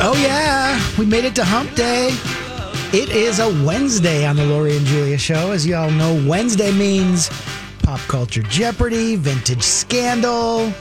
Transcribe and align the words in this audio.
Oh, 0.00 0.14
yeah. 0.20 0.80
We 0.98 1.06
made 1.06 1.24
it 1.24 1.34
to 1.36 1.44
hump 1.44 1.74
day. 1.74 2.08
It 2.92 3.08
is 3.10 3.38
a 3.38 3.48
Wednesday 3.64 4.26
on 4.26 4.36
the 4.36 4.44
Lori 4.44 4.76
and 4.76 4.86
Julia 4.86 5.18
show. 5.18 5.52
As 5.52 5.66
you 5.66 5.76
all 5.76 5.90
know, 5.90 6.22
Wednesday 6.28 6.72
means 6.72 7.30
pop 7.82 8.00
culture 8.00 8.42
jeopardy, 8.42 9.16
vintage 9.16 9.62
scandal. 9.62 10.72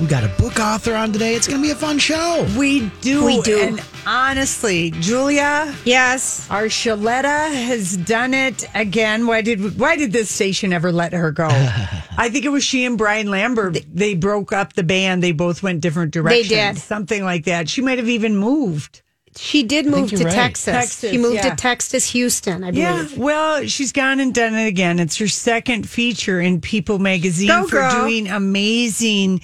We 0.00 0.06
got 0.06 0.22
a 0.22 0.28
book 0.40 0.60
author 0.60 0.94
on 0.94 1.12
today. 1.12 1.34
It's 1.34 1.48
going 1.48 1.60
to 1.60 1.66
be 1.66 1.72
a 1.72 1.74
fun 1.74 1.98
show. 1.98 2.46
We 2.56 2.88
do. 3.00 3.24
We 3.24 3.40
do. 3.42 3.58
And 3.60 3.82
honestly, 4.06 4.92
Julia, 4.92 5.74
Yes. 5.84 6.46
our 6.50 6.66
Shaletta 6.66 7.52
has 7.52 7.96
done 7.96 8.32
it 8.32 8.64
again. 8.76 9.26
Why 9.26 9.40
did 9.40 9.76
why 9.76 9.96
did 9.96 10.12
this 10.12 10.30
station 10.30 10.72
ever 10.72 10.92
let 10.92 11.12
her 11.14 11.32
go? 11.32 11.48
I 12.16 12.28
think 12.30 12.44
it 12.44 12.50
was 12.50 12.62
she 12.62 12.84
and 12.84 12.96
Brian 12.96 13.28
Lambert. 13.28 13.78
They 13.92 14.14
broke 14.14 14.52
up 14.52 14.74
the 14.74 14.84
band. 14.84 15.20
They 15.20 15.32
both 15.32 15.64
went 15.64 15.80
different 15.80 16.12
directions. 16.12 16.48
They 16.48 16.54
did. 16.54 16.78
Something 16.78 17.24
like 17.24 17.46
that. 17.46 17.68
She 17.68 17.80
might 17.80 17.98
have 17.98 18.08
even 18.08 18.36
moved. 18.36 19.02
She 19.36 19.64
did 19.64 19.86
move 19.86 20.10
to 20.10 20.24
right. 20.24 20.32
Texas. 20.32 20.72
Texas, 20.74 21.10
She 21.10 21.18
moved 21.18 21.36
yeah. 21.36 21.50
to 21.50 21.56
Texas, 21.56 22.10
Houston, 22.12 22.62
I 22.64 22.70
Yeah. 22.70 22.96
believe. 23.02 23.18
Well, 23.18 23.66
she's 23.66 23.92
gone 23.92 24.20
and 24.20 24.32
done 24.34 24.54
it 24.54 24.66
again. 24.66 24.98
It's 25.00 25.16
her 25.18 25.28
second 25.28 25.88
feature 25.88 26.40
in 26.40 26.60
People 26.60 26.98
magazine 26.98 27.48
Go, 27.48 27.64
for 27.66 27.76
girl. 27.76 28.00
doing 28.06 28.26
amazing 28.28 29.40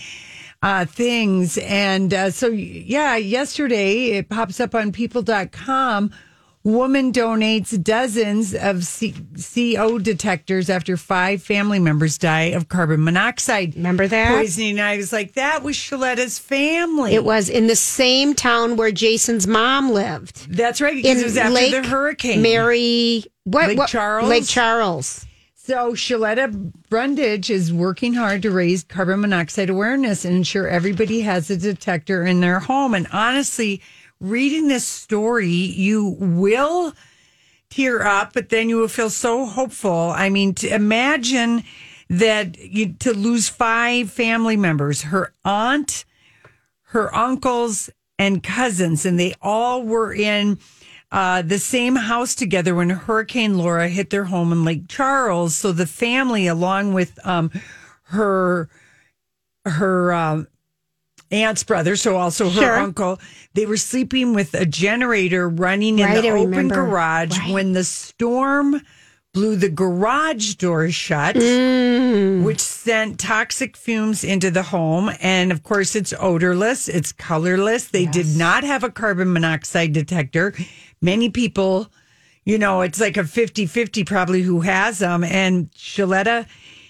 uh, 0.64 0.86
things. 0.86 1.58
And 1.58 2.12
uh, 2.14 2.30
so, 2.30 2.48
yeah, 2.48 3.16
yesterday 3.16 4.12
it 4.12 4.28
pops 4.28 4.58
up 4.60 4.74
on 4.74 4.90
people.com. 4.92 6.10
Woman 6.64 7.12
donates 7.12 7.78
dozens 7.82 8.54
of 8.54 8.84
C- 8.84 9.14
CO 9.54 9.98
detectors 9.98 10.70
after 10.70 10.96
five 10.96 11.42
family 11.42 11.78
members 11.78 12.16
die 12.16 12.52
of 12.56 12.70
carbon 12.70 13.04
monoxide. 13.04 13.74
Remember 13.76 14.08
that? 14.08 14.38
Poisoning. 14.38 14.80
I 14.80 14.96
was 14.96 15.12
like, 15.12 15.34
that 15.34 15.62
was 15.62 15.76
Shaletta's 15.76 16.38
family. 16.38 17.14
It 17.14 17.22
was 17.22 17.50
in 17.50 17.66
the 17.66 17.76
same 17.76 18.32
town 18.32 18.76
where 18.76 18.90
Jason's 18.90 19.46
mom 19.46 19.90
lived. 19.90 20.50
That's 20.50 20.80
right, 20.80 20.94
because 20.96 21.18
In 21.18 21.20
it 21.20 21.24
was 21.24 21.36
after 21.36 21.52
Lake 21.52 21.72
the 21.72 21.86
hurricane. 21.86 22.40
Mary, 22.40 23.24
what, 23.44 23.68
Lake 23.68 23.76
what- 23.78 23.90
Charles? 23.90 24.30
Lake 24.30 24.46
Charles. 24.46 25.26
So 25.66 25.94
Shaletta 25.94 26.74
Brundage 26.90 27.48
is 27.48 27.72
working 27.72 28.12
hard 28.12 28.42
to 28.42 28.50
raise 28.50 28.84
carbon 28.84 29.22
monoxide 29.22 29.70
awareness 29.70 30.26
and 30.26 30.36
ensure 30.36 30.68
everybody 30.68 31.22
has 31.22 31.48
a 31.48 31.56
detector 31.56 32.22
in 32.22 32.42
their 32.42 32.60
home. 32.60 32.92
And 32.92 33.06
honestly, 33.10 33.80
reading 34.20 34.68
this 34.68 34.86
story, 34.86 35.48
you 35.48 36.18
will 36.20 36.92
tear 37.70 38.06
up, 38.06 38.34
but 38.34 38.50
then 38.50 38.68
you 38.68 38.76
will 38.76 38.88
feel 38.88 39.08
so 39.08 39.46
hopeful. 39.46 40.12
I 40.14 40.28
mean, 40.28 40.52
to 40.56 40.68
imagine 40.68 41.64
that 42.10 42.58
you 42.58 42.92
to 42.98 43.14
lose 43.14 43.48
five 43.48 44.10
family 44.10 44.58
members, 44.58 45.00
her 45.00 45.32
aunt, 45.46 46.04
her 46.88 47.14
uncles, 47.16 47.88
and 48.18 48.42
cousins, 48.42 49.06
and 49.06 49.18
they 49.18 49.32
all 49.40 49.82
were 49.82 50.12
in 50.12 50.58
uh, 51.14 51.42
the 51.42 51.58
same 51.60 51.94
house 51.96 52.34
together 52.34 52.74
when 52.74 52.90
Hurricane 52.90 53.56
Laura 53.56 53.88
hit 53.88 54.10
their 54.10 54.24
home 54.24 54.50
in 54.52 54.64
Lake 54.64 54.88
Charles. 54.88 55.54
So 55.54 55.70
the 55.72 55.86
family, 55.86 56.46
along 56.48 56.92
with 56.92 57.18
um, 57.24 57.50
her 58.08 58.68
her 59.64 60.12
um, 60.12 60.46
aunt's 61.30 61.64
brother, 61.64 61.96
so 61.96 62.16
also 62.16 62.46
her 62.50 62.60
Sure. 62.60 62.76
uncle, 62.78 63.18
they 63.54 63.64
were 63.64 63.76
sleeping 63.78 64.34
with 64.34 64.52
a 64.54 64.66
generator 64.66 65.48
running 65.48 66.00
in 66.00 66.06
Right, 66.06 66.20
the 66.20 66.28
I 66.28 66.32
open 66.32 66.50
remember. 66.50 66.74
garage 66.74 67.38
Right. 67.38 67.52
when 67.52 67.72
the 67.72 67.84
storm 67.84 68.82
blew 69.32 69.56
the 69.56 69.68
garage 69.70 70.54
door 70.54 70.90
shut, 70.90 71.34
Mm. 71.36 72.42
which 72.44 72.60
sent 72.60 73.18
toxic 73.18 73.76
fumes 73.76 74.22
into 74.22 74.48
the 74.50 74.62
home. 74.64 75.10
And 75.20 75.50
of 75.50 75.62
course, 75.64 75.96
it's 75.96 76.12
odorless, 76.20 76.88
it's 76.88 77.10
colorless. 77.10 77.84
They 77.86 78.06
did 78.06 78.36
not 78.36 78.62
have 78.64 78.84
a 78.84 78.90
carbon 78.90 79.32
monoxide 79.32 79.92
detector. 79.92 80.54
Many 81.04 81.28
people, 81.30 81.90
you 82.44 82.58
know, 82.58 82.80
it's 82.80 83.00
like 83.00 83.16
a 83.16 83.24
50 83.24 83.66
50 83.66 84.04
probably 84.04 84.42
who 84.42 84.60
has 84.62 84.98
them. 84.98 85.22
And 85.22 85.70
Shaletta 85.72 86.46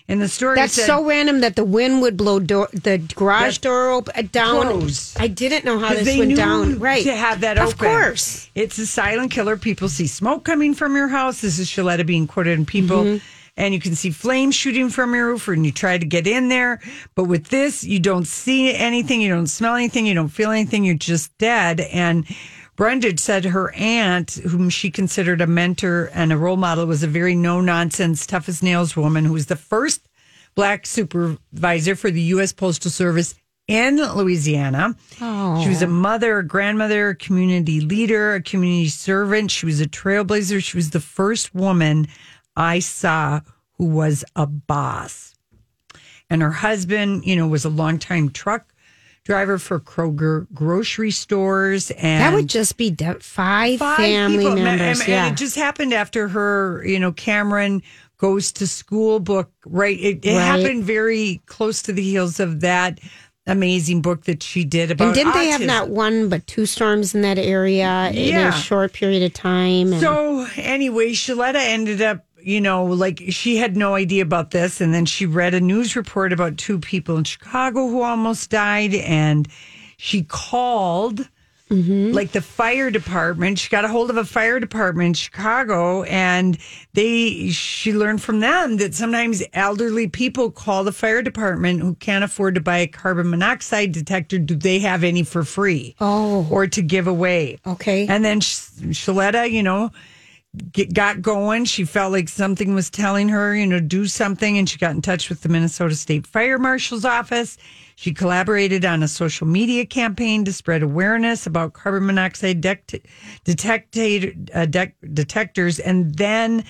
in 0.06 0.18
the 0.18 0.28
story 0.28 0.56
That's 0.56 0.74
said, 0.74 0.86
so 0.86 1.04
random 1.04 1.40
that 1.40 1.56
the 1.56 1.64
wind 1.64 2.02
would 2.02 2.16
blow 2.16 2.38
door, 2.38 2.68
the 2.72 2.98
garage 3.16 3.58
door 3.58 3.90
open, 3.90 4.26
down. 4.26 4.62
Close. 4.62 5.16
I 5.18 5.28
didn't 5.28 5.64
know 5.64 5.78
how 5.78 5.94
this 5.94 6.04
they 6.04 6.18
went 6.18 6.28
knew 6.28 6.36
down. 6.36 6.78
Right. 6.78 7.04
to 7.04 7.14
have 7.16 7.40
that 7.40 7.58
Of 7.58 7.68
open. 7.68 7.78
course. 7.78 8.50
It's 8.54 8.76
a 8.78 8.86
silent 8.86 9.30
killer. 9.30 9.56
People 9.56 9.88
see 9.88 10.06
smoke 10.06 10.44
coming 10.44 10.74
from 10.74 10.94
your 10.94 11.08
house. 11.08 11.40
This 11.40 11.58
is 11.58 11.68
Shaletta 11.68 12.04
being 12.06 12.26
quoted 12.26 12.58
in 12.58 12.66
People. 12.66 13.04
Mm-hmm. 13.04 13.24
And 13.56 13.72
you 13.72 13.78
can 13.80 13.94
see 13.94 14.10
flames 14.10 14.56
shooting 14.56 14.90
from 14.90 15.14
your 15.14 15.28
roof, 15.28 15.46
and 15.46 15.64
you 15.64 15.70
try 15.70 15.96
to 15.96 16.04
get 16.04 16.26
in 16.26 16.48
there. 16.48 16.80
But 17.14 17.24
with 17.24 17.48
this, 17.48 17.84
you 17.84 18.00
don't 18.00 18.26
see 18.26 18.74
anything, 18.74 19.20
you 19.20 19.28
don't 19.28 19.46
smell 19.46 19.76
anything, 19.76 20.06
you 20.06 20.14
don't 20.14 20.28
feel 20.28 20.50
anything, 20.50 20.84
you're 20.84 20.96
just 20.96 21.38
dead. 21.38 21.80
And 21.80 22.26
Brundage 22.76 23.20
said 23.20 23.44
her 23.44 23.72
aunt, 23.74 24.32
whom 24.34 24.68
she 24.68 24.90
considered 24.90 25.40
a 25.40 25.46
mentor 25.46 26.10
and 26.12 26.32
a 26.32 26.36
role 26.36 26.56
model, 26.56 26.86
was 26.86 27.02
a 27.02 27.08
very 27.08 27.34
no 27.34 27.60
nonsense, 27.60 28.26
tough 28.26 28.48
as 28.48 28.62
nails 28.62 28.96
woman 28.96 29.24
who 29.24 29.32
was 29.32 29.46
the 29.46 29.56
first 29.56 30.08
black 30.54 30.86
supervisor 30.86 31.94
for 31.94 32.10
the 32.10 32.20
U.S. 32.22 32.52
Postal 32.52 32.90
Service 32.90 33.34
in 33.68 33.96
Louisiana. 33.96 34.96
Oh. 35.20 35.62
She 35.62 35.68
was 35.68 35.82
a 35.82 35.86
mother, 35.86 36.38
a 36.38 36.46
grandmother, 36.46 37.10
a 37.10 37.14
community 37.14 37.80
leader, 37.80 38.34
a 38.34 38.42
community 38.42 38.88
servant. 38.88 39.50
She 39.50 39.66
was 39.66 39.80
a 39.80 39.86
trailblazer. 39.86 40.62
She 40.62 40.76
was 40.76 40.90
the 40.90 41.00
first 41.00 41.54
woman 41.54 42.08
I 42.56 42.80
saw 42.80 43.40
who 43.78 43.86
was 43.86 44.24
a 44.36 44.46
boss. 44.46 45.34
And 46.28 46.42
her 46.42 46.50
husband, 46.50 47.24
you 47.24 47.36
know, 47.36 47.46
was 47.46 47.64
a 47.64 47.70
longtime 47.70 48.30
truck 48.30 48.73
driver 49.24 49.58
for 49.58 49.80
Kroger 49.80 50.46
grocery 50.52 51.10
stores. 51.10 51.90
And 51.92 52.22
That 52.22 52.34
would 52.34 52.48
just 52.48 52.76
be 52.76 52.90
de- 52.90 53.18
five, 53.20 53.78
family 53.78 54.38
people. 54.38 54.56
members. 54.56 55.00
And, 55.00 55.08
yeah. 55.08 55.26
and 55.26 55.34
it 55.34 55.38
just 55.38 55.56
happened 55.56 55.94
after 55.94 56.28
her, 56.28 56.84
you 56.86 56.98
know, 56.98 57.10
Cameron 57.12 57.82
goes 58.18 58.52
to 58.52 58.66
school 58.66 59.20
book, 59.20 59.50
right? 59.64 59.98
It, 59.98 60.24
it 60.24 60.34
Right. 60.34 60.42
happened 60.42 60.84
very 60.84 61.40
close 61.46 61.82
to 61.82 61.92
the 61.92 62.02
heels 62.02 62.38
of 62.38 62.60
that 62.60 63.00
amazing 63.46 64.00
book 64.00 64.24
that 64.24 64.42
she 64.42 64.64
did 64.64 64.90
about 64.90 65.06
and 65.08 65.14
didn't 65.14 65.34
they 65.34 65.48
have 65.48 65.60
autism. 65.60 65.66
not 65.66 65.88
one 65.90 66.30
but 66.30 66.46
two 66.46 66.64
storms 66.64 67.14
in 67.14 67.20
that 67.20 67.36
area 67.38 68.10
in 68.14 68.34
a 68.36 68.52
short 68.52 68.92
period 68.92 69.22
of 69.22 69.32
time? 69.34 69.92
And 69.92 70.00
So 70.00 70.46
anyway, 70.56 71.12
Shaletta 71.12 71.56
ended 71.56 72.00
up, 72.02 72.23
you 72.44 72.60
know, 72.60 72.84
like 72.84 73.22
she 73.30 73.56
had 73.56 73.76
no 73.76 73.94
idea 73.94 74.22
about 74.22 74.50
this, 74.50 74.80
and 74.80 74.92
then 74.92 75.06
she 75.06 75.26
read 75.26 75.54
a 75.54 75.60
news 75.60 75.96
report 75.96 76.32
about 76.32 76.58
two 76.58 76.78
people 76.78 77.16
in 77.16 77.24
Chicago 77.24 77.88
who 77.88 78.02
almost 78.02 78.50
died, 78.50 78.94
and 78.94 79.48
she 79.96 80.22
called 80.22 81.28
mm-hmm. 81.70 82.12
like 82.12 82.32
the 82.32 82.42
fire 82.42 82.90
department. 82.90 83.58
She 83.58 83.70
got 83.70 83.84
a 83.84 83.88
hold 83.88 84.10
of 84.10 84.16
a 84.16 84.24
fire 84.24 84.60
department 84.60 85.06
in 85.08 85.14
Chicago, 85.14 86.02
and 86.04 86.58
they 86.92 87.48
she 87.50 87.92
learned 87.92 88.22
from 88.22 88.40
them 88.40 88.76
that 88.76 88.94
sometimes 88.94 89.42
elderly 89.52 90.08
people 90.08 90.50
call 90.50 90.84
the 90.84 90.92
fire 90.92 91.22
department 91.22 91.80
who 91.80 91.94
can't 91.94 92.24
afford 92.24 92.54
to 92.56 92.60
buy 92.60 92.78
a 92.78 92.86
carbon 92.86 93.30
monoxide 93.30 93.92
detector. 93.92 94.38
Do 94.38 94.54
they 94.54 94.78
have 94.80 95.04
any 95.04 95.22
for 95.22 95.44
free? 95.44 95.96
Oh. 96.00 96.46
or 96.50 96.66
to 96.66 96.82
give 96.82 97.06
away? 97.06 97.58
Okay. 97.66 98.06
And 98.06 98.24
then 98.24 98.40
Sh- 98.40 98.68
Shaletta, 98.92 99.50
you 99.50 99.62
know, 99.62 99.90
get, 100.72 100.94
got 100.94 101.22
going. 101.22 101.64
She 101.64 101.84
felt 101.84 102.12
like 102.12 102.28
something 102.28 102.74
was 102.74 102.90
telling 102.90 103.28
her, 103.28 103.54
you 103.54 103.66
know, 103.66 103.80
do 103.80 104.06
something, 104.06 104.58
and 104.58 104.68
she 104.68 104.78
got 104.78 104.92
in 104.94 105.02
touch 105.02 105.28
with 105.28 105.42
the 105.42 105.48
Minnesota 105.48 105.94
State 105.94 106.26
Fire 106.26 106.58
Marshal's 106.58 107.04
office. 107.04 107.56
She 107.96 108.12
collaborated 108.12 108.84
on 108.84 109.02
a 109.02 109.08
social 109.08 109.46
media 109.46 109.86
campaign 109.86 110.44
to 110.46 110.52
spread 110.52 110.82
awareness 110.82 111.46
about 111.46 111.74
carbon 111.74 112.06
monoxide 112.06 112.60
dect- 112.60 112.94
detector, 113.44 114.32
uh, 114.52 114.66
dec- 114.66 114.94
detectors, 115.12 115.78
and 115.78 116.14
then 116.16 116.64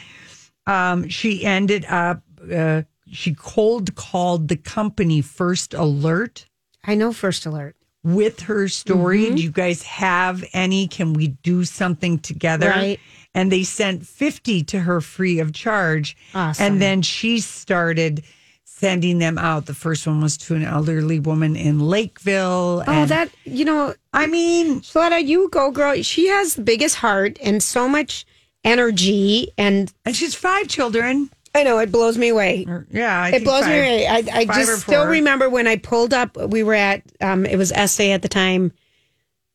um, 0.66 1.08
she 1.08 1.44
ended 1.44 1.84
up. 1.86 2.22
Uh, 2.52 2.82
she 3.10 3.34
cold 3.34 3.94
called 3.94 4.48
the 4.48 4.56
company 4.56 5.20
First 5.20 5.72
Alert 5.74 6.46
I 6.84 6.94
know 6.94 7.12
First 7.12 7.46
Alert. 7.46 7.76
with 8.02 8.40
her 8.40 8.68
story. 8.68 9.26
Mm-hmm. 9.26 9.34
Do 9.36 9.42
you 9.42 9.50
guys 9.50 9.82
have 9.84 10.44
any? 10.52 10.88
Can 10.88 11.12
we 11.12 11.28
do 11.28 11.64
something 11.64 12.18
together? 12.18 12.68
Right. 12.70 13.00
And 13.34 13.50
they 13.50 13.64
sent 13.64 14.06
50 14.06 14.62
to 14.64 14.80
her 14.80 15.00
free 15.00 15.40
of 15.40 15.52
charge. 15.52 16.16
Awesome. 16.34 16.64
And 16.64 16.82
then 16.82 17.02
she 17.02 17.40
started 17.40 18.22
sending 18.64 19.18
them 19.18 19.38
out. 19.38 19.66
The 19.66 19.74
first 19.74 20.06
one 20.06 20.20
was 20.20 20.36
to 20.38 20.54
an 20.54 20.62
elderly 20.64 21.18
woman 21.20 21.56
in 21.56 21.80
Lakeville. 21.80 22.84
Oh, 22.86 23.06
that 23.06 23.30
you 23.44 23.64
know, 23.64 23.94
I 24.12 24.26
mean, 24.26 24.80
Shaletta, 24.80 25.24
you 25.26 25.48
go, 25.50 25.70
girl. 25.70 26.00
She 26.02 26.28
has 26.28 26.54
the 26.54 26.62
biggest 26.62 26.96
heart 26.96 27.38
and 27.42 27.62
so 27.62 27.88
much 27.88 28.26
energy, 28.64 29.52
and 29.58 29.92
and 30.04 30.14
she's 30.16 30.34
five 30.34 30.68
children. 30.68 31.30
I 31.54 31.62
know 31.62 31.78
it 31.78 31.92
blows 31.92 32.18
me 32.18 32.30
away. 32.30 32.64
Or- 32.66 32.86
yeah, 32.90 33.22
I 33.22 33.30
it 33.30 33.44
blows 33.44 33.64
me 33.66 33.78
away. 33.78 34.06
I, 34.08 34.24
I 34.32 34.44
just 34.44 34.82
still 34.82 35.06
remember 35.06 35.48
when 35.48 35.66
I 35.68 35.76
pulled 35.76 36.12
up. 36.12 36.36
We 36.36 36.62
were 36.64 36.74
at 36.74 37.02
um, 37.20 37.46
it 37.46 37.56
was 37.56 37.72
SA 37.90 38.04
at 38.04 38.22
the 38.22 38.28
time, 38.28 38.72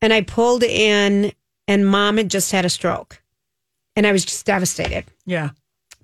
and 0.02 0.14
I 0.14 0.22
pulled 0.22 0.64
in, 0.64 1.34
and 1.68 1.86
mom 1.86 2.18
had 2.18 2.30
just 2.30 2.52
had 2.54 2.64
a 2.64 2.70
stroke, 2.70 3.19
and 4.00 4.08
I 4.08 4.14
was 4.14 4.24
just 4.24 4.46
devastated 4.46 5.04
Yeah. 5.26 5.50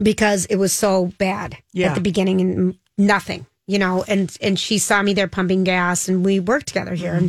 because 0.01 0.45
it 0.47 0.57
was 0.57 0.73
so 0.73 1.13
bad 1.17 1.57
Yeah. 1.71 1.87
at 1.87 1.95
the 1.95 2.01
beginning 2.01 2.41
and 2.41 2.77
nothing, 2.97 3.45
you 3.67 3.79
know. 3.79 4.03
And 4.05 4.35
and 4.41 4.59
she 4.59 4.79
saw 4.79 5.01
me 5.01 5.13
there 5.13 5.29
pumping 5.29 5.63
gas, 5.63 6.09
and 6.09 6.25
we 6.25 6.41
worked 6.41 6.67
together 6.67 6.93
here, 6.93 7.13
mm-hmm. 7.13 7.27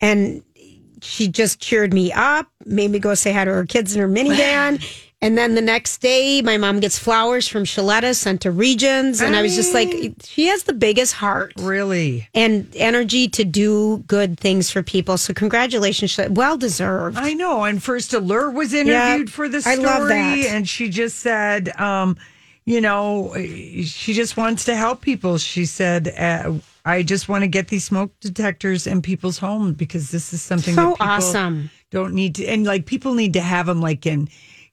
and 0.00 0.42
and 0.62 1.02
she 1.02 1.26
just 1.26 1.58
cheered 1.60 1.92
me 1.92 2.12
up, 2.12 2.46
made 2.64 2.92
me 2.92 3.00
go 3.00 3.14
say 3.14 3.32
hi 3.32 3.44
to 3.44 3.52
her 3.52 3.66
kids 3.66 3.96
in 3.96 4.00
her 4.00 4.08
minivan. 4.08 4.80
And 5.22 5.36
then 5.36 5.54
the 5.54 5.60
next 5.60 5.98
day, 5.98 6.40
my 6.40 6.56
mom 6.56 6.80
gets 6.80 6.98
flowers 6.98 7.46
from 7.46 7.64
Shaletta 7.64 8.14
sent 8.14 8.40
to 8.40 8.50
Regions. 8.50 9.20
And 9.20 9.36
I 9.36 9.42
was 9.42 9.54
just 9.54 9.74
like, 9.74 9.92
she 10.22 10.46
has 10.46 10.62
the 10.62 10.72
biggest 10.72 11.12
heart 11.12 11.52
Really? 11.58 12.26
and 12.34 12.66
energy 12.74 13.28
to 13.28 13.44
do 13.44 13.98
good 14.06 14.40
things 14.40 14.70
for 14.70 14.82
people. 14.82 15.18
So, 15.18 15.34
congratulations. 15.34 16.18
Well 16.30 16.56
deserved. 16.56 17.18
I 17.18 17.34
know. 17.34 17.64
And 17.64 17.82
First 17.82 18.14
Alert 18.14 18.52
was 18.52 18.72
interviewed 18.72 19.28
Yeah, 19.28 19.32
for 19.34 19.46
the 19.46 19.58
I 19.58 19.74
story. 19.74 19.78
love 19.84 20.08
that. 20.08 20.38
And 20.46 20.66
she 20.66 20.88
just 20.88 21.18
said, 21.18 21.68
um, 21.78 22.16
you 22.64 22.80
know, 22.80 23.34
she 23.36 24.14
just 24.14 24.38
wants 24.38 24.64
to 24.64 24.74
help 24.74 25.02
people. 25.02 25.36
She 25.36 25.66
said, 25.66 26.14
uh, 26.16 26.54
I 26.86 27.02
just 27.02 27.28
want 27.28 27.42
to 27.42 27.48
get 27.48 27.68
these 27.68 27.84
smoke 27.84 28.10
detectors 28.20 28.86
in 28.86 29.02
people's 29.02 29.36
homes 29.36 29.76
because 29.76 30.10
this 30.12 30.32
is 30.32 30.40
something 30.40 30.74
So 30.74 30.82
that 30.82 30.92
people 30.94 31.06
awesome. 31.06 31.70
don't 31.90 32.14
need 32.14 32.36
to. 32.36 32.46
And 32.46 32.64
like 32.64 32.86
people 32.86 33.12
need 33.12 33.34
to 33.34 33.40
have 33.42 33.66
them 33.66 33.82
like 33.82 34.06
in, 34.06 34.28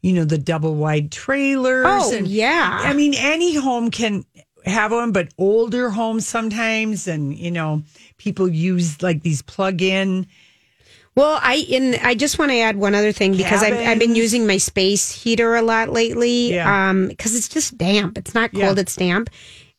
you 0.07 0.13
know, 0.13 0.23
the 0.23 0.37
double 0.37 0.73
wide 0.75 1.11
trailers. 1.11 1.85
Oh, 1.85 2.15
and, 2.15 2.25
yeah. 2.25 2.79
I 2.81 2.93
mean, 2.93 3.13
any 3.13 3.55
home 3.55 3.91
can 3.91 4.23
have 4.65 4.93
one, 4.93 5.11
but 5.11 5.33
older 5.37 5.89
homes 5.89 6.25
sometimes. 6.25 7.09
And, 7.09 7.37
you 7.37 7.51
know, 7.51 7.83
people 8.17 8.47
use 8.47 9.01
like 9.01 9.21
these 9.21 9.41
plug 9.41 9.81
in. 9.81 10.25
Well, 11.13 11.37
I 11.43 11.55
in 11.67 11.95
I 12.01 12.15
just 12.15 12.39
want 12.39 12.51
to 12.51 12.57
add 12.59 12.77
one 12.77 12.95
other 12.95 13.11
thing 13.11 13.35
because 13.35 13.61
I've, 13.61 13.73
I've 13.73 13.99
been 13.99 14.15
using 14.15 14.47
my 14.47 14.57
space 14.57 15.11
heater 15.11 15.57
a 15.57 15.61
lot 15.61 15.89
lately. 15.89 16.53
Yeah. 16.53 16.89
Um, 16.89 17.09
because 17.09 17.35
it's 17.35 17.49
just 17.49 17.77
damp. 17.77 18.17
It's 18.17 18.33
not 18.33 18.53
cold. 18.53 18.77
Yeah. 18.77 18.81
It's 18.81 18.95
damp. 18.95 19.29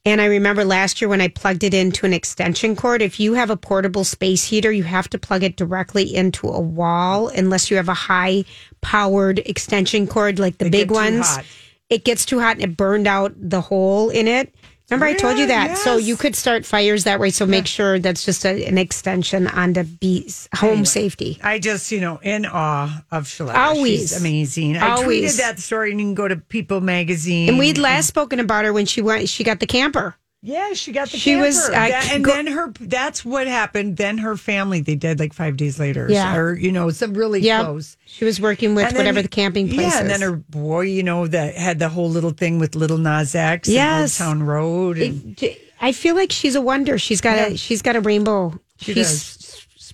And 0.08 0.22
I 0.22 0.25
remember 0.25 0.64
last 0.64 1.02
year 1.02 1.08
when 1.10 1.20
I 1.20 1.28
plugged 1.28 1.62
it 1.64 1.75
into 1.75 2.06
an 2.06 2.14
extension 2.14 2.75
cord. 2.75 3.02
If 3.02 3.20
you 3.20 3.34
have 3.34 3.50
a 3.50 3.58
portable 3.58 4.05
space 4.05 4.43
heater, 4.43 4.72
you 4.72 4.84
have 4.84 5.06
to 5.10 5.19
plug 5.19 5.43
it 5.43 5.56
directly 5.56 6.14
into 6.14 6.49
a 6.49 6.58
wall 6.58 7.28
unless 7.28 7.70
you 7.70 7.76
have 7.76 7.90
a 7.90 7.94
high 7.94 8.44
powered 8.81 9.40
extension 9.40 10.06
cord 10.06 10.38
like 10.38 10.56
the 10.56 10.64
They 10.64 10.70
big 10.70 10.90
ones. 10.90 11.26
hot. 11.26 11.44
It 11.90 12.05
gets 12.05 12.25
too 12.25 12.40
hot 12.40 12.56
and 12.56 12.64
it 12.64 12.75
burned 12.75 13.06
out 13.06 13.34
the 13.37 13.60
hole 13.60 14.08
in 14.08 14.28
it. 14.28 14.55
Remember, 14.90 15.06
I 15.06 15.14
told 15.14 15.37
you 15.37 15.46
Yeah, 15.46 15.69
that. 15.69 15.79
So 15.79 15.99
you 15.99 16.17
could 16.17 16.35
start 16.35 16.64
fires 16.64 17.05
that 17.05 17.20
way. 17.20 17.31
So 17.31 17.44
make 17.44 17.67
sure 17.67 17.99
that's 17.99 18.25
just 18.25 18.46
a, 18.46 18.64
an 18.64 18.79
extension 18.79 19.46
onto 19.46 19.82
be 19.85 20.32
home 20.55 20.87
safety. 20.87 21.38
I 21.43 21.58
just, 21.58 21.93
you 21.93 22.00
know, 22.00 22.19
in 22.23 22.46
awe 22.46 23.05
of 23.11 23.25
Shaletta. 23.25 23.55
Always. 23.55 24.00
She's 24.00 24.20
amazing. 24.20 24.79
I 24.79 25.02
tweeted 25.02 25.37
that 25.38 25.58
story 25.58 25.90
and 25.90 26.00
you 26.00 26.06
can 26.06 26.14
go 26.14 26.26
to 26.26 26.37
People 26.37 26.81
Magazine. 26.81 27.50
And 27.50 27.58
we'd 27.58 27.76
last 27.76 28.06
spoken 28.06 28.40
about 28.40 28.64
her 28.64 28.73
when 28.73 28.87
she 28.87 29.02
went. 29.02 29.29
She 29.29 29.44
got 29.44 29.61
the 29.61 29.67
camper. 29.67 30.17
Yeah, 30.40 30.73
she 30.75 30.93
got 30.93 31.11
the 31.11 31.17
She 31.17 31.35
was, 31.35 31.69
That- 31.69 32.11
and 32.12 32.25
go- 32.25 32.32
then 32.32 32.46
her 32.46 32.73
that's 32.81 33.25
what 33.25 33.49
happened. 33.49 33.96
Then 33.96 34.19
her 34.19 34.37
family, 34.37 34.81
they 34.81 34.94
died 34.94 35.19
like 35.19 35.32
five 35.32 35.56
days 35.56 35.81
later. 35.81 36.06
Yeah. 36.08 36.37
Or, 36.37 36.55
you 36.56 36.70
know, 36.70 36.90
some 36.90 37.14
really 37.14 37.40
Yeah, 37.40 37.64
close. 37.64 37.96
she 38.06 38.25
was 38.25 38.40
working 38.40 38.76
with 38.76 38.85
And 38.87 38.93
then- 38.96 39.00
whatever 39.00 39.20
the 39.23 39.29
camping 39.29 39.69
place 39.69 39.93
Yeah, 39.94 40.00
and 40.00 40.08
then 40.08 40.20
her 40.20 40.37
boy, 40.37 40.82
you 40.82 41.02
know, 41.02 41.26
that 41.26 41.56
had 41.56 41.81
the 41.81 41.88
whole 41.88 42.08
little 42.08 42.31
thing 42.31 42.61
with 42.61 42.76
Lil 42.76 42.99
Nas 42.99 43.35
X 43.35 43.69
and 43.69 44.02
Old 44.02 44.12
Town 44.12 44.43
Road. 44.44 44.99
And, 44.99 45.37
I 45.81 45.90
feel 45.93 46.14
like 46.14 46.31
she's 46.32 46.55
a 46.55 46.61
wonder. 46.61 46.99
She's 46.99 47.20
got 47.20 47.37
Yeah. 47.37 47.46
a 47.46 47.56
she's 47.56 47.82
got 47.82 47.96
a 47.96 48.00
rainbow. 48.00 48.61
She 48.81 48.93
She 48.93 48.94
does. 48.94 49.38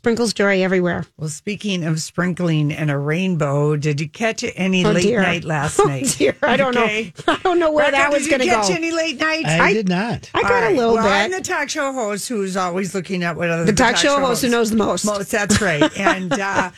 Sprinkles 0.05 0.35
joy 0.35 0.63
everywhere. 0.63 1.07
well, 1.17 1.31
speaking 1.31 1.83
of 1.83 1.99
sprinkling 1.99 2.71
and 2.75 2.91
a 2.91 2.99
rainbow, 2.99 3.75
did 3.75 3.99
you 4.03 4.07
catch 4.07 4.45
any 4.55 4.85
Oh, 4.85 4.91
late 4.91 5.05
dear. 5.05 5.23
night 5.23 5.45
last 5.45 5.81
Oh, 5.83 5.85
night? 5.85 6.15
dear. 6.19 6.37
I 6.43 6.59
don't 6.59 6.77
Okay. 6.77 7.11
know. 7.27 7.33
I 7.33 7.39
don't 7.43 7.59
know 7.59 7.73
where 7.73 7.87
Rebecca, 7.87 8.03
that 8.03 8.13
was 8.13 8.29
going 8.29 8.41
to 8.41 8.47
go. 8.47 8.53
Did 8.53 8.69
you 8.69 8.75
catch 8.75 8.77
any 8.77 8.91
late 8.93 9.19
nights? 9.19 9.49
I, 9.49 9.73
did 9.73 9.89
not. 9.89 10.31
I 10.35 10.43
got 10.43 10.51
All 10.53 10.59
a 10.59 10.61
right. 10.61 10.77
little 10.77 10.93
well, 10.97 11.09
I'm 11.09 11.31
the 11.31 11.41
talk 11.41 11.71
show 11.71 11.91
host 11.95 12.29
who's 12.29 12.55
always 12.55 12.95
looking 12.95 13.23
at 13.25 13.35
what 13.35 13.49
other 13.49 13.65
The 13.65 13.73
talk 13.73 13.97
show 13.97 14.21
host 14.21 14.43
who 14.43 14.51
knows 14.51 14.69
the 14.71 14.77
most. 14.77 15.07
Most, 15.07 15.31
that's 15.31 15.63
right. 15.63 15.91
and 15.99 16.35
uh, 16.35 16.71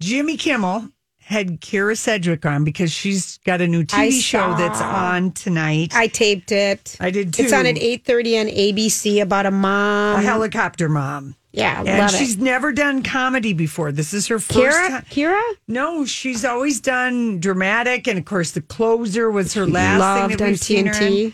Jimmy 0.00 0.36
Kimmel 0.36 0.90
had 1.20 1.62
Kyra 1.62 1.96
Sedgwick 1.96 2.44
on 2.44 2.64
because 2.64 2.92
she's 2.92 3.38
got 3.46 3.62
a 3.62 3.66
new 3.66 3.84
TV 3.84 3.96
I 3.98 4.10
show 4.10 4.40
saw. 4.50 4.56
that's 4.58 4.82
on 4.82 5.32
tonight. 5.32 5.92
I 5.96 6.06
taped 6.08 6.52
it. 6.52 6.98
I 7.00 7.10
did 7.10 7.32
too. 7.32 7.44
It's 7.44 7.52
on 7.54 7.64
at 7.64 7.78
eight 7.78 8.04
thirty 8.04 8.38
on 8.38 8.44
ABC 8.48 9.22
about 9.22 9.46
a 9.46 9.50
mom. 9.50 10.18
a 10.18 10.22
helicopter 10.22 10.90
mom. 10.90 11.34
Yeah, 11.54 11.78
And 11.86 11.98
love 12.00 12.10
she's 12.10 12.34
it. 12.34 12.40
never 12.40 12.72
done 12.72 13.04
comedy 13.04 13.52
before. 13.52 13.92
This 13.92 14.12
is 14.12 14.26
her 14.26 14.40
first 14.40 14.58
Kyra, 14.76 14.88
time. 14.88 15.02
Kyra, 15.04 15.42
No, 15.68 16.04
she's 16.04 16.44
always 16.44 16.80
done 16.80 17.38
dramatic, 17.38 18.08
and 18.08 18.18
of 18.18 18.24
course, 18.24 18.50
the 18.50 18.60
closer 18.60 19.30
was 19.30 19.54
her 19.54 19.64
last 19.64 20.00
loved 20.00 20.30
thing 20.30 20.38
that 20.38 20.48
we've 20.48 20.58
seen 20.58 20.86
her 20.86 21.00
in. 21.00 21.32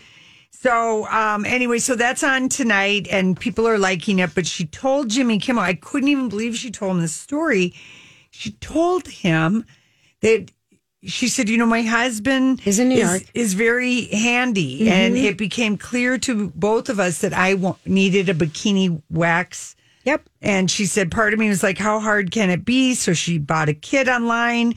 So, 0.51 1.07
um, 1.07 1.43
anyway, 1.45 1.79
so 1.79 1.95
that's 1.95 2.23
on 2.23 2.49
tonight, 2.49 3.07
and 3.09 3.39
people 3.39 3.67
are 3.67 3.79
liking 3.79 4.19
it. 4.19 4.35
But 4.35 4.45
she 4.45 4.65
told 4.67 5.09
Jimmy 5.09 5.39
Kimmel, 5.39 5.63
I 5.63 5.73
couldn't 5.73 6.09
even 6.09 6.29
believe 6.29 6.55
she 6.55 6.69
told 6.69 6.97
him 6.97 7.01
this 7.01 7.13
story. 7.15 7.73
She 8.29 8.51
told 8.51 9.07
him 9.07 9.65
that 10.21 10.51
she 11.03 11.29
said, 11.29 11.49
"You 11.49 11.57
know, 11.57 11.65
my 11.65 11.81
husband 11.81 12.61
Is 12.63 12.77
in 12.77 12.89
New 12.89 12.95
is, 12.95 13.01
York. 13.09 13.21
Mm-hmm. 13.23 13.39
is 13.39 13.53
very 13.55 14.05
handy, 14.05 14.87
and 14.87 15.17
it 15.17 15.35
became 15.35 15.77
clear 15.77 16.19
to 16.19 16.49
both 16.53 16.89
of 16.89 16.99
us 16.99 17.21
that 17.21 17.33
I 17.35 17.55
needed 17.87 18.29
a 18.29 18.35
bikini 18.35 19.01
wax." 19.09 19.75
Yep. 20.03 20.29
And 20.41 20.69
she 20.69 20.85
said, 20.85 21.11
part 21.11 21.33
of 21.33 21.39
me 21.39 21.49
was 21.49 21.63
like, 21.63 21.77
how 21.77 21.99
hard 21.99 22.31
can 22.31 22.49
it 22.49 22.65
be? 22.65 22.95
So 22.95 23.13
she 23.13 23.37
bought 23.37 23.69
a 23.69 23.73
kit 23.73 24.07
online, 24.07 24.73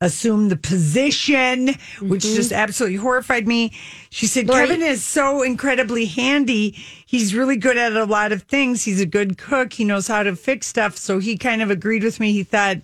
assumed 0.00 0.50
the 0.50 0.56
position, 0.56 1.68
which 2.00 2.24
mm-hmm. 2.24 2.34
just 2.34 2.52
absolutely 2.52 2.96
horrified 2.96 3.46
me. 3.46 3.72
She 4.10 4.26
said, 4.26 4.48
Lori- 4.48 4.66
Kevin 4.66 4.82
is 4.82 5.04
so 5.04 5.42
incredibly 5.42 6.06
handy. 6.06 6.72
He's 7.06 7.34
really 7.34 7.56
good 7.56 7.76
at 7.76 7.92
a 7.92 8.04
lot 8.04 8.32
of 8.32 8.42
things. 8.42 8.84
He's 8.84 9.00
a 9.00 9.06
good 9.06 9.38
cook. 9.38 9.72
He 9.72 9.84
knows 9.84 10.08
how 10.08 10.22
to 10.24 10.34
fix 10.34 10.66
stuff. 10.66 10.96
So 10.96 11.20
he 11.20 11.36
kind 11.38 11.62
of 11.62 11.70
agreed 11.70 12.02
with 12.02 12.18
me. 12.18 12.32
He 12.32 12.42
thought 12.42 12.78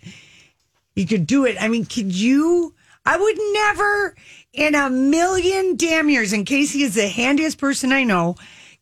he 0.95 1.05
could 1.05 1.27
do 1.27 1.45
it. 1.45 1.57
I 1.61 1.69
mean, 1.69 1.85
could 1.87 2.15
you? 2.15 2.75
I 3.05 3.17
would 3.17 3.39
never 3.53 4.15
in 4.53 4.75
a 4.75 4.91
million 4.91 5.77
damn 5.77 6.09
years, 6.09 6.33
and 6.33 6.47
Casey 6.47 6.83
is 6.83 6.95
the 6.95 7.09
handiest 7.09 7.59
person 7.59 7.93
I 7.93 8.05
know, 8.05 8.37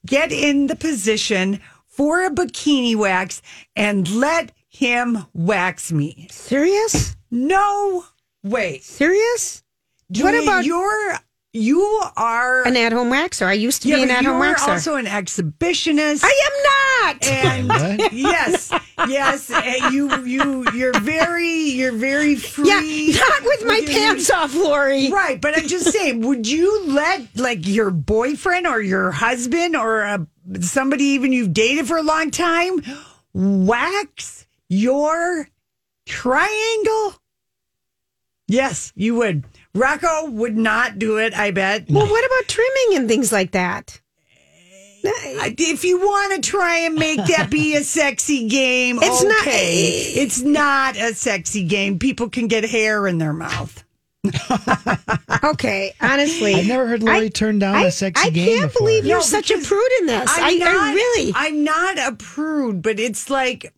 get 0.07 0.33
in 0.33 0.67
the 0.67 0.77
position 0.77 1.61
for 1.99 2.25
a 2.25 2.31
bikini 2.31 2.95
wax 2.95 3.43
and 3.75 4.09
let 4.15 4.53
him 4.69 5.27
wax 5.35 5.91
me. 5.91 6.29
Serious? 6.31 7.17
No 7.29 8.05
way. 8.45 8.79
Serious? 8.79 9.65
Do 10.13 10.23
What 10.23 10.35
you- 10.35 10.43
about- 10.45 10.65
you're 10.65 11.19
you 11.55 11.81
are 12.17 12.63
An 12.69 12.77
at-home 12.77 13.11
waxer. 13.11 13.47
I 13.47 13.55
used 13.55 13.83
to 13.83 13.89
yeah, 13.89 13.97
be 13.97 14.03
an 14.05 14.11
at-home 14.11 14.41
you're 14.45 14.55
waxer. 14.55 14.69
also 14.69 14.95
an 14.97 15.07
exhibitionist. 15.07 16.21
I 16.23 16.35
am 16.49 16.57
not. 16.63 17.27
and 17.27 17.69
What? 17.69 18.13
yes, 18.13 18.71
yes, 19.09 19.51
and 19.51 19.93
you 19.95 20.15
you 20.25 20.65
you're 20.75 20.99
very 21.01 21.49
you're 21.79 21.93
very 21.93 22.37
free. 22.37 22.69
yeah, 22.69 23.19
not 23.19 23.43
with 23.45 23.65
my 23.67 23.79
your- 23.79 23.89
pants 23.91 24.31
off, 24.31 24.55
Lori. 24.55 25.11
Right, 25.11 25.41
but 25.41 25.57
I'm 25.59 25.67
just 25.67 25.91
saying, 25.91 26.21
would 26.21 26.47
you 26.47 26.85
let 26.85 27.23
like 27.35 27.67
your 27.67 27.91
boyfriend 27.91 28.67
or 28.67 28.81
your 28.81 29.11
husband 29.11 29.75
or 29.75 30.05
uh, 30.05 30.19
somebody 30.61 31.05
even 31.05 31.33
you've 31.33 31.53
dated 31.53 31.87
for 31.87 31.97
a 31.97 32.03
long 32.03 32.31
time 32.31 32.83
wax 33.33 34.47
your 34.69 35.49
triangle? 36.07 37.15
Yes, 38.47 38.93
you 38.97 39.15
would. 39.17 39.45
Rocco 39.75 40.31
would 40.31 40.57
not 40.57 40.99
do 40.99 41.19
it. 41.19 41.35
I 41.39 41.51
bet. 41.51 41.85
Well, 41.91 42.07
what 42.09 42.25
about 42.25 42.49
trimming 42.49 42.97
and 42.99 43.09
things 43.09 43.31
like 43.31 43.53
that? 43.53 44.01
If 45.05 45.85
you 45.85 45.99
want 45.99 46.43
to 46.43 46.51
try 46.51 46.79
and 46.81 46.97
make 46.97 47.19
that 47.19 47.51
be 47.51 47.77
a 47.77 47.85
sexy 47.85 48.49
game, 48.49 48.99
It's 49.01 49.23
not- 49.23 49.45
It's 49.47 50.41
not 50.41 50.97
a 50.97 51.15
sexy 51.15 51.63
game. 51.65 51.99
People 51.99 52.29
can 52.31 52.49
get 52.49 52.65
hair 52.65 53.07
in 53.07 53.19
their 53.19 53.33
mouth. 53.33 53.85
Okay, 55.45 55.95
honestly, 56.01 56.55
I've 56.55 56.67
never 56.67 56.87
heard 56.87 57.03
Lori 57.03 57.27
I- 57.27 57.29
turn 57.29 57.59
down 57.59 57.77
I- 57.77 57.85
a 57.87 57.91
sexy 57.91 58.29
I 58.29 58.31
game 58.31 58.45
I 58.45 58.61
can't 58.61 58.73
before. 58.73 58.87
believe 58.87 59.07
you're 59.07 59.19
No, 59.19 59.23
such 59.23 59.51
a 59.51 59.59
prude 59.59 59.91
in 60.01 60.07
this. 60.07 60.31
I, 60.31 60.51
I'm 60.53 60.59
not, 60.59 60.69
I 60.69 60.95
really. 60.95 61.33
I'm 61.35 61.65
not 61.65 61.99
a 61.99 62.13
prude, 62.17 62.83
but 62.83 62.99
it's 62.99 63.31
like 63.31 63.73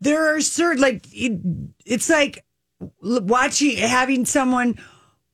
there 0.00 0.34
are 0.34 0.40
certain 0.40 0.80
like 0.82 1.06
it, 1.12 1.40
it's 1.84 2.08
like 2.08 2.44
watching 3.02 3.76
having 3.76 4.24
someone 4.24 4.78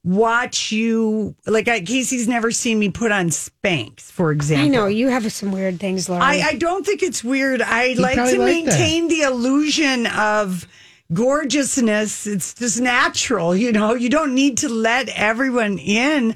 watch 0.03 0.71
you 0.73 1.35
like 1.47 1.67
I, 1.69 1.81
Casey's 1.81 2.29
never 2.29 2.51
seen 2.53 2.79
me 2.79 2.91
put 2.91 3.11
on 3.13 3.29
Spanx, 3.31 4.01
for 4.03 4.31
example. 4.33 4.67
I 4.67 4.69
know 4.69 4.87
you 4.87 5.09
have 5.09 5.31
some 5.33 5.53
weird 5.53 5.79
things, 5.81 6.09
Laura. 6.09 6.23
I, 6.25 6.41
I 6.47 6.55
don't 6.55 6.87
think 6.87 7.03
it's 7.03 7.23
weird. 7.25 7.61
I 7.61 7.95
like 7.99 8.15
probably 8.17 8.35
to 8.35 8.41
like 8.41 8.65
that. 8.67 8.79
maintain 8.79 9.09
the 9.09 9.23
illusion 9.23 10.07
of 10.07 10.67
gorgeousness. 11.13 12.27
It's 12.27 12.55
just 12.55 12.81
natural, 12.81 13.55
you 13.57 13.73
know. 13.73 13.95
You 13.95 14.09
don't 14.09 14.35
need 14.35 14.59
to 14.59 14.69
let 14.69 15.09
everyone 15.11 15.79
in 15.79 16.35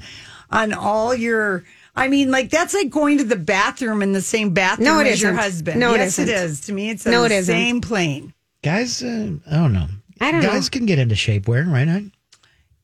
on 0.49 0.73
all 0.73 1.13
your. 1.15 1.63
I 1.95 2.07
mean, 2.07 2.31
like 2.31 2.49
that's 2.49 2.73
like 2.73 2.89
going 2.89 3.17
to 3.17 3.23
the 3.23 3.35
bathroom 3.35 4.01
in 4.01 4.13
the 4.13 4.21
same 4.21 4.53
bathroom 4.53 4.85
No, 4.85 4.99
it 4.99 5.07
as 5.07 5.21
your 5.21 5.31
isn't. 5.31 5.43
husband. 5.43 5.79
No, 5.79 5.93
it 5.93 5.97
yes, 5.97 6.19
it 6.19 6.29
isn't. 6.29 6.35
is. 6.49 6.61
To 6.61 6.73
me, 6.73 6.89
it's 6.89 7.05
No, 7.05 7.19
on 7.21 7.25
it 7.25 7.29
the 7.29 7.35
isn't. 7.35 7.53
same 7.53 7.81
plane. 7.81 8.33
Guys, 8.63 9.03
uh, 9.03 9.31
I 9.49 9.55
don't 9.55 9.73
know. 9.73 9.87
I 10.21 10.31
don't 10.31 10.41
Guys 10.41 10.65
know. 10.65 10.69
can 10.77 10.85
get 10.85 10.99
into 10.99 11.15
shapewear, 11.15 11.69
right? 11.71 11.85
Not? 11.85 12.03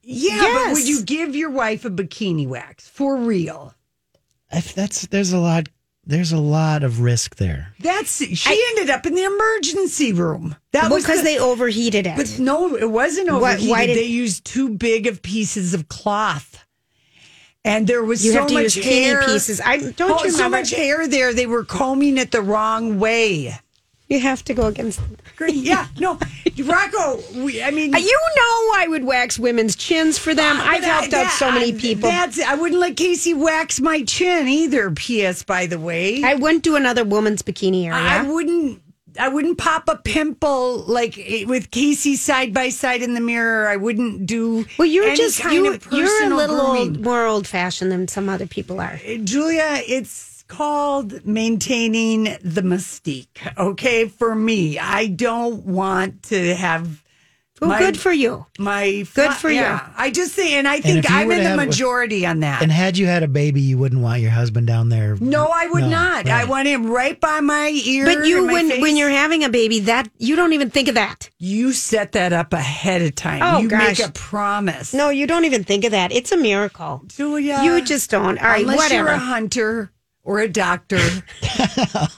Yeah, 0.04 0.64
but 0.66 0.74
would 0.74 0.88
you 0.88 1.04
give 1.04 1.36
your 1.36 1.50
wife 1.52 1.86
a 1.86 1.90
bikini 1.90 2.48
wax 2.48 2.88
for 2.88 3.16
real? 3.18 3.74
If 4.52 4.74
that's 4.74 5.06
there's 5.08 5.34
a 5.34 5.38
lot. 5.38 5.68
There's 6.10 6.32
a 6.32 6.38
lot 6.38 6.84
of 6.84 7.02
risk 7.02 7.36
there. 7.36 7.74
That's 7.82 8.24
she 8.26 8.66
ended 8.70 8.90
up 8.90 9.06
in 9.06 9.14
the 9.14 9.26
emergency 9.26 10.14
room. 10.14 10.56
That 10.72 10.90
was 10.90 11.04
because 11.04 11.20
the- 11.20 11.24
they 11.26 11.38
overheated 11.40 12.08
it. 12.08 12.16
But 12.16 12.40
no, 12.40 12.76
it 12.78 12.90
wasn't 12.90 13.28
Why- 13.30 13.36
overheated. 13.54 13.70
why 13.70 13.86
did- 13.88 13.98
they 13.98 14.04
used 14.06 14.46
too 14.46 14.70
big 14.70 15.06
of 15.06 15.22
pieces 15.22 15.74
of 15.74 15.90
cloth. 15.90 16.60
And 17.66 17.86
there 17.88 18.02
was 18.04 18.24
You 18.24 18.32
so 18.32 18.40
have 18.40 18.48
to 18.48 18.54
much 18.54 18.76
use 18.78 18.86
hair. 18.86 19.26
pieces. 19.26 19.60
I- 19.60 19.78
don't 19.92 20.22
oh, 20.22 20.24
you 20.24 20.32
so 20.32 20.48
much 20.48 20.70
hair 20.72 21.06
there. 21.08 21.34
They 21.34 21.46
were 21.48 21.66
combing 21.66 22.18
it 22.18 22.32
the 22.32 22.42
wrong 22.42 22.98
way. 23.00 23.60
You 24.10 24.20
have 24.20 24.44
to 24.46 24.54
go 24.54 24.68
against. 24.68 25.00
Great. 25.36 25.56
Yeah, 25.56 25.88
no, 26.00 26.18
Rocco. 26.64 27.22
We, 27.36 27.62
I 27.62 27.72
mean, 27.72 27.94
Uh, 27.94 27.98
You 28.00 28.20
know, 28.36 28.72
I 28.76 28.86
would 28.88 29.04
wax 29.04 29.38
women's 29.38 29.76
chins 29.76 30.18
for 30.18 30.34
them. 30.34 30.58
I've 30.60 30.82
but 30.82 30.90
I- 30.90 30.94
helped 30.94 31.14
out 31.14 31.32
so 31.32 31.52
many 31.52 31.74
I- 31.74 31.80
people. 31.80 32.10
That's. 32.10 32.40
I 32.40 32.56
wouldn't 32.56 32.80
let 32.80 32.96
Casey 32.98 33.34
wax 33.34 33.80
my 33.80 34.04
chin 34.04 34.48
either. 34.48 34.92
P.S. 34.92 35.44
By 35.44 35.66
the 35.68 35.80
way, 35.80 36.24
I 36.24 36.36
wouldn't 36.36 36.64
do 36.64 36.76
another 36.76 37.04
woman's 37.04 37.42
bikini 37.42 37.86
area. 37.86 37.98
I 38.00 38.22
wouldn't. 38.24 38.82
I 39.20 39.30
wouldn't 39.30 39.58
pop 39.58 39.90
a 39.90 39.96
pimple 39.96 40.78
like 40.86 41.18
eh, 41.18 41.44
with 41.46 41.72
Casey 41.72 42.16
side 42.16 42.54
by 42.54 42.70
side 42.70 43.02
in 43.02 43.16
the 43.16 43.20
mirror. 43.20 43.68
I 43.68 43.76
wouldn't 43.76 44.28
do. 44.28 44.66
well, 44.78 44.88
you're 44.88 45.16
just 45.16 45.44
you, 45.46 45.80
you're 45.92 46.24
a 46.26 46.36
little 46.36 46.62
old, 46.62 47.02
more 47.02 47.26
old 47.26 47.48
fashioned 47.48 47.92
than 47.92 48.08
some 48.08 48.30
other 48.30 48.46
people 48.46 48.80
are. 48.80 49.00
Julia, 49.24 49.82
it's 49.88 50.37
called 50.48 51.26
maintaining 51.26 52.24
the 52.42 52.62
mystique. 52.62 53.56
Okay, 53.58 54.08
for 54.08 54.36
me, 54.36 54.80
I 54.80 55.08
don't 55.08 55.66
want 55.66 56.24
to 56.24 56.56
have. 56.56 57.04
Well, 57.60 57.72
my- 57.72 57.80
good 57.80 58.00
for 58.00 58.12
you. 58.12 58.46
My 58.60 58.92
Good 59.16 59.32
fla- 59.32 59.32
for 59.34 59.50
you. 59.50 59.66
I 59.98 60.12
just 60.12 60.34
think, 60.34 60.52
and 60.52 60.68
I 60.68 60.80
think 60.80 61.06
if 61.06 61.10
I'm 61.12 61.22
in 61.24 61.28
would've 61.30 61.44
the 61.44 61.50
had- 61.50 61.56
majority 61.56 62.24
on 62.24 62.42
that. 62.42 62.62
And 62.62 62.72
had 62.72 63.00
you 63.00 63.08
had 63.08 63.24
a 63.24 63.28
baby, 63.28 63.62
you 63.62 63.80
wouldn't 63.80 64.04
want 64.04 64.22
your 64.22 64.30
husband 64.30 64.68
down 64.68 64.90
there. 64.90 65.16
no, 65.20 65.48
I 65.48 65.66
would 65.66 65.82
No, 65.86 65.90
not. 65.90 66.30
I 66.30 66.44
want 66.46 66.68
him 66.68 66.86
right 66.86 67.20
by 67.20 67.40
my 67.40 67.70
ear. 67.70 68.06
But 68.06 68.28
you, 68.28 68.46
my 68.46 68.54
when 68.54 68.70
face. 68.70 68.80
when 68.84 68.96
you're 68.96 69.10
having 69.10 69.44
a 69.44 69.50
baby, 69.50 69.80
that 69.80 70.08
you 70.20 70.36
don't 70.36 70.54
even 70.54 70.70
think 70.70 70.88
of 70.88 70.94
that. 70.96 71.32
you 71.40 71.74
set 71.74 72.12
that 72.12 72.32
up 72.32 72.54
ahead 72.54 73.02
of 73.02 73.16
time. 73.16 73.42
Oh, 73.42 73.60
you 73.60 73.70
gosh. 73.70 73.98
make 74.00 74.08
a 74.08 74.12
promise. 74.12 74.94
No, 74.94 75.10
you 75.10 75.26
don't 75.26 75.46
even 75.46 75.64
think 75.64 75.84
of 75.84 75.90
that. 75.92 76.12
It's 76.12 76.32
a 76.32 76.38
miracle. 76.38 77.06
Julia, 77.08 77.62
You 77.64 77.84
just 77.84 78.12
don't. 78.12 78.38
All 78.38 78.48
right, 78.50 78.62
unless 78.62 78.78
whatever. 78.78 79.10
you're 79.10 79.16
a 79.16 79.20
hunter 79.20 79.92
or 80.28 80.40
a 80.40 80.48
doctor, 80.50 81.00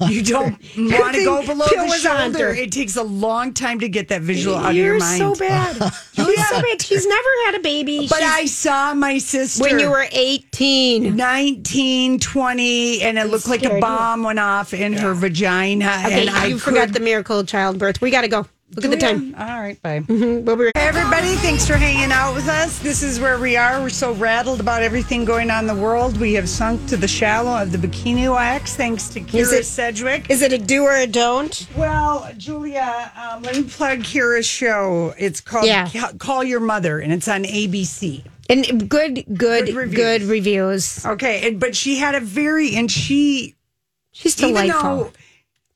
you 0.07 0.23
don't 0.23 0.57
want 0.77 1.13
to 1.15 1.23
go 1.23 1.45
below 1.45 1.65
Phil 1.67 1.83
the 1.85 1.89
was 1.89 2.01
shoulder. 2.01 2.49
It 2.49 2.71
takes 2.71 2.95
a 2.95 3.03
long 3.03 3.53
time 3.53 3.79
to 3.81 3.87
get 3.87 4.07
that 4.07 4.23
visual 4.23 4.55
out 4.57 4.73
You're 4.73 4.95
of 4.95 4.99
your 4.99 4.99
mind. 4.99 5.19
so 5.19 5.35
bad. 5.35 5.73
She's 6.13 6.47
so 6.49 6.61
bad. 6.61 6.81
She's 6.81 7.05
never 7.05 7.29
had 7.45 7.55
a 7.55 7.59
baby. 7.59 8.07
But 8.09 8.17
She's- 8.17 8.31
I 8.33 8.45
saw 8.45 8.93
my 8.95 9.19
sister 9.19 9.61
when 9.63 9.79
you 9.79 9.91
were 9.91 10.07
18. 10.11 11.15
19, 11.15 12.19
20, 12.19 13.01
and 13.03 13.19
it 13.19 13.25
looked 13.25 13.47
like 13.47 13.63
a 13.63 13.75
you. 13.75 13.79
bomb 13.79 14.23
went 14.23 14.39
off 14.39 14.73
in 14.73 14.93
her 14.93 15.13
vagina. 15.13 15.85
Okay, 16.07 16.21
and 16.27 16.29
I 16.31 16.47
you 16.47 16.57
forgot 16.57 16.91
the 16.91 16.99
miracle 16.99 17.39
of 17.39 17.47
childbirth. 17.47 18.01
We 18.01 18.09
got 18.09 18.21
to 18.21 18.27
go. 18.27 18.47
Look 18.75 18.85
at 18.85 18.91
the 18.91 18.97
time. 18.97 19.33
All 19.38 19.59
right, 19.59 19.81
bye. 19.81 20.03
We'll 20.07 20.55
be 20.55 20.63
right 20.65 20.77
Hey, 20.77 20.88
everybody, 20.88 21.35
thanks 21.38 21.65
for 21.65 21.73
hanging 21.73 22.11
out 22.11 22.35
with 22.35 22.47
us. 22.47 22.77
This 22.79 23.01
is 23.01 23.19
where 23.19 23.39
we 23.39 23.57
are. 23.57 23.81
We're 23.81 23.89
so 23.89 24.13
rattled 24.13 24.59
about 24.59 24.83
everything 24.83 25.25
going 25.25 25.49
on 25.49 25.67
in 25.67 25.75
the 25.75 25.81
world. 25.81 26.17
We 26.19 26.33
have 26.33 26.47
sunk 26.47 26.88
to 26.89 26.97
the 26.97 27.07
shallow 27.07 27.59
of 27.61 27.71
the 27.71 27.77
bikini 27.79 28.31
wax 28.33 28.75
thanks 28.75 29.09
to 29.09 29.21
Kyra 29.21 29.53
it- 29.59 29.65
Sedgwick. 29.65 30.29
Is 30.29 30.41
it 30.43 30.53
a 30.53 30.57
do 30.59 30.83
or 30.83 30.95
a 30.95 31.07
don't? 31.07 31.67
well, 31.75 32.31
Julia, 32.38 33.11
um, 33.17 33.41
let 33.41 33.55
me 33.55 33.63
plug 33.63 33.99
Kyra's 33.99 34.45
show. 34.45 35.13
It's 35.17 35.41
called 35.41 35.65
Yeah. 35.65 35.89
Call 36.19 36.43
Your 36.43 36.59
Mother, 36.59 36.99
and 36.99 37.11
it's 37.11 37.27
on 37.27 37.43
ABC. 37.45 38.23
And 38.49 38.89
good, 38.89 39.25
good, 39.35 39.65
Good 39.67 39.75
reviews. 39.75 39.95
good 39.95 40.21
reviews. 40.23 41.05
Okay, 41.05 41.47
and, 41.47 41.59
but 41.59 41.75
she 41.75 41.97
had 41.97 42.15
a 42.15 42.19
very, 42.19 42.75
and 42.75 42.91
she, 42.91 43.55
She's 44.11 44.39
even 44.41 44.53
delightful. 44.65 45.11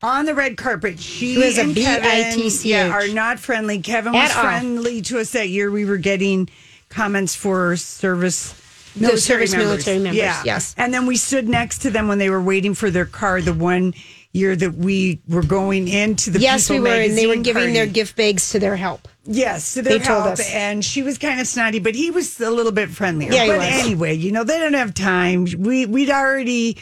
On 0.04 0.26
the 0.26 0.34
red 0.34 0.56
carpet, 0.56 1.00
she 1.00 1.38
was 1.38 1.56
a 1.58 1.62
and 1.62 1.74
Kevin 1.74 2.02
B-I-T-C-H. 2.02 2.64
yeah, 2.70 2.88
are 2.90 3.08
not 3.08 3.38
friendly. 3.38 3.80
Kevin 3.80 4.12
was 4.12 4.30
At 4.30 4.36
all. 4.36 4.42
friendly 4.42 5.00
to 5.02 5.18
us 5.18 5.30
that 5.32 5.48
year. 5.48 5.70
We 5.70 5.84
were 5.84 5.96
getting 5.96 6.48
comments 6.90 7.34
for 7.34 7.76
service. 7.76 8.54
The 8.96 9.16
service 9.18 9.52
military 9.56 9.98
members, 9.98 10.16
Yeah. 10.18 10.40
yes. 10.44 10.74
And 10.78 10.94
then 10.94 11.06
we 11.06 11.16
stood 11.16 11.48
next 11.48 11.78
to 11.80 11.90
them 11.90 12.06
when 12.06 12.18
they 12.18 12.30
were 12.30 12.40
waiting 12.40 12.74
for 12.74 12.90
their 12.90 13.06
car 13.06 13.40
the 13.42 13.52
one 13.52 13.92
year 14.32 14.54
that 14.54 14.74
we 14.74 15.18
were 15.28 15.42
going 15.42 15.88
into 15.88 16.30
the 16.30 16.38
yes, 16.38 16.70
we 16.70 16.76
People 16.76 16.90
were, 16.90 16.94
and 16.96 17.18
they 17.18 17.26
were 17.26 17.34
magazine 17.34 17.42
giving 17.42 17.72
their 17.74 17.86
party. 17.86 17.92
gift 17.92 18.16
bags 18.16 18.50
to 18.50 18.60
their 18.60 18.76
help. 18.76 19.08
Yes, 19.24 19.74
to 19.74 19.82
their 19.82 19.98
They 19.98 20.04
told 20.04 20.22
help, 20.24 20.32
us. 20.34 20.48
and 20.52 20.84
she 20.84 21.02
was 21.02 21.18
kind 21.18 21.40
of 21.40 21.46
snotty, 21.48 21.80
but 21.80 21.94
he 21.96 22.10
was 22.12 22.40
a 22.40 22.50
little 22.50 22.70
bit 22.72 22.88
friendlier. 22.90 23.32
Yeah, 23.32 23.44
he 23.44 23.48
but 23.50 23.58
was. 23.58 23.66
anyway, 23.84 24.14
you 24.14 24.30
know, 24.30 24.44
they 24.44 24.58
don't 24.60 24.74
have 24.74 24.92
time. 24.94 25.46
We 25.58 25.86
we'd 25.86 26.10
already 26.10 26.76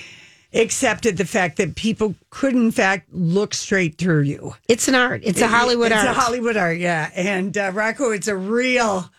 accepted 0.54 1.16
the 1.16 1.24
fact 1.24 1.56
that 1.56 1.74
people 1.74 2.14
could, 2.30 2.54
in 2.54 2.70
fact, 2.70 3.08
look 3.12 3.54
straight 3.54 3.98
through 3.98 4.22
you. 4.22 4.54
It's 4.68 4.88
an 4.88 4.94
art. 4.94 5.22
It's 5.24 5.40
a 5.40 5.48
Hollywood 5.48 5.92
it's 5.92 6.00
art. 6.00 6.08
It's 6.08 6.18
a 6.18 6.20
Hollywood 6.20 6.56
art, 6.56 6.78
yeah. 6.78 7.10
And 7.14 7.56
uh, 7.56 7.70
Rocco, 7.74 8.10
it's 8.10 8.28
a 8.28 8.36
real, 8.36 9.10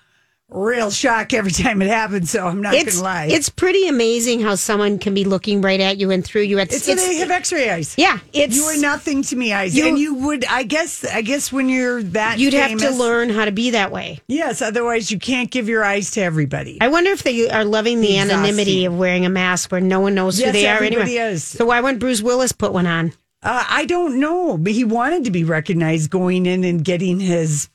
real 0.53 0.91
shock 0.91 1.33
every 1.33 1.51
time 1.51 1.81
it 1.81 1.87
happens. 1.89 2.29
So 2.29 2.45
I'm 2.47 2.61
not 2.61 2.73
it's 2.75 2.93
gonna 2.97 3.03
lie. 3.03 3.25
it's 3.25 3.49
pretty 3.49 3.87
amazing 3.87 4.41
how 4.41 4.55
someone 4.55 4.99
can 4.99 5.13
be 5.13 5.25
looking 5.25 5.61
right 5.61 5.79
at 5.79 5.97
you 5.97 6.11
and 6.11 6.23
through 6.23 6.43
you. 6.43 6.59
At, 6.59 6.71
it's, 6.71 6.87
it's, 6.87 7.05
they 7.05 7.15
have 7.17 7.31
X-ray 7.31 7.69
eyes. 7.69 7.95
yeah. 7.97 8.19
It's 8.33 8.55
You 8.55 8.63
are 8.65 8.77
nothing 8.77 9.23
to 9.23 9.35
me, 9.35 9.51
eyes, 9.51 9.75
You- 9.75 9.87
and 9.87 9.97
you 9.97 10.13
would. 10.15 10.45
I 10.45 10.63
guess. 10.63 11.03
I 11.05 11.21
guess 11.21 11.51
when 11.51 11.69
you're 11.69 12.03
that, 12.03 12.39
You'd 12.39 12.53
have 12.53 12.77
to 12.79 12.91
learn 12.91 13.29
how 13.29 13.45
to 13.45 13.51
be 13.51 13.71
that 13.71 13.91
way. 13.91 14.19
Yes, 14.27 14.61
otherwise 14.61 15.11
you 15.11 15.19
can't 15.19 15.49
give 15.51 15.67
your 15.67 15.83
eyes 15.83 16.11
to 16.11 16.21
everybody. 16.21 16.77
I 16.81 16.87
wonder 16.89 17.11
if 17.11 17.23
they 17.23 17.49
are 17.49 17.65
loving 17.65 18.01
the 18.01 18.13
Exhausting. 18.17 18.37
anonymity 18.37 18.85
of 18.85 18.97
wearing 18.97 19.25
a 19.25 19.29
mask 19.29 19.71
where 19.71 19.81
no 19.81 19.99
one 19.99 20.13
knows 20.15 20.37
who 20.37 20.43
Yes, 20.45 20.53
they 20.53 20.67
are 20.67 20.83
anyway. 20.83 21.11
is. 21.13 21.43
So 21.43 21.65
why 21.65 21.81
wouldn't 21.81 21.99
Bruce 21.99 22.21
Willis 22.21 22.51
put 22.51 22.73
one 22.73 22.85
on? 22.85 23.13
Uh, 23.41 23.63
I 23.69 23.85
don't 23.85 24.19
know, 24.21 24.57
but 24.57 24.71
he 24.71 24.85
wanted 24.85 25.25
to 25.25 25.31
be 25.31 25.43
recognized 25.43 26.09
going 26.09 26.45
in 26.45 26.63
and 26.63 26.83
getting 26.83 27.19
his 27.19 27.67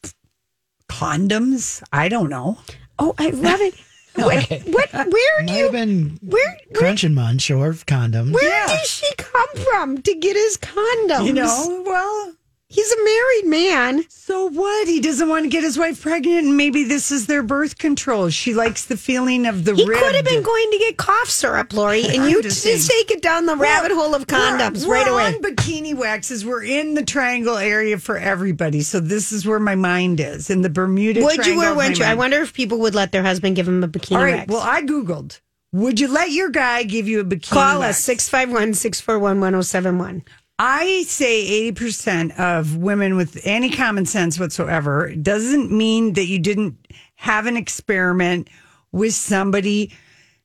condoms. 0.88 1.83
I 1.92 2.09
don't 2.09 2.30
know. 2.30 2.59
Oh, 2.99 3.14
I 3.18 3.30
love 3.30 3.61
it. 3.61 3.75
What? 4.18 4.50
What? 4.50 4.92
Where 4.92 5.38
do 5.38 5.45
Might 5.47 5.57
you? 5.57 5.62
have 5.64 5.73
been 5.73 6.18
Where? 6.23 6.42
Where, 6.42 6.59
crunching 6.75 7.14
munch 7.14 7.49
or 7.52 7.73
condoms. 7.73 8.33
where 8.35 8.49
Yeah. 8.49 8.66
did 8.66 8.85
she 8.85 9.07
come 9.16 9.49
from 9.54 10.02
to 10.02 10.14
get 10.16 10.35
his 10.35 10.57
condoms? 10.57 11.25
You 11.26 11.35
know, 11.35 11.85
well, 11.87 12.33
he's 12.68 12.90
a 12.92 13.04
married 13.04 13.46
man. 13.46 14.04
so 14.08 14.46
what? 14.48 14.88
He 14.88 15.00
doesn't 15.00 15.28
want 15.28 15.44
to 15.44 15.48
get 15.48 15.64
his 15.64 15.78
wife 15.78 16.02
pregnant, 16.02 16.46
and 16.46 16.56
maybe 16.56 16.84
this 16.84 17.10
is 17.10 17.26
their 17.26 17.42
birth 17.42 17.78
control. 17.78 18.28
She 18.30 18.54
likes 18.54 18.84
the 18.87 18.96
feeling 18.96 19.46
of 19.46 19.64
the 19.64 19.75
He 19.75 19.84
ribbed. 19.84 20.00
could 20.02 20.14
have 20.14 20.25
been 20.25 20.42
going 20.42 20.70
to 20.70 20.78
get 20.78 20.96
cough 20.96 21.28
syrup, 21.30 21.72
Lori, 21.72 22.02
and 22.08 22.30
you 22.30 22.42
just 22.42 22.64
just, 22.64 22.90
take 22.90 23.10
it 23.10 23.22
down 23.22 23.46
the 23.46 23.56
rabbit 23.56 23.92
hole 23.92 24.14
of 24.14 24.26
condoms 24.26 24.87
we're, 24.87 24.94
right 24.94 25.06
we're 25.06 25.12
away. 25.12 25.26
on 25.26 25.42
bikini 25.42 25.94
waxes. 25.94 26.44
We're 26.44 26.64
in 26.64 26.94
the 26.94 27.04
triangle 27.04 27.56
area 27.56 27.98
for 27.98 28.16
everybody. 28.16 28.82
So 28.82 29.00
this 29.00 29.32
is 29.32 29.46
where 29.46 29.60
my 29.60 29.75
mind 29.75 30.20
is 30.20 30.50
in 30.50 30.62
the 30.62 30.70
Bermuda 30.70 31.22
Would 31.22 31.46
you 31.46 31.62
or 31.62 31.75
wouldn't 31.75 31.98
you? 31.98 32.04
I 32.04 32.14
wonder 32.14 32.40
if 32.42 32.52
people 32.54 32.78
would 32.80 32.94
let 32.94 33.12
their 33.12 33.22
husband 33.22 33.56
give 33.56 33.66
him 33.66 33.82
a 33.82 33.88
bikini 33.88 34.16
All 34.16 34.22
right. 34.25 34.34
wax. 34.37 34.48
Well, 34.52 34.62
I 34.62 34.82
googled. 34.82 35.40
Would 35.72 36.00
you 36.00 36.08
let 36.08 36.30
your 36.30 36.48
guy 36.48 36.82
give 36.84 37.08
you 37.08 37.20
a 37.20 37.25
bikini? 37.25 37.50
Call 37.50 37.80
wax? 37.80 37.98
us 37.98 38.04
651 38.04 38.75
641 38.75 39.40
1071. 39.40 40.22
I 40.58 41.04
say 41.04 41.70
80% 41.72 42.38
of 42.38 42.76
women 42.76 43.16
with 43.16 43.40
any 43.44 43.70
common 43.70 44.06
sense 44.06 44.40
whatsoever 44.40 45.14
doesn't 45.14 45.70
mean 45.70 46.14
that 46.14 46.26
you 46.26 46.40
didn't 46.40 46.76
have 47.14 47.46
an 47.46 47.56
experiment 47.56 48.48
with 48.90 49.14
somebody 49.14 49.92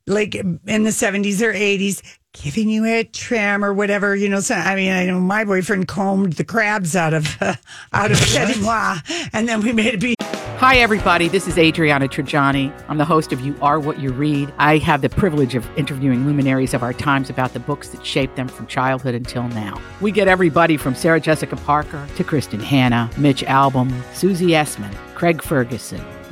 like 0.06 0.36
in 0.36 0.60
the 0.66 0.92
70s 0.92 1.42
or 1.42 1.54
80s 1.54 2.04
giving 2.34 2.70
you 2.70 2.86
a 2.86 3.04
trim 3.04 3.64
or 3.64 3.74
whatever, 3.74 4.16
you 4.16 4.28
know. 4.28 4.40
So, 4.40 4.56
I 4.56 4.76
mean, 4.76 4.92
I 4.92 5.06
know 5.06 5.20
my 5.20 5.46
boyfriend 5.46 5.88
combed 5.88 6.34
the 6.34 6.44
crabs 6.44 6.96
out 6.96 7.14
of 7.14 7.38
uh, 7.42 7.56
out 7.94 8.12
of 8.12 8.18
Petit 8.20 8.60
Moi, 8.62 8.98
and 9.32 9.48
then 9.48 9.62
we 9.62 9.72
made 9.72 9.96
a 9.96 9.98
be. 9.98 10.16
Hi, 10.64 10.78
everybody. 10.78 11.28
This 11.28 11.46
is 11.46 11.58
Adriana 11.58 12.08
Trigiani. 12.08 12.72
I'm 12.88 12.98
the 12.98 13.04
host 13.04 13.34
of 13.34 13.42
You 13.42 13.54
Are 13.62 13.82
What 13.82 14.00
You 14.00 14.14
Read. 14.14 14.54
I 14.60 14.78
have 14.78 15.02
the 15.02 15.10
privilege 15.10 15.56
of 15.56 15.68
interviewing 15.78 16.26
luminaries 16.26 16.74
of 16.74 16.82
our 16.82 16.94
times 16.94 17.30
about 17.30 17.52
the 17.52 17.60
books 17.60 17.90
that 17.90 18.06
shaped 18.06 18.38
them 18.38 18.48
from 18.48 18.68
childhood 18.68 19.14
until 19.14 19.46
now. 19.50 19.82
We 20.00 20.14
get 20.14 20.30
everybody 20.30 20.78
from 20.78 20.96
Sarah 20.96 21.20
Jessica 21.20 21.58
Parker 21.58 22.08
to 22.16 22.24
Kristin 22.24 22.62
Hannah, 22.62 23.10
Mitch 23.18 23.44
Albom, 23.44 23.92
Susie 24.14 24.52
Essman, 24.52 24.96
Craig 25.16 25.44
Ferguson, 25.44 26.02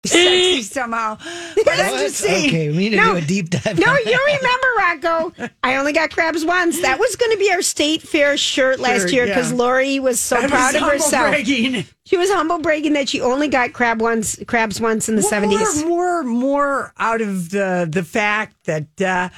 sexy 0.06 0.62
somehow. 0.62 1.16
But 1.64 1.80
I'm 1.80 1.98
just 1.98 2.16
saying. 2.16 2.48
Okay, 2.48 2.68
we 2.70 2.76
need 2.76 2.90
to 2.90 2.96
No. 2.96 3.12
do 3.12 3.16
a 3.18 3.20
deep 3.20 3.50
dive. 3.50 3.78
No, 3.78 3.92
you 3.98 4.18
remember, 4.26 4.66
Rocco. 4.78 5.50
I 5.62 5.76
only 5.76 5.92
got 5.92 6.10
crabs 6.10 6.44
once. 6.44 6.80
That 6.82 6.98
was 6.98 7.16
going 7.16 7.32
to 7.32 7.38
be 7.38 7.50
our 7.50 7.62
state 7.62 8.02
fair 8.02 8.36
shirt 8.36 8.78
last 8.80 9.02
Shirt, 9.02 9.12
year 9.12 9.26
because 9.26 9.50
yeah. 9.50 9.58
Lori 9.58 9.98
was 9.98 10.20
so 10.20 10.40
was 10.40 10.50
proud 10.50 10.74
of 10.76 10.82
herself. 10.82 11.30
bragging. 11.30 11.84
She 12.06 12.16
was 12.16 12.30
humble 12.30 12.58
bragging 12.60 12.92
that 12.94 13.08
she 13.08 13.20
only 13.20 13.48
got 13.48 13.72
crab 13.72 14.00
once, 14.00 14.38
crabs 14.46 14.80
once 14.80 15.08
in 15.08 15.16
the 15.16 15.22
seventies. 15.22 15.82
More, 15.84 16.22
more, 16.22 16.24
more 16.24 16.92
out 16.98 17.20
of 17.20 17.50
the 17.50 17.88
the 17.90 18.04
fact 18.04 18.56
that 18.64 19.00
uh, 19.02 19.28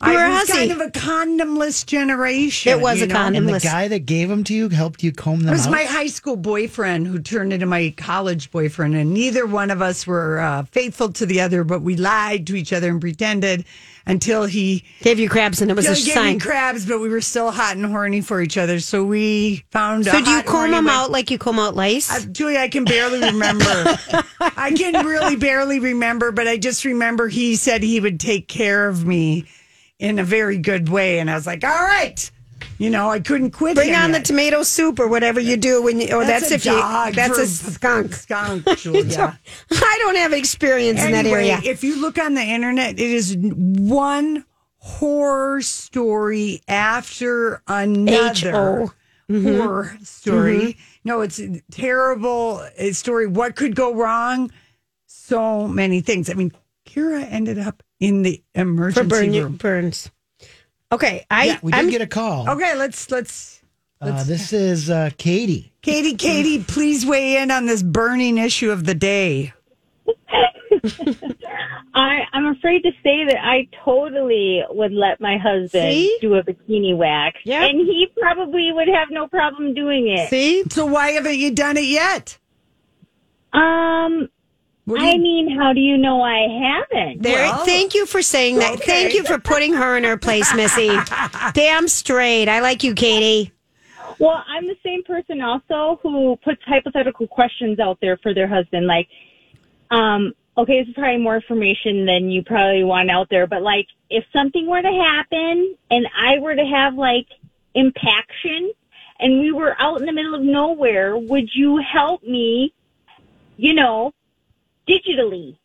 I 0.00 0.14
were 0.14 0.24
a 0.24 0.28
was 0.28 0.38
hussy. 0.48 0.52
kind 0.52 0.70
of 0.72 0.80
a 0.80 0.90
condomless 0.90 1.84
generation. 1.84 2.72
It 2.72 2.80
was 2.80 2.98
you 2.98 3.04
a 3.04 3.06
know? 3.08 3.14
condom- 3.14 3.36
And 3.36 3.48
the 3.48 3.52
Endless. 3.54 3.64
guy 3.64 3.88
that 3.88 4.06
gave 4.06 4.28
them 4.28 4.44
to 4.44 4.54
you 4.54 4.68
helped 4.68 5.02
you 5.02 5.10
comb 5.12 5.40
them 5.40 5.48
It 5.48 5.52
was 5.52 5.66
out. 5.66 5.72
my 5.72 5.82
high 5.84 6.06
school 6.06 6.36
boyfriend 6.36 7.06
who 7.08 7.18
turned 7.18 7.52
into 7.52 7.66
my 7.66 7.92
college 7.96 8.50
boyfriend, 8.50 8.94
and 8.94 9.12
neither 9.12 9.44
one 9.46 9.70
of 9.70 9.82
us 9.82 10.06
were 10.06 10.38
uh, 10.38 10.62
faithful 10.70 11.12
to 11.14 11.26
the 11.26 11.40
other, 11.40 11.64
but 11.64 11.82
we 11.82 11.96
lied 11.96 12.46
to 12.46 12.54
each 12.56 12.72
other 12.72 12.88
and 12.90 13.00
pretended 13.00 13.64
until 14.06 14.44
he 14.46 14.84
Gave 15.02 15.18
you 15.18 15.28
crabs, 15.28 15.60
and 15.60 15.70
it 15.70 15.74
was 15.74 15.84
Still 15.86 15.94
a 15.94 16.04
gave 16.06 16.14
sign. 16.14 16.34
me 16.34 16.40
crabs, 16.40 16.86
but 16.86 16.98
we 17.00 17.08
were 17.10 17.20
still 17.20 17.50
hot 17.50 17.76
and 17.76 17.84
horny 17.84 18.20
for 18.22 18.40
each 18.40 18.56
other. 18.56 18.80
So 18.80 19.04
we 19.04 19.64
found. 19.70 20.04
So 20.06 20.12
a 20.12 20.22
do 20.22 20.30
you 20.30 20.36
hot, 20.36 20.46
comb 20.46 20.54
horny 20.56 20.70
them 20.72 20.84
way- 20.86 20.92
out 20.92 21.10
like 21.10 21.30
you 21.30 21.36
comb 21.38 21.58
out 21.58 21.74
lice? 21.76 22.10
Uh, 22.10 22.24
Julie, 22.30 22.56
I 22.56 22.68
can 22.68 22.84
barely 22.84 23.20
remember. 23.20 23.64
I 24.40 24.72
can 24.74 25.04
really 25.04 25.36
barely 25.36 25.78
remember, 25.80 26.32
but 26.32 26.48
I 26.48 26.56
just 26.56 26.84
remember 26.86 27.28
he 27.28 27.56
said 27.56 27.82
he 27.82 28.00
would 28.00 28.18
take 28.20 28.48
care 28.48 28.88
of 28.88 29.04
me 29.04 29.44
in 29.98 30.18
a 30.18 30.24
very 30.24 30.58
good 30.58 30.88
way, 30.88 31.18
and 31.18 31.30
I 31.30 31.34
was 31.34 31.46
like, 31.46 31.64
"All 31.64 31.70
right." 31.70 32.30
You 32.78 32.90
know, 32.90 33.10
I 33.10 33.18
couldn't 33.18 33.50
quit. 33.50 33.74
Bring 33.74 33.94
on 33.94 34.12
the 34.12 34.20
tomato 34.20 34.62
soup 34.62 35.00
or 35.00 35.08
whatever 35.08 35.40
you 35.40 35.56
do 35.56 35.82
when 35.82 36.00
you. 36.00 36.08
Oh, 36.12 36.24
that's, 36.24 36.50
a 36.52 36.54
if 36.54 36.64
you. 36.64 36.72
That's 36.72 37.38
a 37.38 37.46
skunk. 37.46 38.14
Skunk, 38.14 38.64
Julia. 38.78 39.38
I 39.70 39.96
don't 40.00 40.16
have 40.16 40.32
experience 40.32 41.02
in 41.02 41.12
that 41.12 41.26
area. 41.26 41.60
If 41.64 41.82
you 41.82 42.00
look 42.00 42.18
on 42.18 42.34
the 42.34 42.42
internet, 42.42 42.94
it 42.94 43.00
is 43.00 43.36
one 43.36 44.44
horror 44.76 45.60
story 45.60 46.62
after 46.68 47.62
another 47.66 48.30
H-O. 48.30 48.90
horror 49.28 49.96
story. 50.04 50.76
No, 51.02 51.20
it's 51.20 51.40
a 51.40 51.60
terrible 51.72 52.64
uh, 52.78 52.92
story. 52.92 53.26
What 53.26 53.56
could 53.56 53.74
go 53.74 53.92
wrong? 53.92 54.52
So 55.06 55.66
many 55.66 56.00
things. 56.00 56.30
I 56.30 56.34
mean, 56.34 56.52
Kyra 56.86 57.26
ended 57.28 57.58
up 57.58 57.82
in 58.00 58.22
the 58.22 58.42
for 58.54 58.60
emergency 58.60 59.08
burn 59.08 59.32
room. 59.32 59.56
burns. 59.56 60.10
Okay, 60.90 61.26
I 61.30 61.58
we 61.62 61.72
did 61.72 61.78
I'm, 61.78 61.90
get 61.90 62.00
a 62.00 62.06
call. 62.06 62.48
Okay, 62.50 62.74
let's 62.74 63.10
let's. 63.10 63.62
Uh, 64.00 64.22
this 64.22 64.52
is 64.52 64.90
uh, 64.90 65.10
Katie. 65.18 65.72
Katie, 65.82 66.14
Katie, 66.14 66.62
please 66.68 67.04
weigh 67.04 67.36
in 67.42 67.50
on 67.50 67.66
this 67.66 67.82
burning 67.82 68.38
issue 68.38 68.70
of 68.70 68.84
the 68.84 68.94
day. 68.94 69.52
I, 71.94 72.20
I'm 72.32 72.46
afraid 72.46 72.82
to 72.84 72.92
say 73.02 73.24
that 73.26 73.38
I 73.42 73.68
totally 73.84 74.62
would 74.70 74.92
let 74.92 75.20
my 75.20 75.36
husband 75.36 75.92
See? 75.92 76.16
do 76.20 76.34
a 76.34 76.44
bikini 76.44 76.96
wax. 76.96 77.38
Yeah. 77.44 77.64
And 77.64 77.80
he 77.80 78.08
probably 78.20 78.70
would 78.72 78.88
have 78.88 79.08
no 79.10 79.26
problem 79.26 79.74
doing 79.74 80.08
it. 80.08 80.30
see. 80.30 80.62
So 80.70 80.86
why 80.86 81.10
haven't 81.10 81.38
you 81.38 81.50
done 81.50 81.76
it 81.76 81.86
yet? 81.86 82.38
Um, 83.52 84.28
What 84.88 85.02
I 85.02 85.18
mean, 85.18 85.54
how 85.54 85.74
do 85.74 85.80
you 85.80 85.98
know 85.98 86.22
I 86.22 86.48
haven't? 86.48 87.22
There, 87.22 87.44
Well, 87.44 87.66
thank 87.66 87.94
you 87.94 88.06
for 88.06 88.22
saying 88.22 88.56
that. 88.56 88.76
okay. 88.76 88.86
Thank 88.86 89.12
you 89.12 89.22
for 89.22 89.38
putting 89.38 89.74
her 89.74 89.98
in 89.98 90.04
her 90.04 90.16
place, 90.16 90.54
Missy. 90.54 90.96
Damn 91.52 91.88
straight. 91.88 92.48
I 92.48 92.60
like 92.60 92.82
you, 92.82 92.94
Katie. 92.94 93.52
Well, 94.18 94.42
I'm 94.48 94.66
the 94.66 94.78
same 94.82 95.04
person 95.04 95.42
also 95.42 96.00
who 96.02 96.38
puts 96.42 96.62
hypothetical 96.64 97.26
questions 97.26 97.78
out 97.78 97.98
there 98.00 98.16
for 98.16 98.32
their 98.32 98.48
husband. 98.48 98.86
Like, 98.86 99.08
um, 99.90 100.32
okay, 100.56 100.80
this 100.80 100.88
is 100.88 100.94
probably 100.94 101.18
more 101.18 101.36
information 101.36 102.06
than 102.06 102.30
you 102.30 102.42
probably 102.42 102.82
want 102.82 103.10
out 103.10 103.28
there, 103.28 103.46
but 103.46 103.60
like, 103.60 103.88
if 104.08 104.24
something 104.32 104.66
were 104.66 104.80
to 104.80 104.88
happen 104.88 105.76
and 105.90 106.08
I 106.16 106.38
were 106.38 106.56
to 106.56 106.64
have 106.64 106.94
like 106.94 107.26
impaction 107.74 108.72
and 109.20 109.38
we 109.38 109.52
were 109.52 109.76
out 109.78 110.00
in 110.00 110.06
the 110.06 110.12
middle 110.12 110.34
of 110.34 110.40
nowhere, 110.40 111.14
would 111.14 111.54
you 111.54 111.76
help 111.76 112.22
me, 112.22 112.72
you 113.58 113.74
know, 113.74 114.14
digitally? 114.88 115.56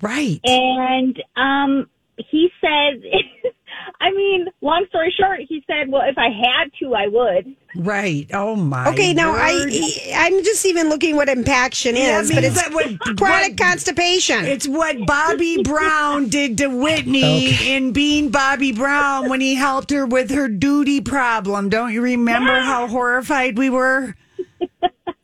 Right. 0.00 0.40
And 0.44 1.22
um, 1.36 1.88
he 2.16 2.50
said, 2.60 3.02
I 4.00 4.10
mean, 4.12 4.46
long 4.60 4.84
story 4.88 5.14
short, 5.18 5.40
he 5.48 5.62
said, 5.66 5.88
well, 5.88 6.02
if 6.04 6.18
I 6.18 6.28
had 6.28 6.70
to, 6.80 6.94
I 6.94 7.06
would. 7.06 7.54
Right. 7.76 8.28
Oh 8.34 8.54
my. 8.56 8.88
Okay, 8.88 9.14
now 9.14 9.32
word. 9.32 9.40
I 9.42 10.12
I'm 10.14 10.42
just 10.44 10.66
even 10.66 10.88
looking 10.88 11.16
what 11.16 11.28
impaction 11.28 11.96
Yeah, 11.96 12.20
is, 12.20 12.30
but 12.32 12.44
it's 12.44 12.56
that 12.60 12.72
what- 12.74 12.98
chronic 13.16 13.52
what- 13.52 13.58
constipation. 13.58 14.44
It's 14.44 14.66
what 14.68 15.06
Bobby 15.06 15.62
Brown 15.62 16.28
did 16.28 16.58
to 16.58 16.66
Whitney 16.68 17.54
in 17.74 17.92
being 17.92 18.30
Bobby 18.30 18.72
Brown 18.72 19.28
when 19.30 19.40
he 19.40 19.54
helped 19.54 19.90
her 19.90 20.04
with 20.04 20.30
her 20.32 20.48
duty 20.48 21.00
problem. 21.00 21.68
Don't 21.70 21.92
you 21.92 22.02
remember 22.02 22.60
how 22.60 22.88
horrified 22.88 23.56
we 23.56 23.70
were? 23.70 24.16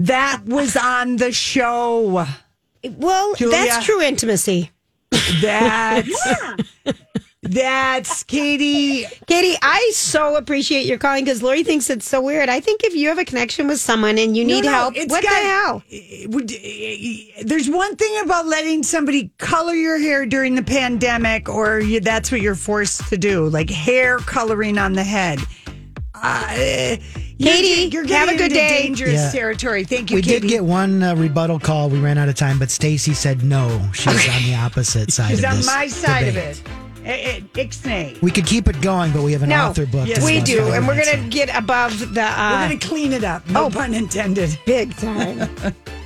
That 0.01 0.43
was 0.47 0.77
on 0.77 1.17
the 1.17 1.33
show. 1.33 2.27
Well, 2.97 3.35
Julia. 3.35 3.57
that's 3.57 3.85
true 3.85 4.01
intimacy. 4.03 4.71
That's 5.43 6.29
that's 7.43 8.25
Katie. 8.25 9.07
Katie, 9.27 9.57
I 9.63 9.91
so 9.95 10.37
appreciate 10.37 10.87
your 10.87 10.99
calling 10.99 11.25
because 11.25 11.43
Lori 11.43 11.63
thinks 11.65 11.89
it's 11.89 12.07
so 12.09 12.21
weird. 12.21 12.49
I 12.49 12.61
think 12.61 12.83
if 12.85 12.95
you 12.95 13.09
have 13.09 13.19
a 13.19 13.25
connection 13.25 13.69
with 13.69 13.81
someone 13.81 14.19
and 14.19 14.37
you 14.37 14.45
need 14.45 14.65
No, 14.65 14.71
no, 14.71 14.77
help, 14.77 14.95
what 15.09 15.23
got- 15.23 15.23
the 15.23 15.29
hell? 15.29 15.83
would- 16.31 16.53
eh, 16.53 17.43
There's 17.45 17.69
one 17.71 17.97
thing 17.97 18.21
about 18.23 18.47
letting 18.47 18.83
somebody 18.83 19.31
color 19.39 19.75
your 19.75 19.99
hair 19.99 20.27
during 20.27 20.55
the 20.57 20.63
pandemic, 20.63 21.49
or 21.49 21.81
you, 21.81 22.01
that's 22.01 22.31
what 22.33 22.41
you're 22.41 22.55
forced 22.55 23.09
to 23.09 23.17
do, 23.17 23.49
like 23.49 23.71
hair 23.71 24.19
coloring 24.19 24.77
on 24.79 24.93
the 24.95 25.05
head. 25.05 25.39
Uh, 26.15 26.97
Katie, 27.39 27.89
you're, 27.95 28.07
have 28.09 28.29
a 28.29 28.33
good 28.33 28.43
into 28.47 28.55
day. 28.55 28.83
Dangerous 28.83 29.13
Yeah. 29.15 29.31
territory. 29.31 29.85
Thank 29.85 30.11
you. 30.11 30.17
We 30.17 30.23
Katie. 30.23 30.41
did 30.41 30.49
get 30.49 30.65
one 30.65 31.03
uh, 31.03 31.15
rebuttal 31.15 31.59
call. 31.61 31.89
We 31.89 31.99
ran 32.01 32.19
out 32.19 32.29
of 32.29 32.35
time, 32.35 32.59
but 32.59 32.71
Stacy 32.71 33.15
said 33.15 33.45
no. 33.45 33.89
She's 33.95 34.29
on 34.29 34.43
the 34.43 34.55
opposite 34.57 35.13
side 35.13 35.33
of 35.35 35.39
it. 35.39 35.43
She's 35.43 35.45
on 35.45 35.65
my 35.67 35.87
side 35.87 36.25
debate. 36.27 36.61
of 36.61 36.67
it. 36.67 36.71
Eh, 37.05 37.41
eh, 37.57 37.63
Ixnay. 37.65 38.21
We 38.21 38.31
could 38.31 38.45
keep 38.45 38.69
it 38.69 38.81
going, 38.83 39.13
but 39.13 39.23
we 39.23 39.33
have 39.33 39.43
an 39.43 39.51
No, 39.51 39.69
author 39.69 39.87
book. 39.87 40.07
Yes, 40.09 40.25
we 40.25 40.41
do, 40.41 40.67
for 40.67 40.75
and 40.75 40.87
we're 40.87 41.03
gonna 41.03 41.29
get 41.29 41.49
above 41.57 41.99
the 42.01 42.21
We're 42.21 42.27
uh, 42.27 42.67
going 42.69 42.79
to 42.79 42.87
clean 42.87 43.13
it 43.13 43.25
up. 43.25 43.49
No 43.49 43.67
oh. 43.67 43.71
pun 43.71 43.95
intended. 43.95 44.59
big 44.67 44.95
time. 44.97 45.49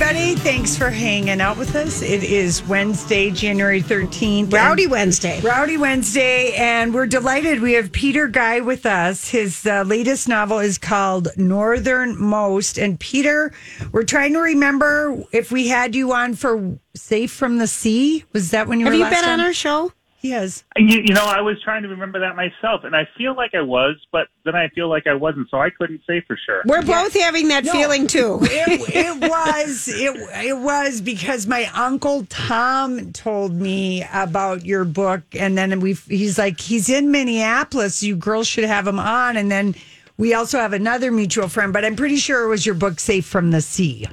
Hey, 0.00 0.06
everybody. 0.06 0.30
everybody. 0.30 0.56
Thanks 0.56 0.78
for 0.78 0.88
hanging 0.88 1.42
out 1.42 1.58
with 1.58 1.76
us. 1.76 2.00
It 2.00 2.24
is 2.24 2.62
Wednesday, 2.66 3.30
January 3.30 3.82
13th. 3.82 4.50
Rowdy 4.50 4.86
Wednesday. 4.86 5.40
Rowdy 5.42 5.76
Wednesday, 5.76 6.54
and 6.54 6.94
we're 6.94 7.06
delighted. 7.06 7.60
We 7.60 7.74
have 7.74 7.92
Peter 7.92 8.26
Geye 8.26 8.60
with 8.60 8.86
us. 8.86 9.28
His 9.28 9.66
uh, 9.66 9.82
latest 9.82 10.26
novel 10.26 10.58
is 10.58 10.78
called 10.78 11.28
Northernmost. 11.36 12.78
And 12.78 12.98
Peter, 12.98 13.52
we're 13.92 14.04
trying 14.04 14.32
to 14.32 14.40
remember 14.40 15.22
if 15.32 15.52
we 15.52 15.68
had 15.68 15.94
you 15.94 16.12
on 16.12 16.34
for 16.34 16.78
Safe 16.94 17.30
from 17.30 17.58
the 17.58 17.66
Sea. 17.66 18.24
Was 18.32 18.52
that 18.52 18.68
when 18.68 18.80
you 18.80 18.86
were? 18.86 18.92
Have 18.92 19.00
were 19.00 19.04
you 19.04 19.10
last 19.10 19.20
been 19.20 19.30
on 19.30 19.40
on 19.40 19.46
our 19.46 19.52
show? 19.52 19.92
Yes. 20.22 20.64
You, 20.76 21.00
you 21.00 21.14
know, 21.14 21.24
I 21.24 21.40
was 21.40 21.56
trying 21.62 21.82
to 21.82 21.88
remember 21.88 22.20
that 22.20 22.36
myself, 22.36 22.84
and 22.84 22.94
I 22.94 23.08
feel 23.16 23.34
like 23.34 23.54
I 23.54 23.62
was, 23.62 23.96
but 24.12 24.28
then 24.44 24.54
I 24.54 24.68
feel 24.68 24.88
like 24.88 25.06
I 25.06 25.14
wasn't, 25.14 25.48
so 25.50 25.58
I 25.58 25.70
couldn't 25.70 26.02
say 26.06 26.20
for 26.26 26.38
sure. 26.44 26.62
We're 26.66 26.82
both 26.82 27.14
having 27.14 27.48
that 27.48 27.64
No. 27.64 27.72
feeling 27.72 28.06
too. 28.06 28.38
it, 28.42 28.94
it 28.94 29.30
was 29.30 29.88
it, 29.88 30.14
it 30.46 30.58
was 30.58 31.00
because 31.00 31.46
my 31.46 31.64
uncle 31.74 32.26
Tom 32.28 33.12
told 33.12 33.52
me 33.54 34.04
about 34.12 34.64
your 34.66 34.84
book, 34.84 35.22
and 35.34 35.56
then 35.56 35.80
we 35.80 35.94
he's 35.94 36.36
like 36.38 36.60
he's 36.60 36.88
in 36.90 37.10
Minneapolis. 37.10 38.02
You 38.02 38.14
girls 38.16 38.46
should 38.46 38.64
have 38.64 38.86
him 38.86 38.98
on, 38.98 39.36
and 39.38 39.50
then 39.50 39.74
we 40.18 40.34
also 40.34 40.58
have 40.58 40.74
another 40.74 41.10
mutual 41.10 41.48
friend, 41.48 41.72
but 41.72 41.82
I'm 41.84 41.96
pretty 41.96 42.16
sure 42.16 42.44
it 42.44 42.48
was 42.48 42.66
your 42.66 42.74
book, 42.74 43.00
Safe 43.00 43.24
from 43.24 43.52
the 43.52 43.62
Sea. 43.62 44.06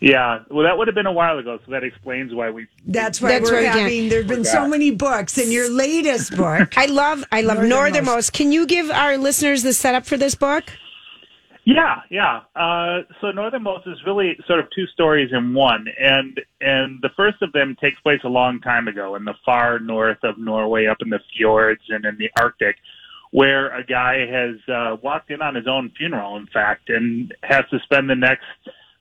Yeah, 0.00 0.44
well, 0.50 0.64
that 0.64 0.78
would 0.78 0.86
have 0.86 0.94
been 0.94 1.06
a 1.06 1.12
while 1.12 1.38
ago, 1.38 1.58
so 1.64 1.72
that 1.72 1.82
explains 1.82 2.32
why 2.32 2.50
we. 2.50 2.68
That's 2.86 3.20
why 3.20 3.30
That's 3.30 3.50
we're 3.50 3.56
right, 3.56 3.64
yeah. 3.64 3.76
having. 3.78 4.08
There've 4.08 4.28
been 4.28 4.44
so 4.44 4.68
many 4.68 4.92
books, 4.92 5.36
and 5.38 5.52
your 5.52 5.68
latest 5.70 6.36
book. 6.36 6.78
I 6.78 6.86
love 6.86 7.24
I 7.32 7.40
love 7.40 7.58
Northernmost. 7.58 7.70
Northernmost. 7.70 8.32
Can 8.32 8.52
you 8.52 8.66
give 8.66 8.90
our 8.90 9.18
listeners 9.18 9.64
the 9.64 9.72
setup 9.72 10.06
for 10.06 10.16
this 10.16 10.36
book? 10.36 10.64
Yeah, 11.64 12.00
yeah. 12.10 12.42
Uh, 12.56 13.02
so 13.20 13.30
Northernmost 13.32 13.86
is 13.88 13.98
really 14.06 14.38
sort 14.46 14.60
of 14.60 14.66
two 14.74 14.86
stories 14.86 15.30
in 15.32 15.52
one, 15.52 15.86
and 16.00 16.40
and 16.60 17.00
the 17.02 17.10
first 17.16 17.42
of 17.42 17.52
them 17.52 17.76
takes 17.80 18.00
place 18.00 18.20
a 18.24 18.28
long 18.28 18.60
time 18.60 18.86
ago 18.86 19.16
in 19.16 19.24
the 19.24 19.34
far 19.44 19.80
north 19.80 20.22
of 20.22 20.38
Norway, 20.38 20.86
up 20.86 20.98
in 21.02 21.10
the 21.10 21.20
fjords 21.36 21.82
and 21.88 22.04
in 22.04 22.16
the 22.18 22.30
Arctic, 22.40 22.76
where 23.32 23.76
a 23.76 23.84
guy 23.84 24.26
has 24.26 24.56
uh, 24.72 24.96
walked 25.02 25.32
in 25.32 25.42
on 25.42 25.56
his 25.56 25.66
own 25.66 25.90
funeral, 25.98 26.36
in 26.36 26.46
fact, 26.46 26.88
and 26.88 27.34
has 27.42 27.64
to 27.70 27.80
spend 27.80 28.08
the 28.08 28.14
next 28.14 28.46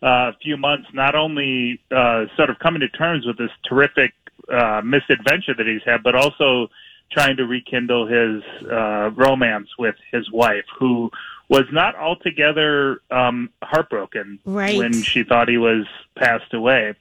uh, 0.02 0.32
few 0.42 0.58
months 0.58 0.88
not 0.94 1.16
only 1.16 1.80
uh, 1.92 2.26
sort 2.36 2.50
of 2.50 2.60
coming 2.60 2.82
to 2.82 2.90
terms 2.90 3.26
with 3.26 3.38
this 3.38 3.52
terrific 3.68 4.14
uh, 4.52 4.82
misadventure 4.84 5.54
that 5.58 5.68
he's 5.68 5.82
had, 5.86 6.04
but 6.04 6.16
also 6.16 6.70
trying 7.12 7.38
to 7.38 7.46
rekindle 7.46 8.06
his 8.06 8.44
uh, 8.70 9.10
romance 9.16 9.70
with 9.80 9.96
his 10.12 10.30
wife, 10.32 10.66
who 10.78 11.10
was 11.50 11.64
not 11.72 11.96
altogether 11.96 13.02
um, 13.10 13.50
heartbroken 13.64 14.40
Right. 14.46 14.78
when 14.78 14.94
she 15.02 15.24
thought 15.24 15.48
he 15.48 15.58
was 15.58 15.86
passed 16.16 16.54
away. 16.54 16.94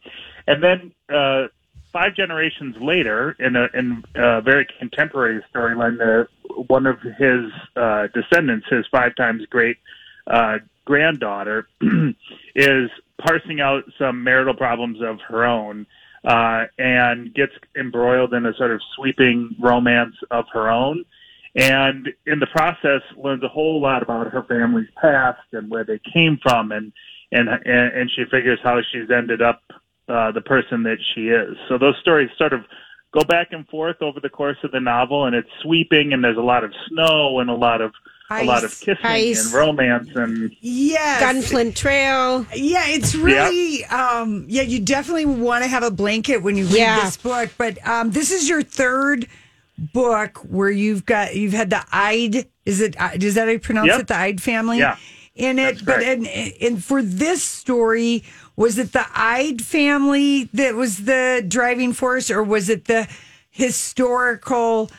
And 0.46 0.62
then 0.62 0.92
uh, 1.12 1.48
five 1.92 2.14
generations 2.14 2.76
later, 2.80 3.34
in 3.40 3.56
a, 3.56 3.68
in 3.74 4.04
a 4.14 4.40
very 4.40 4.66
contemporary 4.78 5.42
storyline, 5.52 5.98
the, 5.98 6.28
one 6.68 6.86
of 6.86 7.00
his 7.00 7.50
uh, 7.74 8.06
descendants, 8.14 8.66
his 8.70 8.86
five 8.90 9.16
times 9.16 9.44
great 9.50 9.76
uh, 10.26 10.58
granddaughter, 10.84 11.68
is 12.54 12.90
parsing 13.24 13.60
out 13.60 13.84
some 13.98 14.22
marital 14.22 14.54
problems 14.54 14.98
of 15.02 15.18
her 15.28 15.44
own 15.44 15.86
uh, 16.24 16.64
and 16.78 17.32
gets 17.34 17.52
embroiled 17.78 18.34
in 18.34 18.46
a 18.46 18.54
sort 18.54 18.72
of 18.72 18.80
sweeping 18.96 19.54
romance 19.60 20.14
of 20.30 20.44
her 20.52 20.68
own. 20.68 21.04
And 21.54 22.08
in 22.26 22.38
the 22.38 22.46
process, 22.48 23.00
learns 23.16 23.42
a 23.42 23.48
whole 23.48 23.80
lot 23.80 24.02
about 24.02 24.30
her 24.30 24.42
family's 24.42 24.90
past 25.00 25.40
and 25.52 25.70
where 25.70 25.84
they 25.84 26.00
came 26.12 26.38
from, 26.42 26.70
and 26.70 26.92
and 27.32 27.48
and, 27.48 28.10
she 28.14 28.24
figures 28.30 28.58
how 28.62 28.78
she's 28.92 29.10
ended 29.10 29.40
up 29.40 29.62
uh, 30.08 30.32
the 30.32 30.42
person 30.42 30.82
that 30.82 30.98
she 31.14 31.28
is. 31.28 31.56
So 31.68 31.78
those 31.78 31.96
stories 32.02 32.28
sort 32.36 32.52
of 32.52 32.60
go 33.12 33.22
back 33.24 33.48
and 33.52 33.66
forth 33.68 34.00
over 34.02 34.20
the 34.20 34.28
course 34.28 34.58
of 34.62 34.72
the 34.72 34.80
novel, 34.80 35.26
and 35.26 35.34
it's 35.34 35.48
sweeping, 35.62 36.12
and 36.12 36.22
there's 36.22 36.36
a 36.36 36.40
lot 36.42 36.64
of 36.64 36.72
snow 36.88 37.40
and 37.40 37.48
a 37.50 37.54
lot 37.54 37.80
of 37.80 37.92
a 38.28 38.42
lot 38.44 38.64
of 38.64 38.70
Ice. 38.72 38.80
kissing 38.80 39.04
Ice. 39.04 39.44
and 39.46 39.54
romance 39.54 40.08
and 40.16 40.50
Yes, 40.60 41.22
Gunflint 41.22 41.76
Trail. 41.76 42.44
Yeah, 42.54 42.82
it's 42.88 43.14
really 43.14 43.84
um 43.86 44.46
yeah, 44.48 44.62
you 44.62 44.80
definitely 44.80 45.26
want 45.26 45.62
to 45.62 45.68
have 45.68 45.84
a 45.84 45.92
blanket 45.92 46.38
when 46.38 46.56
you 46.56 46.64
read 46.66 46.76
Yeah. 46.78 47.04
this 47.04 47.16
book, 47.16 47.50
but 47.56 47.78
um 47.86 48.10
this 48.10 48.32
is 48.32 48.48
your 48.48 48.62
third 48.62 49.28
book 49.78 50.38
where 50.38 50.70
you've 50.70 51.06
got 51.06 51.36
you've 51.36 51.52
had 51.52 51.70
the 51.70 51.84
Eide 51.92 52.46
is 52.64 52.80
it 52.80 53.00
uh, 53.00 53.10
is 53.14 53.34
that 53.36 53.44
how 53.46 53.52
you 53.52 53.60
pronounce 53.60 53.88
Yep. 53.88 54.00
it 54.00 54.06
the 54.08 54.16
Eide 54.16 54.40
family 54.42 54.78
Yeah. 54.78 54.96
In 55.36 55.58
it 55.58 55.76
That's 55.76 55.82
but 55.82 56.02
and 56.02 56.26
and 56.26 56.82
for 56.82 57.02
this 57.02 57.42
story 57.42 58.24
was 58.56 58.78
it 58.78 58.92
the 58.92 59.06
Eide 59.14 59.60
family 59.60 60.44
that 60.54 60.74
was 60.74 61.04
the 61.04 61.44
driving 61.46 61.92
force 61.92 62.30
or 62.30 62.42
was 62.42 62.70
it 62.70 62.86
the 62.86 63.06
historical 63.50 64.90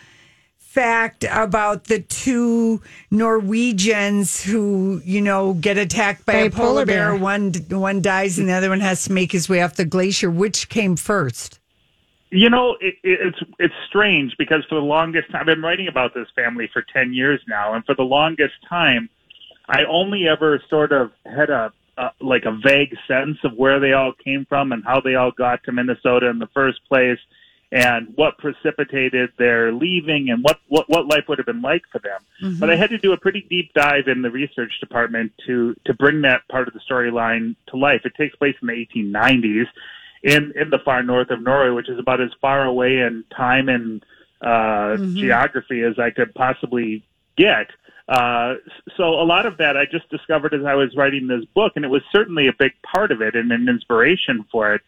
fact 0.78 1.26
about 1.32 1.86
the 1.86 2.00
two 2.00 2.80
Norwegians 3.10 4.44
who, 4.44 5.02
you 5.04 5.22
know, 5.22 5.56
get 5.56 5.76
attacked 5.76 6.24
by, 6.24 6.34
By 6.34 6.40
a 6.40 6.50
polar 6.52 6.86
bear. 6.86 7.14
bear. 7.14 7.16
One 7.20 7.52
one 7.70 8.02
dies 8.04 8.38
and 8.38 8.48
the 8.48 8.54
other 8.54 8.70
one 8.70 8.80
has 8.82 9.06
to 9.06 9.12
make 9.12 9.32
his 9.32 9.50
way 9.50 9.64
off 9.64 9.76
the 9.76 9.86
glacier. 9.86 10.30
Which 10.30 10.70
came 10.70 10.96
first? 10.96 11.60
You 12.30 12.50
know, 12.50 12.78
it, 12.80 12.94
it, 13.04 13.20
it's 13.28 13.40
it's 13.58 13.74
strange 13.88 14.36
because 14.38 14.64
for 14.70 14.76
the 14.76 14.82
longest 14.86 15.32
time, 15.32 15.42
I've 15.42 15.46
been 15.48 15.64
writing 15.64 15.88
about 15.88 16.14
this 16.14 16.28
family 16.36 16.70
for 16.72 16.84
ten 16.94 17.12
years 17.12 17.42
now, 17.48 17.74
and 17.74 17.84
for 17.86 17.96
the 17.96 18.04
longest 18.04 18.54
time, 18.70 19.10
I 19.68 19.84
only 19.86 20.28
ever 20.28 20.62
sort 20.70 20.92
of 20.92 21.12
had 21.26 21.50
a, 21.50 21.72
like 22.22 22.46
a 22.46 22.52
vague 22.52 22.96
sense 23.08 23.38
of 23.44 23.54
where 23.54 23.80
they 23.80 23.94
all 23.94 24.14
came 24.14 24.46
from 24.46 24.72
and 24.72 24.84
how 24.84 25.02
they 25.02 25.16
all 25.16 25.32
got 25.32 25.64
to 25.64 25.72
Minnesota 25.72 26.30
in 26.30 26.40
the 26.40 26.48
first 26.54 26.80
place, 26.88 27.20
and 27.72 28.14
what 28.16 28.38
precipitated 28.38 29.32
their 29.38 29.74
leaving 29.74 30.30
and 30.30 30.42
what 30.44 30.60
what, 30.70 30.90
what 30.90 31.08
life 31.08 31.26
would 31.28 31.38
have 31.38 31.48
been 31.48 31.62
like 31.62 31.84
for 31.92 32.00
them. 32.00 32.22
But 32.60 32.70
I 32.70 32.76
had 32.78 32.92
to 32.92 32.98
do 32.98 33.12
a 33.12 33.18
pretty 33.18 33.46
deep 33.50 33.74
dive 33.74 34.08
in 34.08 34.22
the 34.22 34.32
research 34.32 34.80
department 34.80 35.34
to 35.48 35.76
to 35.86 35.94
bring 35.94 36.22
that 36.22 36.48
part 36.50 36.68
of 36.68 36.74
the 36.74 36.80
storyline 36.80 37.56
to 37.68 37.78
life. 37.78 38.02
It 38.06 38.14
takes 38.16 38.36
place 38.36 38.56
in 38.62 38.68
the 38.68 38.74
1890s 38.74 39.66
in 40.24 40.54
in 40.56 40.70
the 40.70 40.80
far 40.80 41.04
north 41.04 41.30
of 41.30 41.42
Norway, 41.42 41.72
which 41.76 41.90
is 41.90 42.00
about 42.00 42.22
as 42.22 42.32
far 42.40 42.64
away 42.64 43.00
in 43.00 43.26
time 43.36 43.68
and 43.70 44.04
uh, 44.42 44.96
geography 45.16 45.82
as 45.82 46.00
I 46.00 46.12
could 46.12 46.34
possibly 46.36 47.04
get. 47.38 47.68
Uh, 48.08 48.56
so 48.96 49.04
a 49.20 49.26
lot 49.26 49.46
of 49.46 49.58
that 49.58 49.76
I 49.76 49.86
just 49.86 50.10
discovered 50.10 50.54
as 50.54 50.64
I 50.66 50.76
was 50.76 50.96
writing 50.96 51.28
this 51.28 51.44
book, 51.54 51.74
and 51.76 51.84
it 51.84 51.90
was 51.90 52.02
certainly 52.12 52.48
a 52.48 52.54
big 52.58 52.72
part 52.82 53.12
of 53.12 53.22
it 53.22 53.36
and 53.36 53.52
an 53.52 53.68
inspiration 53.68 54.46
for 54.52 54.74
it. 54.76 54.82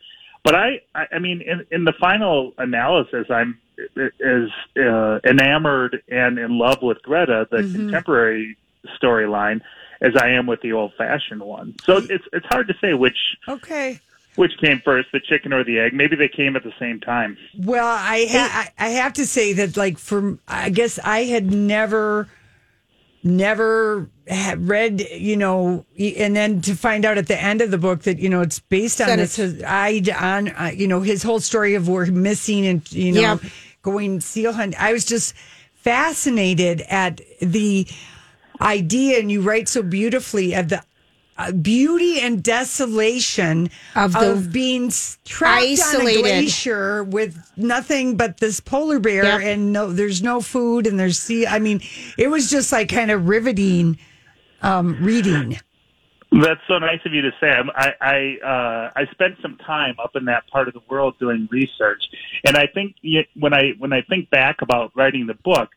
But 0.44 0.56
I, 0.56 0.82
I, 0.96 1.08
I 1.14 1.20
mean, 1.20 1.42
in, 1.42 1.66
in 1.70 1.84
the 1.84 1.92
final 2.00 2.54
analysis, 2.58 3.28
I'm 3.30 3.60
as 3.98 4.50
uh, 4.78 5.20
enamored 5.26 6.02
and 6.10 6.40
in 6.40 6.58
love 6.58 6.82
with 6.82 7.02
Greta, 7.02 7.48
the 7.52 7.58
contemporary 7.58 8.58
storyline, 9.02 9.62
as 10.02 10.14
I 10.16 10.30
am 10.30 10.46
with 10.48 10.62
the 10.62 10.72
old-fashioned 10.74 11.42
one. 11.42 11.76
So 11.84 11.98
it's 11.98 12.24
it's 12.32 12.46
hard 12.46 12.68
to 12.70 12.74
say 12.80 12.94
which 12.94 13.18
Okay. 13.50 14.00
which 14.36 14.52
came 14.62 14.80
first, 14.80 15.10
the 15.12 15.20
chicken 15.20 15.52
or 15.52 15.66
the 15.66 15.80
egg. 15.80 15.94
Maybe 15.94 16.16
they 16.16 16.30
came 16.30 16.56
at 16.56 16.64
the 16.64 16.74
same 16.80 17.02
time. 17.02 17.38
Well, 17.58 17.86
I 17.88 18.26
ha- 18.30 18.72
I 18.78 18.86
I 18.86 18.90
have 18.92 19.12
to 19.14 19.26
say 19.26 19.52
that 19.54 19.76
like 19.76 19.98
for 19.98 20.38
I 20.48 20.70
guess 20.70 21.00
I 21.04 21.24
had 21.26 21.52
never 21.54 22.30
never 23.24 24.10
read, 24.58 25.02
you 25.12 25.36
know, 25.36 25.86
and 26.00 26.36
then 26.36 26.62
to 26.62 26.76
find 26.76 27.04
out 27.06 27.18
at 27.18 27.28
the 27.28 27.42
end 27.42 27.62
of 27.62 27.72
the 27.72 27.78
book 27.78 28.04
that 28.04 28.20
you 28.20 28.30
know 28.30 28.42
it's 28.42 28.60
based 28.60 29.02
on 29.02 29.08
That 29.08 29.18
this 29.18 29.38
it's- 29.40 29.64
I 29.66 30.02
on 30.20 30.50
uh, 30.50 30.72
you 30.74 30.88
know 30.88 31.02
his 31.02 31.24
whole 31.24 31.40
story 31.40 31.76
of 31.76 31.90
where 31.90 32.06
missing 32.08 32.66
and 32.66 32.92
you 32.92 33.12
know 33.14 33.22
Yep. 33.22 33.42
going 33.82 34.22
seal 34.22 34.54
hunt. 34.54 34.76
I 34.82 34.94
was 34.94 35.06
just 35.06 35.34
fascinated 35.76 36.82
at 36.90 37.22
the 37.42 37.88
idea, 38.62 39.20
and 39.20 39.32
you 39.32 39.42
write 39.42 39.68
so 39.70 39.82
beautifully 39.82 40.54
of 40.54 40.70
the. 40.70 40.84
Uh, 41.40 41.54
beauty 41.54 42.20
and 42.20 42.44
desolation 42.44 43.70
Of 43.96 44.14
of, 44.18 44.52
being 44.52 44.88
s- 44.88 45.18
trapped 45.24 45.64
on 45.96 46.02
a 46.06 46.22
glacier 46.22 47.04
with 47.06 47.38
nothing 47.56 48.18
but 48.18 48.40
this 48.40 48.60
polar 48.60 49.00
bear 49.00 49.24
Yep. 49.24 49.42
and 49.44 49.72
no 49.72 49.90
there's 49.94 50.22
no 50.22 50.42
food 50.42 50.86
and 50.86 51.00
there's 51.00 51.18
sea 51.18 51.48
i 51.48 51.58
mean 51.60 51.80
it 52.18 52.28
was 52.30 52.50
just 52.50 52.74
like 52.74 52.90
kind 52.90 53.10
of 53.10 53.30
riveting 53.30 53.98
um 54.64 54.98
reading 55.02 55.58
That's 56.32 56.60
so 56.68 56.78
nice 56.78 57.00
of 57.06 57.14
you 57.14 57.22
to 57.24 57.32
say. 57.40 57.50
I'm- 57.50 57.72
I 57.74 57.88
I 58.02 58.18
uh, 58.46 58.92
I 59.02 59.06
spent 59.12 59.38
some 59.42 59.58
time 59.66 59.96
up 60.04 60.16
in 60.16 60.26
that 60.26 60.46
part 60.52 60.68
of 60.68 60.74
the 60.76 60.82
world 60.90 61.16
doing 61.20 61.48
research, 61.50 62.04
and 62.46 62.56
I 62.56 62.68
think 62.68 62.96
when 63.34 63.52
I 63.54 63.72
when 63.80 63.94
I 63.94 64.02
think 64.04 64.30
back 64.30 64.62
about 64.62 64.92
writing 64.96 65.26
the 65.26 65.34
book, 65.52 65.70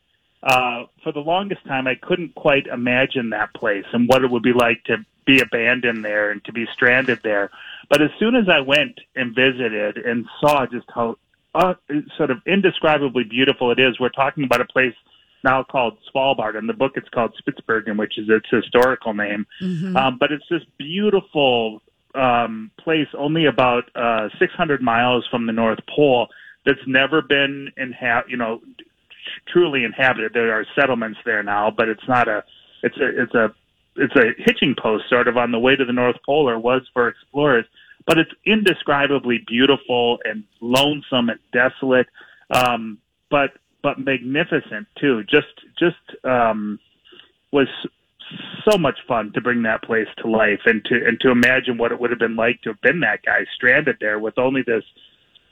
uh, 0.43 0.83
for 1.03 1.11
the 1.11 1.21
longest 1.21 1.63
time 1.65 1.87
I 1.87 1.95
couldn't 1.95 2.35
quite 2.35 2.67
imagine 2.67 3.31
that 3.31 3.51
place 3.55 3.85
and 3.93 4.07
what 4.07 4.23
it 4.23 4.29
would 4.29 4.43
be 4.43 4.53
like 4.53 4.83
to 4.89 4.97
be 5.25 5.39
abandoned 5.39 6.03
there 6.03 6.31
and 6.31 6.43
to 6.45 6.53
be 6.53 6.65
stranded 6.73 7.19
there. 7.23 7.49
But 7.89 8.01
as 8.01 8.09
soon 8.19 8.35
as 8.35 8.49
I 8.49 8.59
went 8.59 8.99
and 9.15 9.35
visited 9.35 9.97
and 9.97 10.25
saw 10.39 10.65
just 10.65 10.85
how 10.93 11.17
uh, 11.55 11.75
sort 12.17 12.31
of 12.31 12.39
indescribably 12.47 13.23
beautiful 13.23 13.71
it 13.71 13.79
is, 13.79 13.99
we're 13.99 14.09
talking 14.09 14.43
about 14.43 14.61
a 14.61 14.65
place 14.65 14.95
now 15.43 15.63
called 15.63 15.97
Svalbard. 16.13 16.57
In 16.57 16.67
the 16.67 16.73
book, 16.73 16.93
it's 16.95 17.09
called 17.09 17.33
Spitsbergen, 17.41 17.97
which 17.97 18.17
is 18.17 18.27
its 18.29 18.47
historical 18.49 19.13
name. 19.13 19.45
Um, 19.95 20.17
but 20.17 20.31
it's 20.31 20.45
this 20.49 20.63
beautiful 20.77 21.81
um, 22.15 22.71
place 22.79 23.07
only 23.17 23.45
about 23.45 23.83
uh, 23.95 24.29
600 24.39 24.81
miles 24.81 25.27
from 25.29 25.45
the 25.45 25.51
North 25.53 25.79
Pole 25.93 26.27
that's 26.65 26.79
never 26.87 27.21
been 27.21 27.71
inha- 27.77 28.27
you 28.27 28.37
know, 28.37 28.61
truly 29.51 29.83
inhabited. 29.83 30.33
There 30.33 30.53
are 30.53 30.65
settlements 30.79 31.19
there 31.25 31.43
now, 31.43 31.71
but 31.71 31.89
it's 31.89 32.07
not 32.07 32.27
a, 32.27 32.43
it's 32.81 32.97
a, 32.97 33.23
it's 33.23 33.33
a, 33.33 33.53
it's 33.95 34.15
a 34.15 34.31
hitching 34.37 34.75
post 34.81 35.05
sort 35.09 35.27
of 35.27 35.37
on 35.37 35.51
the 35.51 35.59
way 35.59 35.75
to 35.75 35.85
the 35.85 35.93
North 35.93 36.17
Pole 36.25 36.49
or 36.49 36.59
was 36.59 36.81
for 36.93 37.07
explorers, 37.07 37.65
but 38.05 38.17
it's 38.17 38.31
indescribably 38.45 39.43
beautiful 39.47 40.19
and 40.25 40.43
lonesome 40.61 41.29
and 41.29 41.39
desolate. 41.51 42.07
Um, 42.49 42.97
but, 43.29 43.51
but 43.81 43.99
magnificent 43.99 44.87
too. 44.99 45.23
Just, 45.23 45.47
just, 45.77 46.25
um, 46.25 46.79
was 47.51 47.67
so 48.69 48.77
much 48.77 48.97
fun 49.07 49.31
to 49.33 49.41
bring 49.41 49.63
that 49.63 49.83
place 49.83 50.07
to 50.17 50.29
life 50.29 50.61
and 50.65 50.83
to 50.85 50.95
and 51.05 51.19
to 51.21 51.29
imagine 51.29 51.77
what 51.77 51.91
it 51.91 51.99
would 51.99 52.09
have 52.09 52.19
been 52.19 52.35
like 52.35 52.61
to 52.61 52.69
have 52.69 52.81
been 52.81 52.99
that 53.01 53.23
guy 53.23 53.45
stranded 53.55 53.97
there 53.99 54.19
with 54.19 54.37
only 54.37 54.61
this 54.65 54.83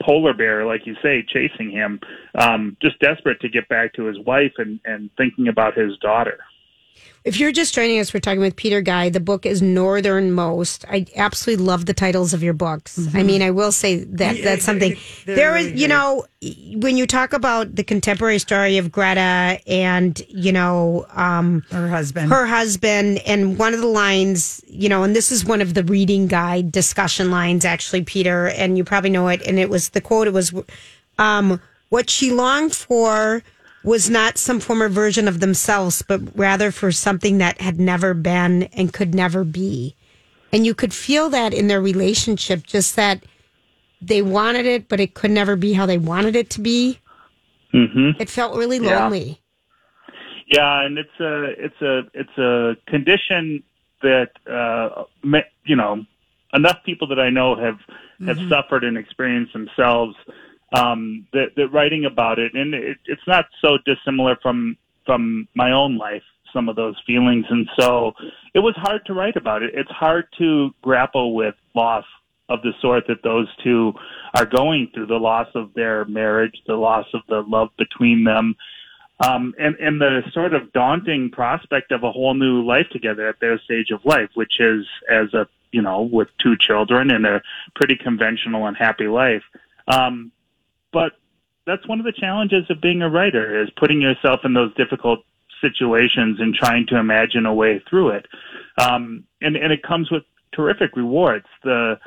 polar 0.02 0.34
bear, 0.34 0.66
like 0.66 0.84
you 0.84 0.96
say, 1.00 1.24
chasing 1.26 1.70
him, 1.70 2.00
um, 2.34 2.76
just 2.82 2.98
desperate 2.98 3.40
to 3.40 3.48
get 3.48 3.68
back 3.68 3.92
to 3.94 4.04
his 4.04 4.18
wife 4.20 4.52
and 4.58 4.80
and 4.84 5.10
thinking 5.16 5.48
about 5.48 5.78
his 5.78 5.96
daughter. 5.98 6.38
If 7.24 7.38
you're 7.38 7.52
just 7.52 7.72
joining 7.72 8.00
us, 8.00 8.12
we're 8.12 8.18
talking 8.18 8.40
with 8.40 8.56
Peter 8.56 8.80
Geye. 8.80 9.08
The 9.08 9.20
book 9.20 9.46
is 9.46 9.62
Northernmost. 9.62 10.84
I 10.88 11.06
absolutely 11.14 11.64
love 11.64 11.86
the 11.86 11.94
titles 11.94 12.34
of 12.34 12.42
your 12.42 12.52
books. 12.52 12.98
Mm-hmm. 12.98 13.16
I 13.16 13.22
mean, 13.22 13.42
I 13.42 13.52
will 13.52 13.70
say 13.70 14.02
that 14.02 14.42
that's 14.42 14.64
something. 14.64 14.96
There 15.24 15.52
really 15.52 15.72
is, 15.72 15.80
you 15.80 15.86
know, 15.86 16.26
when 16.74 16.96
you 16.96 17.06
talk 17.06 17.32
about 17.32 17.76
the 17.76 17.84
contemporary 17.84 18.40
story 18.40 18.76
of 18.76 18.90
Greta 18.90 19.60
and, 19.68 20.20
you 20.28 20.50
know, 20.50 21.06
um, 21.14 21.62
Her 21.70 21.86
husband. 21.86 22.28
her 22.32 22.44
husband, 22.44 23.20
and 23.24 23.56
one 23.56 23.72
of 23.72 23.80
the 23.80 23.86
lines, 23.86 24.60
you 24.66 24.88
know, 24.88 25.04
and 25.04 25.14
this 25.14 25.30
is 25.30 25.44
one 25.44 25.60
of 25.60 25.74
the 25.74 25.84
reading 25.84 26.26
guide 26.26 26.72
discussion 26.72 27.30
lines, 27.30 27.64
actually, 27.64 28.02
Peter, 28.02 28.48
and 28.48 28.76
you 28.76 28.82
probably 28.82 29.10
know 29.10 29.28
it. 29.28 29.46
And 29.46 29.60
it 29.60 29.70
was 29.70 29.90
the 29.90 30.00
quote, 30.00 30.26
it 30.26 30.32
was, 30.32 30.52
um, 31.18 31.60
what 31.90 32.10
she 32.10 32.32
longed 32.32 32.74
for 32.74 33.44
was 33.84 34.08
not 34.08 34.38
some 34.38 34.60
former 34.60 34.88
version 34.88 35.26
of 35.26 35.40
themselves, 35.40 36.02
but 36.02 36.20
rather 36.36 36.70
for 36.70 36.92
something 36.92 37.38
that 37.38 37.60
had 37.60 37.80
never 37.80 38.14
been 38.14 38.64
and 38.74 38.92
could 38.92 39.14
never 39.14 39.44
be. 39.44 39.96
And 40.52 40.66
you 40.66 40.74
could 40.74 40.92
feel 40.92 41.30
that 41.30 41.54
in 41.54 41.66
their 41.66 41.80
relationship, 41.80 42.64
just 42.66 42.96
that 42.96 43.24
they 44.00 44.22
wanted 44.22 44.66
it, 44.66 44.88
but 44.88 45.00
it 45.00 45.14
could 45.14 45.30
never 45.30 45.56
be 45.56 45.72
how 45.72 45.86
they 45.86 45.98
wanted 45.98 46.36
it 46.36 46.50
to 46.50 46.60
be. 46.60 46.98
Mm-hmm. 47.72 48.20
It 48.20 48.28
felt 48.28 48.56
really 48.56 48.78
lonely. 48.78 49.40
Yeah, 50.46 50.84
and 50.84 50.98
it's 50.98 51.20
a 51.20 51.44
it's 51.56 51.80
a 51.80 52.00
it's 52.12 52.38
a 52.38 52.76
condition 52.90 53.62
that 54.02 54.30
uh, 54.50 55.04
you 55.64 55.76
know 55.76 56.04
enough 56.52 56.78
people 56.84 57.08
that 57.08 57.18
I 57.18 57.30
know 57.30 57.56
have 57.56 57.78
have 58.26 58.38
suffered 58.48 58.84
and 58.84 58.98
experienced 58.98 59.54
themselves. 59.54 60.14
Um, 60.72 61.26
that 61.32 61.48
that 61.56 61.68
writing 61.68 62.06
about 62.06 62.38
it, 62.38 62.54
and 62.54 62.74
it, 62.74 62.96
it's 63.06 63.26
not 63.26 63.46
so 63.62 63.78
dissimilar 63.84 64.36
from 64.42 64.76
from 65.04 65.48
my 65.54 65.72
own 65.72 65.98
life. 65.98 66.22
Some 66.52 66.68
of 66.68 66.76
those 66.76 66.96
feelings, 67.06 67.46
and 67.48 67.68
so 67.78 68.12
it 68.54 68.60
was 68.60 68.74
hard 68.76 69.04
to 69.06 69.14
write 69.14 69.36
about 69.36 69.62
it. 69.62 69.70
It's 69.74 69.90
hard 69.90 70.26
to 70.38 70.70
grapple 70.82 71.34
with 71.34 71.54
loss 71.74 72.04
of 72.48 72.60
the 72.62 72.72
sort 72.80 73.06
that 73.08 73.22
those 73.22 73.48
two 73.64 73.94
are 74.34 74.44
going 74.44 74.90
through 74.92 75.06
the 75.06 75.18
loss 75.18 75.48
of 75.54 75.72
their 75.74 76.04
marriage, 76.04 76.62
the 76.66 76.74
loss 76.74 77.06
of 77.14 77.22
the 77.28 77.42
love 77.48 77.70
between 77.78 78.24
them, 78.24 78.54
um, 79.20 79.54
and, 79.58 79.76
and 79.76 80.00
the 80.00 80.22
sort 80.32 80.52
of 80.52 80.72
daunting 80.72 81.30
prospect 81.30 81.92
of 81.92 82.02
a 82.02 82.12
whole 82.12 82.34
new 82.34 82.62
life 82.62 82.88
together 82.90 83.28
at 83.28 83.40
their 83.40 83.58
stage 83.60 83.90
of 83.90 84.04
life, 84.04 84.28
which 84.34 84.60
is 84.60 84.86
as 85.10 85.32
a, 85.32 85.46
you 85.70 85.80
know, 85.80 86.02
with 86.02 86.28
two 86.38 86.56
children 86.58 87.10
and 87.10 87.24
a 87.24 87.40
pretty 87.74 87.96
conventional 87.96 88.66
and 88.66 88.76
happy 88.76 89.06
life. 89.06 89.44
Um, 89.86 90.32
but 90.92 91.12
that's 91.66 91.86
one 91.86 91.98
of 91.98 92.04
the 92.04 92.12
challenges 92.12 92.64
of 92.70 92.80
being 92.80 93.02
a 93.02 93.08
writer 93.08 93.62
is 93.62 93.70
putting 93.76 94.00
yourself 94.00 94.40
in 94.44 94.54
those 94.54 94.74
difficult 94.74 95.20
situations 95.60 96.40
and 96.40 96.54
trying 96.54 96.86
to 96.88 96.98
imagine 96.98 97.46
a 97.46 97.54
way 97.54 97.82
through 97.88 98.10
it. 98.10 98.26
Um, 98.78 99.24
and, 99.40 99.56
and 99.56 99.72
it 99.72 99.82
comes 99.82 100.10
with 100.10 100.24
terrific 100.52 100.96
rewards. 100.96 101.46
The, 101.62 101.98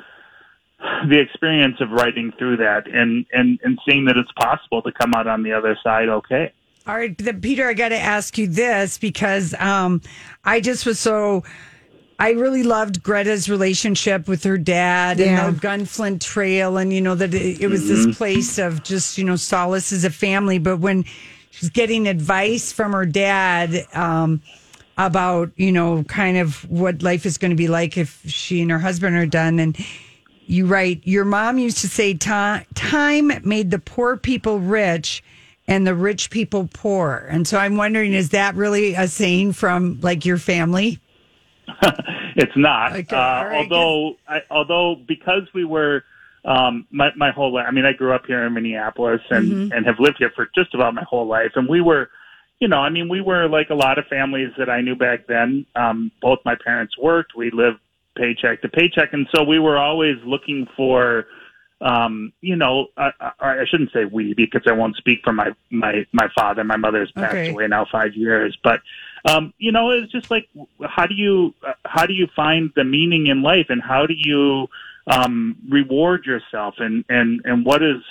the 1.08 1.18
experience 1.18 1.76
of 1.80 1.90
writing 1.90 2.32
through 2.38 2.58
that 2.58 2.86
and, 2.86 3.24
and, 3.32 3.58
and 3.64 3.78
seeing 3.88 4.04
that 4.06 4.16
it's 4.16 4.30
possible 4.32 4.82
to 4.82 4.92
come 4.92 5.14
out 5.14 5.26
on 5.26 5.42
the 5.42 5.52
other 5.52 5.76
side 5.82 6.08
okay. 6.08 6.52
All 6.86 6.94
right, 6.94 7.16
Peter, 7.42 7.66
I 7.66 7.74
got 7.74 7.88
to 7.88 7.98
ask 7.98 8.38
you 8.38 8.46
this 8.46 8.96
because 8.96 9.54
um, 9.54 10.02
I 10.44 10.60
just 10.60 10.86
was 10.86 11.00
so. 11.00 11.42
I 12.18 12.30
really 12.30 12.62
loved 12.62 13.02
Greta's 13.02 13.48
relationship 13.50 14.26
with 14.26 14.42
her 14.44 14.56
dad 14.56 15.18
Yeah. 15.18 15.46
and 15.46 15.56
the 15.56 15.60
Gunflint 15.60 16.20
Trail, 16.20 16.78
and 16.78 16.92
you 16.92 17.00
know 17.00 17.14
that 17.14 17.34
it, 17.34 17.60
it 17.60 17.68
was 17.68 17.88
this 17.88 18.16
place 18.16 18.58
of 18.58 18.82
just 18.82 19.18
you 19.18 19.24
know 19.24 19.36
solace 19.36 19.92
as 19.92 20.04
a 20.04 20.10
family. 20.10 20.58
But 20.58 20.78
when 20.78 21.04
she's 21.50 21.70
getting 21.70 22.08
advice 22.08 22.72
from 22.72 22.92
her 22.92 23.04
dad 23.04 23.86
um, 23.92 24.40
about 24.96 25.50
you 25.56 25.72
know 25.72 26.04
kind 26.04 26.38
of 26.38 26.68
what 26.70 27.02
life 27.02 27.26
is 27.26 27.36
going 27.36 27.50
to 27.50 27.56
be 27.56 27.68
like 27.68 27.98
if 27.98 28.22
she 28.26 28.62
and 28.62 28.70
her 28.70 28.78
husband 28.78 29.14
are 29.16 29.26
done, 29.26 29.58
and 29.58 29.76
you 30.46 30.64
write, 30.66 31.00
your 31.04 31.24
mom 31.24 31.58
used 31.58 31.78
to 31.78 31.88
say, 31.88 32.14
time 32.14 32.64
made 33.42 33.70
the 33.72 33.80
poor 33.80 34.16
people 34.16 34.60
rich 34.60 35.22
and 35.66 35.84
the 35.84 35.94
rich 35.94 36.30
people 36.30 36.68
poor. 36.72 37.26
And 37.28 37.48
so 37.48 37.58
I'm 37.58 37.76
wondering, 37.76 38.12
is 38.12 38.30
that 38.30 38.54
really 38.54 38.94
a 38.94 39.08
saying 39.08 39.54
from 39.54 39.98
like 40.02 40.24
your 40.24 40.38
family? 40.38 41.00
it's 42.36 42.56
not. 42.56 42.92
Okay, 42.92 43.16
uh, 43.16 43.44
right, 43.46 43.52
although, 43.56 44.16
I, 44.28 44.42
although 44.50 44.96
because 45.06 45.42
we 45.54 45.64
were, 45.64 46.04
um, 46.44 46.86
my 46.90 47.10
my 47.16 47.32
whole 47.32 47.52
life. 47.52 47.66
I 47.68 47.72
mean, 47.72 47.84
I 47.84 47.92
grew 47.92 48.12
up 48.12 48.24
here 48.26 48.44
in 48.46 48.54
Minneapolis 48.54 49.20
and 49.30 49.52
Mm-hmm. 49.52 49.72
and 49.76 49.84
have 49.86 49.98
lived 49.98 50.16
here 50.18 50.30
for 50.34 50.48
just 50.54 50.74
about 50.74 50.94
my 50.94 51.02
whole 51.02 51.26
life. 51.26 51.52
And 51.56 51.68
we 51.68 51.80
were, 51.80 52.08
you 52.60 52.68
know, 52.68 52.78
I 52.78 52.88
mean, 52.88 53.08
we 53.08 53.20
were 53.20 53.48
like 53.48 53.70
a 53.70 53.74
lot 53.74 53.98
of 53.98 54.06
families 54.06 54.50
that 54.58 54.70
I 54.70 54.80
knew 54.80 54.94
back 54.94 55.26
then. 55.26 55.66
Um, 55.74 56.12
both 56.22 56.38
my 56.44 56.54
parents 56.54 56.96
worked. 56.96 57.34
We 57.36 57.50
lived 57.50 57.80
paycheck 58.16 58.62
to 58.62 58.68
paycheck, 58.68 59.12
and 59.12 59.26
so 59.34 59.42
we 59.42 59.58
were 59.58 59.76
always 59.76 60.16
looking 60.24 60.66
for. 60.76 61.26
Um, 61.82 62.32
you 62.40 62.56
know, 62.56 62.86
I, 62.96 63.10
I, 63.20 63.32
I 63.40 63.64
shouldn't 63.68 63.92
say 63.92 64.06
we 64.06 64.32
because 64.32 64.62
I 64.66 64.72
won't 64.72 64.96
speak 64.96 65.18
for 65.24 65.32
my 65.32 65.50
my 65.70 66.06
my 66.12 66.28
father. 66.34 66.64
My 66.64 66.76
mother's 66.76 67.12
passed 67.12 67.34
Okay. 67.34 67.50
away 67.50 67.66
now 67.66 67.86
five 67.90 68.14
years, 68.14 68.56
but 68.64 68.80
um, 69.28 69.52
you 69.58 69.72
know, 69.72 69.90
it's 69.90 70.12
just 70.12 70.30
like 70.30 70.48
how 70.82 71.06
do 71.06 71.14
you 71.14 71.54
uh, 71.66 71.72
how 71.84 72.06
do 72.06 72.14
you 72.14 72.28
find 72.34 72.70
the 72.76 72.84
meaning 72.84 73.26
in 73.26 73.42
life, 73.42 73.66
and 73.68 73.82
how 73.82 74.06
do 74.06 74.14
you 74.16 74.68
um, 75.06 75.56
reward 75.68 76.24
yourself, 76.26 76.74
and 76.78 77.04
and 77.08 77.40
and 77.44 77.64
what 77.64 77.82
is 77.82 78.02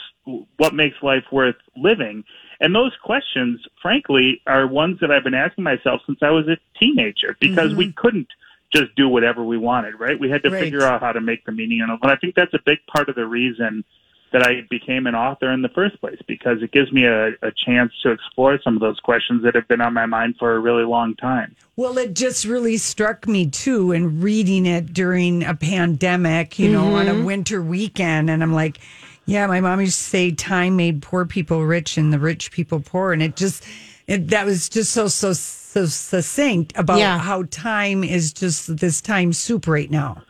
what 0.58 0.74
makes 0.74 0.98
life 1.02 1.24
worth 1.32 1.56
living? 1.78 2.24
And 2.60 2.74
those 2.74 2.94
questions, 3.04 3.60
frankly, 3.82 4.42
are 4.48 4.66
ones 4.66 5.00
that 5.02 5.12
I've 5.12 5.24
been 5.24 5.34
asking 5.34 5.64
myself 5.64 6.02
since 6.06 6.20
I 6.22 6.30
was 6.30 6.48
a 6.48 6.58
teenager 6.80 7.36
because 7.40 7.76
we 7.76 7.92
couldn't 7.94 8.28
just 8.74 8.96
do 8.96 9.08
whatever 9.08 9.44
we 9.44 9.58
wanted, 9.58 10.00
right? 10.00 10.20
We 10.20 10.30
had 10.30 10.44
to 10.44 10.50
Right. 10.50 10.64
figure 10.64 10.84
out 10.84 11.02
how 11.02 11.12
to 11.12 11.22
make 11.22 11.46
the 11.46 11.52
meaning. 11.52 11.82
And 11.82 12.00
I 12.02 12.16
think 12.16 12.36
that's 12.36 12.54
a 12.54 12.60
big 12.66 12.80
part 12.88 13.10
of 13.10 13.16
the 13.16 13.26
reason 13.26 13.84
that 14.32 14.44
I 14.44 14.62
became 14.70 15.08
an 15.08 15.16
author 15.16 15.52
in 15.52 15.62
the 15.62 15.70
first 15.70 16.00
place 16.02 16.20
because 16.28 16.62
it 16.62 16.72
gives 16.72 16.92
me 16.92 17.06
a, 17.06 17.28
a 17.42 17.52
chance 17.66 17.94
to 18.04 18.12
explore 18.12 18.60
some 18.64 18.76
of 18.76 18.82
those 18.82 19.00
questions 19.00 19.44
that 19.44 19.56
have 19.56 19.68
been 19.68 19.82
on 19.82 19.94
my 19.94 20.06
mind 20.06 20.36
for 20.38 20.56
a 20.56 20.60
really 20.60 20.84
long 20.84 21.16
time. 21.16 21.56
Well, 21.76 21.98
it 21.98 22.14
just 22.14 22.46
really 22.46 22.78
struck 22.78 23.28
me 23.28 23.48
too 23.50 23.92
in 23.92 24.22
reading 24.22 24.66
it 24.66 24.94
during 24.94 25.44
a 25.44 25.54
pandemic, 25.54 26.60
you 26.60 26.72
know, 26.72 26.96
on 26.96 27.08
a 27.08 27.14
mm-hmm. 27.14 27.26
winter 27.26 27.62
weekend. 27.62 28.30
And 28.30 28.44
I'm 28.44 28.54
like, 28.54 28.80
yeah, 29.26 29.48
my 29.48 29.62
mom 29.62 29.82
used 29.82 29.98
to 29.98 30.04
say 30.04 30.32
time 30.32 30.76
made 30.76 31.02
poor 31.02 31.26
people 31.26 31.64
rich 31.66 31.98
and 31.98 32.12
the 32.12 32.20
rich 32.20 32.52
people 32.52 32.80
poor. 32.80 33.14
And 33.14 33.24
it 33.24 33.36
just, 33.36 33.64
it, 34.08 34.30
that 34.30 34.46
was 34.46 34.70
just 34.70 34.92
so, 34.92 35.08
so, 35.08 35.34
so 35.34 35.86
succinct 35.86 36.74
about 36.76 37.00
Yeah. 37.00 37.18
how 37.20 37.44
time 37.44 38.04
is 38.04 38.34
just 38.34 38.78
this 38.78 39.02
time 39.02 39.34
soup 39.34 39.68
right 39.68 39.90
now. 39.90 40.24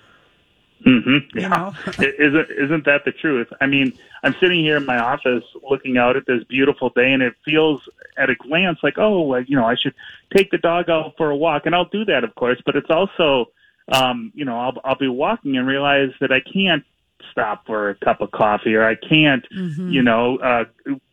Mm-hmm. 0.86 1.39
You 1.39 1.50
know? 1.50 1.74
isn't 2.00 2.48
isn't 2.52 2.86
that 2.86 3.06
the 3.06 3.12
truth? 3.12 3.48
I 3.60 3.65
mean, 3.65 3.98
I'm 4.24 4.36
sitting 4.39 4.60
here 4.60 4.78
in 4.78 4.86
my 4.86 5.00
office 5.00 5.43
looking 5.69 5.98
out 5.98 6.15
at 6.15 6.28
this 6.28 6.43
beautiful 6.43 6.89
day, 6.89 7.12
and 7.12 7.24
it 7.24 7.34
feels 7.43 7.82
at 8.17 8.30
a 8.30 8.36
glance 8.36 8.80
like, 8.84 8.98
oh, 8.98 9.21
well, 9.21 9.41
you 9.41 9.56
know, 9.56 9.65
I 9.65 9.76
should 9.76 9.95
take 10.36 10.52
the 10.52 10.58
dog 10.58 10.89
out 10.89 11.13
for 11.17 11.32
a 11.32 11.36
walk, 11.36 11.65
and 11.65 11.74
I'll 11.74 11.86
do 11.86 12.06
that, 12.06 12.24
of 12.24 12.36
course. 12.36 12.62
But 12.65 12.76
it's 12.76 12.89
also, 12.89 13.52
um, 13.91 14.32
you 14.36 14.45
know, 14.45 14.60
I'll 14.60 14.80
I'll 14.84 14.98
be 14.98 15.08
walking 15.08 15.58
and 15.58 15.67
realize 15.67 16.12
that 16.21 16.32
I 16.32 16.39
can't 16.39 16.84
stop 17.32 17.65
for 17.65 17.89
a 17.89 17.95
cup 17.95 18.21
of 18.21 18.30
coffee, 18.30 18.76
or 18.76 18.88
I 18.88 18.95
can't, 18.95 19.45
you 19.91 20.04
know, 20.04 20.38
uh, 20.38 20.65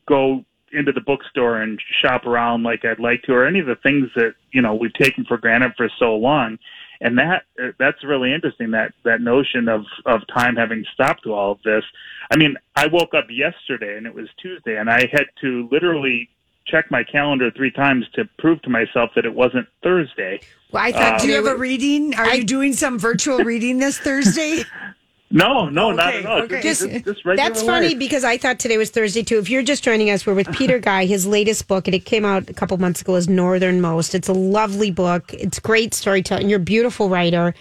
go 0.06 0.44
into 0.72 0.92
the 0.92 1.00
bookstore 1.00 1.61
and 1.61 1.80
shop 2.02 2.26
around 2.26 2.62
like 2.62 2.85
I'd 2.85 2.98
like 2.98 3.22
to, 3.22 3.32
or 3.32 3.46
any 3.46 3.61
of 3.61 3.66
the 3.66 3.76
things 3.76 4.11
that 4.16 4.35
you 4.50 4.61
know 4.61 4.74
we've 4.74 4.92
taken 4.92 5.24
for 5.24 5.38
granted 5.38 5.72
for 5.78 5.88
so 5.98 6.14
long 6.14 6.58
and 7.02 7.18
that 7.18 7.42
uh, 7.62 7.68
that's 7.78 8.02
really 8.04 8.32
interesting 8.32 8.70
that 8.70 8.92
that 9.04 9.20
notion 9.20 9.68
of 9.68 9.84
of 10.06 10.22
time 10.34 10.56
having 10.56 10.84
stopped 10.94 11.24
to 11.24 11.34
all 11.34 11.52
of 11.52 11.62
this 11.64 11.84
i 12.30 12.36
mean 12.36 12.56
i 12.76 12.86
woke 12.86 13.12
up 13.14 13.26
yesterday 13.28 13.96
and 13.96 14.06
it 14.06 14.14
was 14.14 14.28
tuesday 14.40 14.76
and 14.78 14.88
i 14.88 15.00
had 15.12 15.26
to 15.40 15.68
literally 15.70 16.28
check 16.66 16.90
my 16.90 17.02
calendar 17.02 17.50
three 17.50 17.72
times 17.72 18.06
to 18.14 18.24
prove 18.38 18.62
to 18.62 18.70
myself 18.70 19.10
that 19.14 19.26
it 19.26 19.34
wasn't 19.34 19.66
thursday 19.82 20.40
Well, 20.70 20.82
I 20.82 20.92
thought 20.92 21.20
Do 21.20 21.26
you 21.26 21.34
have 21.34 21.46
a 21.46 21.56
reading? 21.56 22.14
Are 22.14 22.34
you 22.34 22.44
doing 22.44 22.72
some 22.72 22.98
virtual 22.98 23.38
reading 23.38 23.78
this 23.78 23.98
Thursday? 23.98 24.62
No, 25.32 25.68
no, 25.68 25.92
not 25.92 26.14
at 26.14 26.26
all. 26.26 26.42
okay. 26.42 26.60
Just, 26.60 26.82
Just- 26.82 27.04
just, 27.04 27.24
just 27.24 27.36
That's 27.36 27.62
funny 27.62 27.88
life. 27.88 27.98
because 27.98 28.22
I 28.22 28.36
thought 28.36 28.58
today 28.58 28.76
was 28.76 28.90
Thursday 28.90 29.22
too. 29.22 29.38
If 29.38 29.48
you're 29.48 29.62
just 29.62 29.82
joining 29.82 30.10
us, 30.10 30.26
we're 30.26 30.34
with 30.34 30.52
Peter 30.56 30.78
Geye. 30.78 31.06
His 31.06 31.26
latest 31.26 31.68
book, 31.68 31.88
and 31.88 31.94
it 31.94 32.04
came 32.04 32.24
out 32.24 32.50
a 32.50 32.54
couple 32.54 32.76
months 32.76 33.00
ago, 33.00 33.14
is 33.16 33.28
Northernmost. 33.28 34.14
It's 34.14 34.28
a 34.28 34.32
lovely 34.34 34.90
book. 34.90 35.32
It's 35.32 35.58
great 35.58 35.94
storytelling. 35.94 36.48
You're 36.50 36.60
a 36.60 36.62
beautiful 36.62 37.08
writer. 37.08 37.54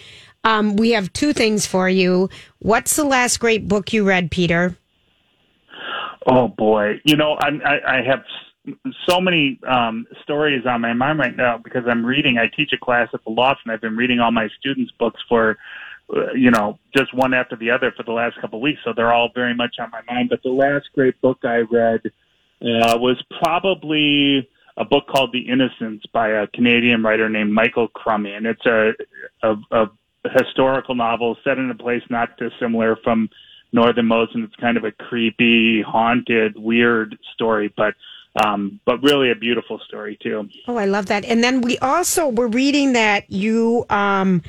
Um, 0.44 0.76
we 0.76 0.92
have 0.92 1.14
two 1.14 1.34
things 1.34 1.66
for 1.66 1.88
you. 1.88 2.30
What's 2.60 2.96
the 2.96 3.04
last 3.04 3.40
great 3.40 3.68
book 3.68 3.94
you 3.94 4.04
read, 4.04 4.32
Peter? 4.32 4.76
Oh 6.28 6.48
boy, 6.50 7.00
you 7.04 7.16
know 7.16 7.38
I'm, 7.42 7.62
I, 7.66 8.00
I 8.00 8.02
have 8.04 8.24
so 9.10 9.20
many 9.20 9.60
um, 9.68 10.06
stories 10.22 10.66
on 10.68 10.82
my 10.82 10.94
mind 10.94 11.18
right 11.20 11.36
now 11.36 11.58
because 11.58 11.84
I'm 11.88 12.06
reading. 12.06 12.38
I 12.38 12.48
teach 12.56 12.72
a 12.74 12.78
class 12.78 13.10
at 13.14 13.24
the 13.24 13.32
loft, 13.32 13.62
and 13.66 13.72
I've 13.72 13.82
been 13.82 13.96
reading 13.98 14.20
all 14.20 14.32
my 14.32 14.48
students' 14.60 14.92
books 15.00 15.20
for, 15.28 15.58
you 16.36 16.52
know, 16.52 16.80
just 16.96 17.14
one 17.14 17.34
after 17.34 17.56
the 17.56 17.72
other 17.72 17.92
for 17.96 18.04
the 18.04 18.12
last 18.12 18.40
couple 18.42 18.60
of 18.60 18.64
weeks. 18.64 18.80
So 18.84 18.94
they're 18.96 19.14
all 19.14 19.30
very 19.34 19.54
much 19.54 19.76
on 19.80 19.92
my 19.92 20.02
mind. 20.08 20.30
But 20.30 20.44
the 20.44 20.50
last 20.50 20.90
great 20.94 21.20
book 21.22 21.40
I 21.44 21.60
read 21.60 22.02
uh, 22.62 22.98
was 22.98 23.22
probably 23.42 24.48
a 24.78 24.86
book 24.86 25.08
called 25.08 25.32
The 25.32 25.50
Innocents 25.50 26.06
by 26.14 26.30
a 26.30 26.48
Canadian 26.48 27.04
writer 27.04 27.30
named 27.30 27.52
Michael 27.52 27.88
Crummey, 27.90 28.36
and 28.36 28.46
it's 28.46 28.66
a 28.66 28.94
a, 29.44 29.56
a 29.72 29.90
historical 30.36 30.96
novel 30.96 31.38
set 31.44 31.58
in 31.58 31.70
a 31.70 31.76
place 31.76 32.04
not 32.10 32.38
dissimilar 32.38 32.96
from 33.04 33.30
Northernmost, 33.74 34.36
and 34.36 34.44
it's 34.44 34.56
kind 34.56 34.78
of 34.78 34.84
a 34.84 34.92
creepy, 34.92 35.82
haunted, 35.82 36.58
weird 36.58 37.18
story, 37.34 37.74
but 37.76 37.96
um, 38.44 38.80
but 38.86 39.02
really 39.04 39.32
a 39.32 39.36
beautiful 39.36 39.80
story 39.88 40.18
too. 40.22 40.48
Oh, 40.68 40.78
I 40.78 40.86
love 40.86 41.08
that. 41.08 41.26
And 41.26 41.44
then 41.44 41.62
we 41.62 41.78
also 41.80 42.30
were 42.30 42.48
reading 42.48 42.94
that 42.94 43.30
you 43.30 43.86
um 43.90 44.42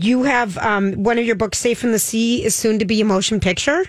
you 0.00 0.22
have 0.24 0.56
um 0.58 1.02
one 1.02 1.18
of 1.18 1.24
your 1.24 1.36
books, 1.36 1.58
Safe 1.58 1.78
from 1.78 1.92
the 1.92 1.98
Sea, 1.98 2.44
is 2.44 2.54
soon 2.54 2.78
to 2.78 2.84
be 2.84 3.00
a 3.00 3.04
motion 3.04 3.40
picture. 3.40 3.84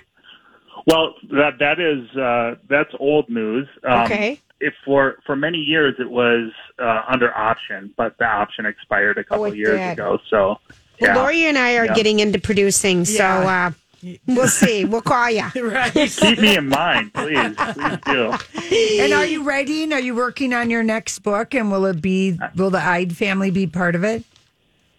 Well, 0.87 1.13
that 1.31 1.59
that 1.59 1.79
is 1.79 2.15
uh, 2.17 2.55
that's 2.69 2.91
old 2.99 3.29
news. 3.29 3.67
Um, 3.83 4.01
Okay. 4.03 4.39
If 4.63 4.73
for 4.85 5.17
for 5.25 5.35
many 5.35 5.57
years 5.57 5.95
it 5.99 6.09
was 6.09 6.51
uh, 6.79 7.01
under 7.09 7.35
option, 7.35 7.93
but 7.97 8.15
the 8.19 8.25
option 8.25 8.65
expired 8.67 9.17
a 9.17 9.23
couple 9.23 9.45
Oh, 9.45 9.51
years 9.53 9.79
did. 9.81 9.93
ago. 9.93 10.19
So, 10.29 10.37
Well, 10.39 10.59
yeah. 10.99 11.15
Lori 11.15 11.45
and 11.45 11.57
I 11.57 11.77
are 11.77 11.85
Yeah. 11.85 11.93
getting 11.95 12.19
into 12.19 12.37
producing, 12.39 13.05
so 13.05 13.23
uh, 13.25 13.71
we'll 14.27 14.47
see. 14.47 14.85
We'll 14.85 15.01
call 15.01 15.31
you. 15.31 15.45
Right. 15.55 15.91
keep 15.93 16.37
me 16.39 16.55
in 16.57 16.67
mind, 16.67 17.11
please, 17.15 17.55
please 17.73 17.97
do. 18.05 18.33
and 19.01 19.13
are 19.13 19.25
you 19.25 19.43
writing? 19.43 19.93
Are 19.93 19.99
you 19.99 20.13
working 20.15 20.53
on 20.53 20.69
your 20.69 20.83
next 20.83 21.19
book? 21.19 21.55
And 21.55 21.71
will 21.71 21.85
it 21.87 21.99
be? 22.01 22.37
Will 22.55 22.69
the 22.69 22.79
Eide 22.81 23.15
family 23.17 23.49
be 23.49 23.65
part 23.65 23.95
of 23.95 24.03
it? 24.03 24.23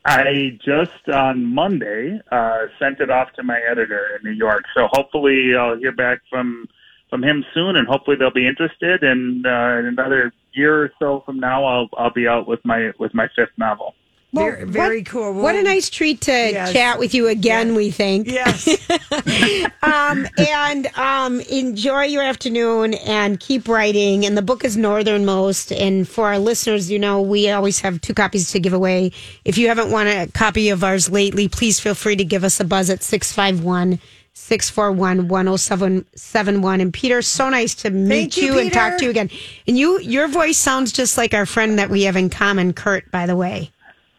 I 0.04 0.58
just 0.64 1.08
on 1.12 1.54
Monday 1.54 2.20
uh, 2.30 2.58
sent 2.78 3.00
it 3.00 3.10
off 3.10 3.32
to 3.34 3.42
my 3.42 3.60
editor 3.70 4.16
in 4.16 4.28
New 4.28 4.36
York, 4.36 4.64
so 4.76 4.88
hopefully 4.92 5.54
I'll 5.58 5.76
hear 5.76 5.92
back 5.92 6.20
from 6.28 6.68
from 7.08 7.22
him 7.22 7.44
soon, 7.54 7.76
and 7.76 7.86
hopefully 7.86 8.16
they'll 8.18 8.32
be 8.32 8.46
interested. 8.46 9.02
And 9.02 9.46
uh, 9.46 9.78
in 9.78 9.86
another 9.86 10.32
year 10.54 10.84
or 10.84 10.92
so 10.98 11.22
from 11.24 11.38
now, 11.38 11.64
I'll 11.64 11.88
I'll 11.96 12.12
be 12.12 12.26
out 12.26 12.48
with 12.48 12.60
my 12.64 12.90
with 12.98 13.14
my 13.14 13.28
fifth 13.36 13.56
novel. 13.56 13.94
Very, 14.32 14.64
very 14.64 14.98
what, 14.98 15.06
cool. 15.06 15.32
What 15.34 15.56
a 15.56 15.62
nice 15.62 15.90
treat 15.90 16.22
to 16.22 16.32
Yes. 16.32 16.72
chat 16.72 16.98
with 16.98 17.14
you 17.14 17.28
again. 17.28 17.74
We 17.74 17.90
think. 17.90 18.28
Yes. 18.28 18.68
Um, 19.84 20.28
and 20.38 20.86
um, 20.96 21.40
enjoy 21.40 22.04
your 22.04 22.22
afternoon 22.22 22.94
and 22.94 23.40
keep 23.40 23.66
writing. 23.68 24.24
And 24.24 24.36
the 24.38 24.42
book 24.42 24.64
is 24.64 24.76
Northernmost. 24.76 25.72
And 25.72 26.08
for 26.08 26.28
our 26.28 26.38
listeners, 26.38 26.88
you 26.90 27.00
know, 27.00 27.20
we 27.20 27.50
always 27.50 27.80
have 27.80 28.00
two 28.00 28.14
copies 28.14 28.52
to 28.52 28.60
give 28.60 28.72
away. 28.72 29.10
If 29.44 29.58
you 29.58 29.68
haven't 29.68 29.90
won 29.90 30.06
a 30.06 30.28
copy 30.28 30.68
of 30.68 30.84
ours 30.84 31.10
lately, 31.10 31.48
please 31.48 31.80
feel 31.80 31.94
free 31.96 32.14
to 32.16 32.24
give 32.24 32.44
us 32.44 32.60
a 32.60 32.64
buzz 32.64 32.90
at 32.90 33.02
651 33.02 33.98
641 34.34 35.28
1071. 35.28 36.80
And 36.80 36.92
Peter, 36.92 37.22
so 37.22 37.48
nice 37.50 37.74
to 37.76 37.90
meet 37.90 38.36
you, 38.36 38.54
you, 38.54 38.58
and 38.60 38.72
talk 38.72 38.98
to 38.98 39.04
you 39.04 39.10
again. 39.10 39.30
And 39.66 39.76
you, 39.76 40.00
your 40.00 40.28
voice 40.28 40.58
sounds 40.58 40.92
just 40.92 41.18
like 41.18 41.34
our 41.34 41.46
friend 41.46 41.78
that 41.78 41.90
we 41.90 42.04
have 42.04 42.16
in 42.16 42.30
common, 42.30 42.72
Kurt, 42.72 43.10
by 43.10 43.26
the 43.26 43.36
way. 43.36 43.70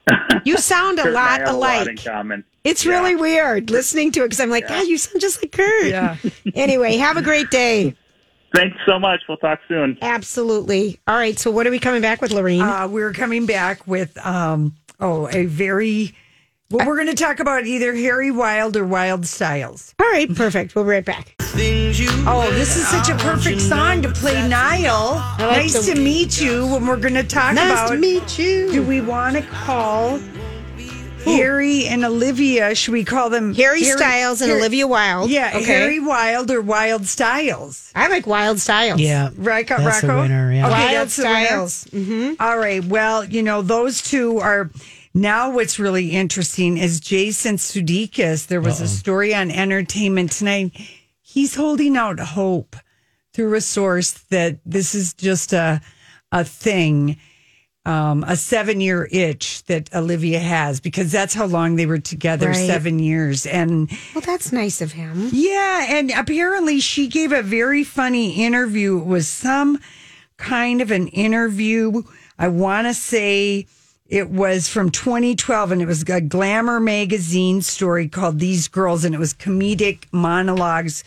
You 0.45 0.57
sound 0.57 0.99
a 0.99 1.03
Kurt 1.03 1.15
I 1.15 1.15
lot 1.15 1.39
have 1.41 1.49
a 1.49 1.53
lot 1.57 1.81
in 1.87 1.93
alike. 1.93 2.03
common. 2.03 2.43
It's 2.63 2.85
Yeah. 2.85 2.93
really 2.99 3.15
weird 3.15 3.69
listening 3.69 4.11
to 4.13 4.21
it 4.21 4.25
because 4.25 4.39
I'm 4.39 4.49
like, 4.49 4.67
God, 4.67 4.87
you 4.87 4.97
sound 4.97 5.21
just 5.21 5.41
like 5.41 5.51
Kurt. 5.51 5.85
Yeah. 5.87 6.17
anyway, 6.55 6.97
have 6.97 7.17
a 7.17 7.21
great 7.21 7.49
day. 7.49 7.95
Thanks 8.53 8.77
so 8.85 8.99
much. 8.99 9.21
We'll 9.27 9.37
talk 9.37 9.59
soon. 9.67 9.97
Absolutely. 10.01 10.99
All 11.07 11.15
right. 11.15 11.39
So, 11.39 11.49
what 11.49 11.65
are 11.65 11.71
we 11.71 11.79
coming 11.79 12.01
back 12.01 12.21
with, 12.21 12.31
Lorene? 12.31 12.61
Uh, 12.61 12.87
we're 12.87 13.13
coming 13.13 13.45
back 13.45 13.87
with 13.87 14.17
um 14.25 14.75
oh 14.99 15.27
a 15.29 15.45
very 15.45 16.13
well 16.73 16.85
we're 16.87 16.95
going 16.95 17.07
to 17.07 17.15
talk 17.15 17.39
about 17.39 17.65
either 17.65 17.93
Harry 17.95 18.31
Wild 18.31 18.75
or 18.75 18.85
Wild 18.85 19.25
Styles. 19.25 19.93
All 19.99 20.09
right. 20.11 20.33
Perfect. 20.35 20.75
We'll 20.75 20.83
be 20.83 20.89
right 20.91 21.05
back. 21.05 21.35
Oh, 22.25 22.49
this 22.53 22.75
is 22.75 22.87
such 22.87 23.09
a 23.09 23.15
perfect 23.17 23.61
song 23.61 24.01
to 24.01 24.09
play, 24.11 24.47
Niall. 24.47 25.15
like 25.15 25.39
nice 25.39 25.85
the- 25.85 25.93
to 25.93 25.99
meet 26.01 26.41
you. 26.41 26.65
When 26.67 26.85
we're 26.87 26.97
going 26.97 27.13
to 27.13 27.23
talk 27.23 27.53
Nice 27.53 27.71
about 27.71 27.89
nice 27.89 27.91
to 27.91 27.97
meet 27.97 28.39
you. 28.39 28.71
Do 28.71 28.83
we 28.83 29.01
want 29.01 29.35
to 29.35 29.41
call 29.43 30.19
Harry 31.25 31.85
and 31.85 32.03
Olivia? 32.03 32.75
Should 32.75 32.91
we 32.93 33.03
call 33.03 33.29
them 33.29 33.53
Harry 33.53 33.83
Styles 33.83 34.41
and 34.41 34.51
Olivia 34.51 34.87
Wilde. 34.87 35.29
Yeah, 35.29 35.51
Okay. 35.55 35.63
Harry 35.65 35.99
Wild 35.99 36.49
or 36.51 36.61
Wild 36.61 37.05
Styles. 37.05 37.91
I 37.95 38.07
like 38.07 38.25
Wild 38.27 38.59
Styles. 38.59 38.99
Yeah. 38.99 39.29
Right, 39.37 39.67
That's 39.67 40.01
the 40.01 40.07
Rocco? 40.07 40.21
winner, 40.21 40.51
yeah. 40.51 40.67
Okay, 40.67 40.73
Wild 40.85 40.95
that's 40.95 41.15
the 41.15 41.23
winner. 41.23 41.45
Styles. 41.45 41.83
Mm-hmm. 41.85 42.33
All 42.41 42.57
right. 42.57 42.83
Well, 42.83 43.23
you 43.25 43.43
know, 43.43 43.61
those 43.61 44.01
two 44.01 44.39
are 44.39 44.69
now 45.13 45.51
what's 45.51 45.77
really 45.79 46.09
interesting 46.11 46.77
is 46.77 46.99
Jason 46.99 47.57
Sudeikis. 47.57 48.47
There 48.47 48.61
was 48.61 48.81
a 48.81 48.87
story 48.87 49.33
on 49.35 49.51
Entertainment 49.51 50.31
Tonight. 50.31 50.71
He's 51.21 51.55
holding 51.55 51.95
out 51.97 52.19
hope 52.19 52.75
through 53.33 53.55
a 53.55 53.61
source 53.61 54.11
that 54.29 54.59
this 54.65 54.93
is 54.95 55.13
just 55.13 55.53
a 55.53 55.81
a 56.31 56.43
thing, 56.43 57.17
um, 57.85 58.23
a 58.27 58.35
seven 58.35 58.81
year 58.81 59.07
itch 59.11 59.63
that 59.65 59.93
Olivia 59.93 60.39
has 60.39 60.79
because 60.79 61.11
that's 61.11 61.35
how 61.35 61.45
long 61.45 61.75
they 61.75 61.85
were 61.85 61.99
together, 61.99 62.47
Right. 62.49 62.65
seven 62.67 62.97
years. 62.97 63.45
And 63.45 63.91
Well, 64.15 64.23
that's 64.25 64.51
nice 64.51 64.81
of 64.81 64.93
him. 64.93 65.29
yeah, 65.31 65.85
and 65.89 66.09
apparently 66.09 66.79
she 66.79 67.07
gave 67.07 67.31
a 67.31 67.43
very 67.43 67.83
funny 67.83 68.43
interview. 68.43 68.97
It 68.99 69.05
was 69.05 69.27
some 69.27 69.79
kind 70.37 70.81
of 70.81 70.89
an 70.89 71.07
interview. 71.09 72.01
I 72.39 72.47
want 72.47 72.87
to 72.87 72.95
say 72.95 73.67
it 74.13 74.29
was 74.29 74.67
from 74.69 74.91
2012, 74.91 75.71
and 75.71 75.81
it 75.81 75.87
was 75.87 76.03
a 76.07 76.21
Glamour 76.21 76.79
magazine 76.79 77.63
story 77.63 78.07
called 78.07 78.37
These 78.37 78.67
Girls, 78.67 79.03
and 79.03 79.15
it 79.15 79.17
was 79.17 79.33
comedic 79.33 80.03
monologues 80.11 81.03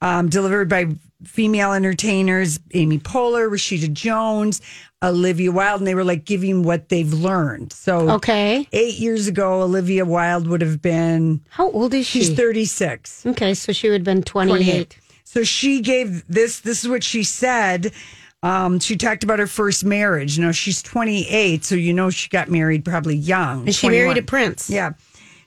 um, 0.00 0.30
delivered 0.30 0.66
by 0.66 0.86
female 1.24 1.74
entertainers 1.74 2.58
Amy 2.72 2.98
Poehler, 2.98 3.50
Rashida 3.50 3.92
Jones, 3.92 4.62
Olivia 5.02 5.52
Wilde, 5.52 5.82
and 5.82 5.86
they 5.86 5.94
were 5.94 6.04
like 6.04 6.24
giving 6.24 6.62
what 6.62 6.88
they've 6.88 7.12
learned. 7.12 7.74
So, 7.74 8.12
Okay. 8.12 8.66
eight 8.72 8.98
years 8.98 9.26
ago, 9.26 9.60
Olivia 9.60 10.06
Wilde 10.06 10.46
would 10.46 10.62
have 10.62 10.80
been, 10.80 11.42
How 11.50 11.70
old 11.70 11.92
is 11.92 12.06
she? 12.06 12.20
she's 12.20 12.30
36. 12.34 13.26
okay. 13.26 13.52
So, 13.52 13.72
she 13.74 13.90
would 13.90 14.00
have 14.00 14.04
been 14.04 14.22
28. 14.22 14.96
So 15.24 15.44
she 15.44 15.82
gave 15.82 16.24
this. 16.28 16.60
This 16.60 16.82
is 16.82 16.88
what 16.88 17.04
she 17.04 17.22
said. 17.22 17.92
Um, 18.42 18.78
she 18.78 18.96
talked 18.96 19.24
about 19.24 19.38
her 19.38 19.46
first 19.46 19.84
marriage. 19.84 20.38
Now 20.38 20.52
she's 20.52 20.82
28, 20.82 21.64
so 21.64 21.74
you 21.74 21.92
know 21.92 22.10
she 22.10 22.28
got 22.28 22.48
married 22.48 22.84
probably 22.84 23.16
young. 23.16 23.66
And 23.66 23.74
she 23.74 23.88
married 23.88 24.18
a 24.18 24.22
prince. 24.22 24.70
Yeah. 24.70 24.92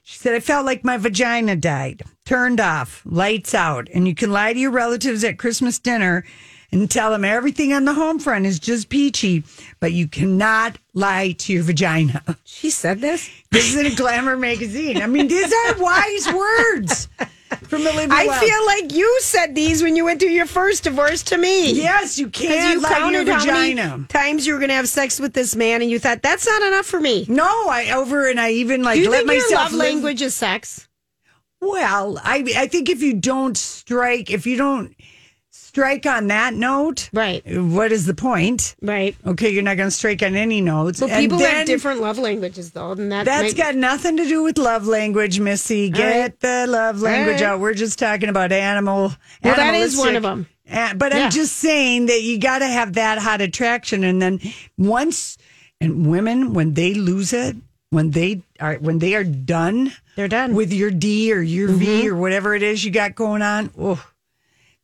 She 0.04 0.17
said, 0.17 0.34
I 0.34 0.39
felt 0.39 0.65
like 0.65 0.84
my 0.84 0.97
vagina 0.97 1.56
died, 1.56 2.04
turned 2.25 2.60
off, 2.60 3.01
lights 3.06 3.54
out. 3.54 3.88
And 3.93 4.08
you 4.08 4.15
can 4.15 4.32
lie 4.32 4.51
to 4.51 4.60
your 4.60 4.71
relatives 4.71 5.23
at 5.23 5.38
Christmas 5.38 5.80
dinner 5.80 6.25
and 6.71 6.89
tell 6.89 7.12
them 7.12 7.23
everything 7.23 7.73
on 7.73 7.86
the 7.86 7.93
home 7.93 8.19
front 8.19 8.45
is 8.45 8.60
just 8.60 8.89
peachy, 8.89 9.43
but 9.80 9.91
you 9.93 10.08
cannot 10.08 10.77
lie 10.93 11.34
to 11.34 11.54
your 11.54 11.63
vagina. 11.63 12.23
She 12.45 12.69
said 12.69 12.99
this? 12.99 13.30
This 13.51 13.73
is 13.73 13.80
in 13.80 13.86
a 13.91 13.95
glamour 13.95 14.38
magazine. 14.38 15.01
I 15.01 15.08
mean, 15.08 15.27
these 15.27 15.51
are 15.51 15.82
wise 15.82 16.34
words 16.34 17.10
from 17.68 17.82
I 17.86 18.40
feel 18.40 18.66
like 18.66 18.94
you 18.94 19.20
said 19.22 19.56
these 19.56 19.84
when 19.84 19.96
you 19.96 20.06
went 20.06 20.20
through 20.20 20.30
your 20.30 20.46
first 20.46 20.84
divorce 20.84 21.24
to 21.24 21.38
me. 21.38 21.72
Yes, 21.74 22.18
you 22.18 22.30
can't 22.30 22.76
you 22.76 22.82
lie 22.82 22.90
to 22.90 22.96
your 23.12 23.24
counted 23.26 23.28
how 23.30 23.46
many 23.46 23.74
vagina. 23.76 24.06
times 24.10 24.48
you 24.48 24.54
were 24.54 24.60
going 24.60 24.70
to 24.70 24.76
have 24.76 24.88
sex 24.90 25.20
with 25.20 25.34
this 25.34 25.56
man, 25.56 25.82
and 25.82 25.90
you 25.92 26.00
thought 26.00 26.22
that's 26.22 26.46
not 26.48 26.62
enough 26.62 26.86
for 26.86 27.00
me. 27.00 27.26
No, 27.28 27.68
I 27.70 27.92
over 27.92 28.30
and 28.30 28.40
I 28.40 28.52
even 28.52 28.84
like 28.84 28.96
Do 28.96 29.02
you 29.04 29.10
let 29.10 29.26
think 29.26 29.32
your 29.32 29.42
myself 29.44 29.64
love 29.64 29.72
live- 29.74 29.94
language 29.94 30.22
is 30.22 30.36
sex? 30.36 30.88
Well, 31.60 32.20
I 32.24 32.44
I 32.58 32.68
think 32.68 32.90
if 32.90 33.02
you 33.04 33.14
don't 33.14 33.56
strike, 33.58 34.32
if 34.32 34.48
you 34.48 34.58
don't 34.58 34.96
strike 35.72 36.06
on 36.06 36.28
that 36.28 36.54
note, 36.54 37.10
Right. 37.14 37.42
What 37.48 37.94
is 37.94 38.06
the 38.06 38.13
point? 38.13 38.76
Right. 38.82 39.15
Okay, 39.26 39.52
you're 39.52 39.63
not 39.63 39.78
going 39.78 39.88
to 39.88 39.96
strike 39.96 40.22
on 40.22 40.36
any 40.36 40.60
notes. 40.60 41.02
And 41.02 41.10
people 41.12 41.38
then 41.38 41.56
have 41.56 41.65
different 41.65 42.02
love 42.02 42.17
languages, 42.17 42.72
though, 42.72 42.92
and 42.92 43.10
that 43.13 43.24
That's 43.24 43.44
makes- 43.44 43.54
got 43.54 43.76
nothing 43.76 44.17
to 44.17 44.26
do 44.28 44.44
with 44.44 44.58
love 44.58 44.86
language, 44.86 45.40
Missy. 45.40 45.90
Get 45.90 46.19
right. 46.19 46.40
the 46.42 46.65
love 46.67 47.02
language 47.02 47.40
right. 47.42 47.52
out. 47.52 47.62
We're 47.62 47.74
just 47.74 47.98
talking 47.98 48.28
about 48.28 48.52
animal. 48.52 49.13
Well, 49.44 49.56
that 49.56 49.74
is 49.76 49.96
one 49.98 50.17
of 50.17 50.24
them. 50.24 50.48
Uh, 50.69 50.94
but 50.94 51.13
Yeah. 51.13 51.26
I'm 51.26 51.32
just 51.32 51.56
saying 51.56 52.08
that 52.08 52.22
you 52.22 52.38
got 52.38 52.60
to 52.60 52.67
have 52.67 52.94
that 52.94 53.19
hot 53.19 53.40
attraction, 53.40 54.04
and 54.04 54.22
then 54.22 54.42
once 54.78 55.38
and 55.80 56.06
women 56.06 56.54
when 56.54 56.74
they 56.74 56.94
lose 56.94 57.32
it, 57.32 57.56
when 57.92 58.12
they 58.12 58.42
are 58.60 58.76
when 58.76 59.00
they 59.00 59.15
are 59.15 59.24
done, 59.24 59.94
They're 60.17 60.28
done. 60.28 60.54
with 60.54 60.72
your 60.74 60.92
D 60.92 61.32
or 61.34 61.42
your 61.42 61.69
V 61.69 62.10
or 62.10 62.15
whatever 62.15 62.56
it 62.56 62.63
is 62.63 62.84
you 62.84 62.92
got 62.92 63.15
going 63.15 63.42
on. 63.42 63.69
Oh, 63.78 64.02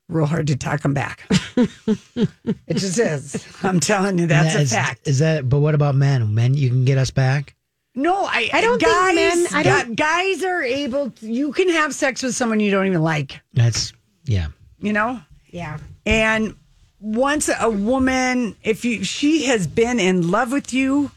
real 0.10 0.26
hard 0.26 0.48
to 0.48 0.56
talk 0.56 0.82
them 0.82 0.94
back. 0.94 1.22
it 1.58 2.30
just 2.78 2.98
is. 3.00 3.46
I'm 3.64 3.80
telling 3.80 4.18
you, 4.20 4.28
that's 4.28 4.54
That 4.54 4.60
a 4.60 4.64
is- 4.64 4.72
fact. 4.72 5.08
Is 5.08 5.20
that? 5.20 5.48
But 5.50 5.60
what 5.60 5.76
about 5.76 5.96
men? 5.96 6.34
Men, 6.34 6.54
you 6.54 6.70
can 6.70 6.86
get 6.86 6.98
us 6.98 7.12
back. 7.12 7.56
No, 7.96 8.26
I, 8.26 8.50
I 8.54 8.62
don't 8.62 8.80
think 8.80 8.92
guys, 8.92 9.16
men- 9.16 9.48
I 9.54 9.64
don't- 9.64 9.96
guys 9.96 10.44
are 10.44 10.62
able. 10.62 11.10
To, 11.12 11.26
you 11.28 11.52
can 11.52 11.70
have 11.70 11.94
sex 11.96 12.22
with 12.24 12.36
someone 12.36 12.60
you 12.60 12.72
don't 12.72 12.86
even 12.86 13.02
like. 13.02 13.40
That's 13.54 13.92
yeah. 14.26 14.48
You 14.80 14.94
know, 14.94 15.20
Yeah. 15.48 15.80
and 16.06 16.56
once 17.00 17.50
a 17.60 17.70
woman, 17.70 18.56
if 18.64 18.86
you 18.86 19.04
she 19.04 19.46
has 19.46 19.66
been 19.66 20.00
in 20.00 20.30
love 20.30 20.52
with 20.52 20.72
you, 20.74 21.10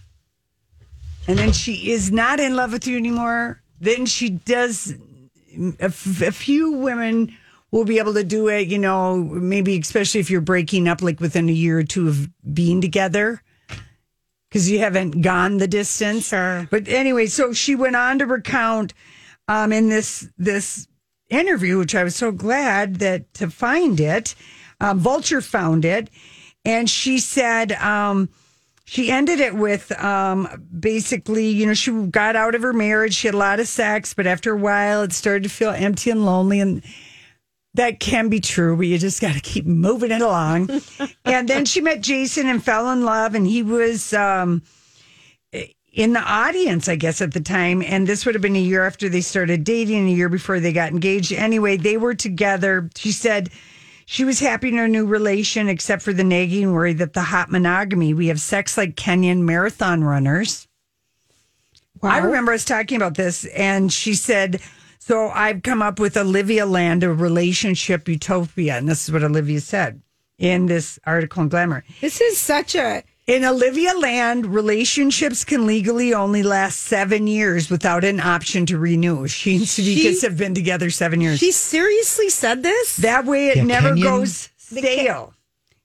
and 1.29 1.39
then 1.39 1.53
she 1.53 1.91
is 1.93 2.11
not 2.11 2.41
in 2.41 2.57
love 2.57 2.73
with 2.73 2.87
you 2.87 2.97
anymore, 2.97 3.61
then 3.81 4.07
she 4.07 4.31
does. 4.31 4.95
A, 5.81 5.85
f- 5.87 6.23
a 6.23 6.33
few 6.33 6.73
women 6.73 7.37
will 7.71 7.85
be 7.85 7.99
able 7.99 8.15
to 8.15 8.25
do 8.25 8.49
it. 8.49 8.69
You 8.69 8.79
know, 8.79 9.17
maybe 9.17 9.79
especially 9.79 10.21
if 10.21 10.31
you're 10.31 10.41
breaking 10.41 10.89
up, 10.89 11.03
like 11.03 11.21
within 11.21 11.49
a 11.49 11.53
year 11.53 11.79
or 11.79 11.85
two 11.85 12.09
of 12.09 12.29
being 12.55 12.81
together. 12.81 13.43
Because 14.49 14.69
you 14.69 14.81
haven't 14.81 15.21
gone 15.23 15.59
the 15.59 15.69
distance, 15.69 16.29
Sure. 16.29 16.67
But 16.73 16.89
anyway, 16.89 17.27
so 17.27 17.53
she 17.53 17.77
went 17.77 17.95
on 17.95 18.19
to 18.19 18.27
recount 18.27 18.95
um, 19.47 19.73
in 19.73 19.89
this 19.89 20.29
this 20.37 20.89
interview, 21.29 21.79
which 21.79 21.95
I 21.95 22.03
was 22.03 22.17
so 22.17 22.33
glad 22.33 22.97
that 22.97 23.33
to 23.35 23.49
find 23.49 24.01
it. 24.01 24.35
Um, 24.81 24.99
Vulture 24.99 25.41
found 25.41 25.85
it, 25.85 26.11
and 26.65 26.91
she 26.91 27.19
said 27.19 27.73
um, 27.73 28.29
she 28.91 29.11
ended 29.11 29.39
it 29.39 29.55
with 29.55 29.93
um, 30.03 30.67
basically, 30.77 31.49
you 31.49 31.65
know, 31.65 31.75
she 31.75 31.93
got 32.07 32.35
out 32.35 32.57
of 32.57 32.63
her 32.63 32.73
marriage, 32.73 33.15
she 33.15 33.29
had 33.29 33.35
a 33.35 33.39
lot 33.39 33.61
of 33.61 33.69
sex, 33.69 34.15
but 34.15 34.27
after 34.27 34.53
a 34.53 34.57
while, 34.57 35.03
it 35.03 35.13
started 35.13 35.45
to 35.45 35.49
feel 35.49 35.71
empty 35.71 36.11
and 36.11 36.27
lonely, 36.27 36.59
and 36.59 36.83
that 37.75 38.01
can 38.01 38.29
be 38.29 38.41
true, 38.41 38.77
but 38.77 38.87
you 38.87 38.99
just 38.99 39.21
got 39.21 39.35
to 39.35 39.41
keep 39.41 39.67
moving 39.67 40.11
it 40.11 40.21
along. 40.21 40.71
and 41.25 41.49
then 41.49 41.65
she 41.65 41.81
met 41.81 42.01
Jason 42.01 42.49
and 42.49 42.63
fell 42.63 42.91
in 42.91 43.05
love, 43.05 43.35
and 43.35 43.47
he 43.47 43.63
was. 43.63 44.13
Um, 44.13 44.63
in 45.93 46.13
the 46.13 46.21
audience, 46.21 46.89
I 46.89 46.97
guess, 46.97 47.21
at 47.21 47.33
the 47.33 47.41
time. 47.41 47.83
And 47.83 48.07
this 48.07 48.25
would 48.25 48.35
have 48.35 48.43
been 48.43 48.57
a 48.57 48.61
year 48.61 48.87
after 48.87 49.09
they 49.09 49.21
started 49.21 49.65
dating, 49.65 50.09
a 50.09 50.13
year 50.13 50.29
before 50.29 50.61
they 50.61 50.73
got 50.73 50.93
engaged. 50.93 51.33
Anyway, 51.33 51.77
they 51.77 51.97
were 51.97 52.15
together. 52.15 52.89
She 52.95 53.13
said 53.13 53.51
she 54.07 54.25
was 54.25 54.41
happy 54.41 54.69
in 54.69 54.77
her 54.77 54.89
new 54.89 55.07
relation, 55.07 55.69
except 55.69 56.03
for 56.03 56.13
the 56.13 56.25
nagging 56.25 56.73
worry 56.73 56.93
that 56.95 57.13
the 57.13 57.23
hot 57.23 57.51
monogamy, 57.51 58.15
we 58.15 58.29
have 58.29 58.41
sex 58.41 58.77
like 58.77 58.95
Kenyan 58.95 59.43
marathon 59.43 60.05
runners. 60.05 60.69
I 62.03 62.19
remember 62.19 62.53
us 62.53 62.65
talking 62.65 62.97
about 62.97 63.15
this, 63.15 63.45
and 63.47 63.93
she 63.93 64.15
said, 64.15 64.63
So 65.03 65.31
I've 65.31 65.63
come 65.63 65.81
up 65.81 65.99
with 65.99 66.17
Olivia 66.17 66.67
Land, 66.67 67.03
a 67.03 67.13
relationship 67.13 68.07
utopia. 68.07 68.77
And 68.77 68.87
this 68.89 69.05
is 69.09 69.13
what 69.13 69.23
Olivia 69.25 69.61
said 69.61 70.03
in 70.39 70.67
this 70.67 70.99
article 71.07 71.43
in 71.43 71.49
Glamour. 71.49 71.85
This 72.03 72.21
is 72.21 72.37
such 72.39 72.75
a 72.75 73.03
In 73.27 73.45
Olivia 73.45 73.95
Land, 73.95 74.47
relationships 74.47 75.43
can 75.45 75.67
legally 75.67 76.13
only 76.13 76.43
last 76.43 76.81
seven 76.81 77.27
years 77.27 77.71
without 77.71 78.05
an 78.05 78.21
option 78.21 78.67
to 78.67 78.79
renew. 78.79 79.27
She 79.27 79.57
and 79.57 79.65
Sudeikis 79.65 80.21
have 80.23 80.37
been 80.37 80.55
together 80.55 80.91
seven 80.91 81.21
years. 81.23 81.39
She 81.39 81.51
seriously 81.53 82.29
said 82.29 82.63
this? 82.63 82.97
that 82.97 83.25
way, 83.25 83.49
it 83.49 83.57
Yeah, 83.57 83.65
never 83.65 83.91
Kenyan- 83.95 84.03
goes 84.03 84.49
stale. 84.59 85.33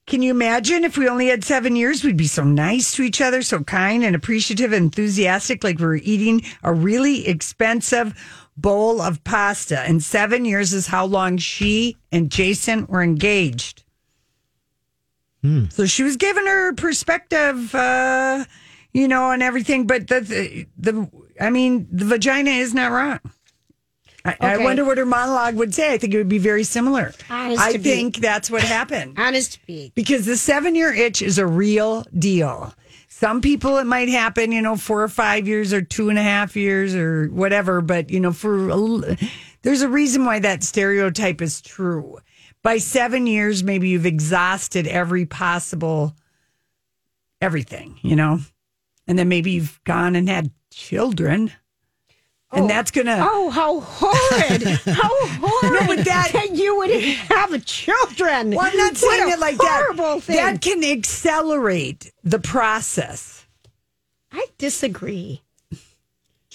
Can 0.06 0.22
you 0.22 0.30
imagine 0.30 0.84
if 0.84 0.96
we 0.96 1.08
only 1.08 1.28
had 1.28 1.42
seven 1.42 1.74
years? 1.74 2.04
We'd 2.04 2.16
be 2.16 2.28
so 2.28 2.44
nice 2.44 2.92
to 2.94 3.02
each 3.02 3.20
other, 3.20 3.42
so 3.42 3.64
kind 3.64 4.04
and 4.04 4.14
appreciative, 4.14 4.72
and 4.72 4.84
enthusiastic, 4.84 5.64
like 5.64 5.78
we 5.80 5.86
were 5.86 5.96
eating 5.96 6.42
a 6.62 6.72
really 6.72 7.26
expensive 7.26 8.14
bowl 8.56 9.00
of 9.00 9.22
pasta. 9.24 9.80
And 9.80 10.02
seven 10.02 10.44
years 10.44 10.72
is 10.72 10.86
how 10.88 11.04
long 11.06 11.36
she 11.38 11.96
and 12.10 12.30
Jason 12.30 12.86
were 12.86 13.02
engaged. 13.02 13.82
So 15.68 15.86
she 15.86 16.02
was 16.02 16.16
giving 16.16 16.44
her 16.44 16.72
perspective, 16.72 17.72
uh, 17.72 18.44
you 18.92 19.06
know, 19.06 19.30
and 19.30 19.44
everything. 19.44 19.86
But 19.86 20.08
the, 20.08 20.20
the, 20.20 20.66
the 20.76 21.08
I 21.40 21.50
mean, 21.50 21.86
the 21.92 22.04
vagina 22.04 22.50
is 22.50 22.74
not 22.74 22.90
wrong. 22.90 23.20
I, 24.24 24.36
I 24.40 24.56
wonder 24.56 24.84
what 24.84 24.98
her 24.98 25.06
monologue 25.06 25.54
would 25.54 25.72
say. 25.72 25.92
I 25.92 25.98
think 25.98 26.14
it 26.14 26.16
would 26.16 26.28
be 26.28 26.38
very 26.38 26.64
similar. 26.64 27.12
Honest 27.30 27.62
I 27.62 27.70
to 27.74 27.78
be- 27.78 27.84
think 27.84 28.16
that's 28.16 28.50
what 28.50 28.62
happened 28.64 29.14
Honest 29.18 29.52
to 29.60 29.66
be. 29.68 29.92
because 29.94 30.26
the 30.26 30.36
seven 30.36 30.74
year 30.74 30.92
itch 30.92 31.22
is 31.22 31.38
a 31.38 31.46
real 31.46 32.04
deal. 32.18 32.74
Some 33.18 33.40
people 33.40 33.78
it 33.78 33.86
might 33.86 34.10
happen, 34.10 34.52
you 34.52 34.60
know, 34.60 34.76
four 34.76 35.02
or 35.02 35.08
five 35.08 35.48
years 35.48 35.72
or 35.72 35.80
two 35.80 36.10
and 36.10 36.18
a 36.18 36.22
half 36.22 36.54
years 36.54 36.94
or 36.94 37.28
whatever. 37.28 37.80
But 37.80 38.10
you 38.10 38.20
know, 38.20 38.30
for 38.30 38.68
a 38.68 39.16
there's 39.62 39.80
a 39.80 39.88
reason 39.88 40.26
why 40.26 40.38
that 40.40 40.62
stereotype 40.62 41.40
is 41.40 41.62
true. 41.62 42.18
By 42.62 42.76
seven 42.76 43.26
years, 43.26 43.64
maybe 43.64 43.88
you've 43.88 44.04
exhausted 44.04 44.86
every 44.86 45.24
possible 45.24 46.14
everything, 47.40 47.98
you 48.02 48.16
know, 48.16 48.40
and 49.06 49.18
then 49.18 49.30
maybe 49.30 49.52
you've 49.52 49.80
gone 49.84 50.14
and 50.14 50.28
had 50.28 50.50
children, 50.70 51.50
and 52.52 52.64
oh. 52.64 52.68
that's 52.68 52.90
gonna. 52.90 53.18
Oh, 53.20 53.50
how 53.50 53.80
horrid! 53.80 54.62
how 54.86 55.26
horrid! 55.26 55.72
No, 55.72 55.86
but 55.96 56.04
that- 56.04 56.50
you 56.52 56.76
would 56.76 56.90
have 56.90 57.64
children. 57.64 58.50
Well, 58.50 58.66
I'm 58.66 58.76
not 58.76 58.96
saying 58.96 59.30
it 59.30 59.38
like 59.38 59.58
that. 59.58 59.84
horrible 59.86 60.20
Thing. 60.20 60.36
That 60.36 60.60
can 60.60 60.84
accelerate 60.84 62.12
the 62.22 62.38
process. 62.38 63.46
I 64.32 64.46
disagree. 64.58 65.42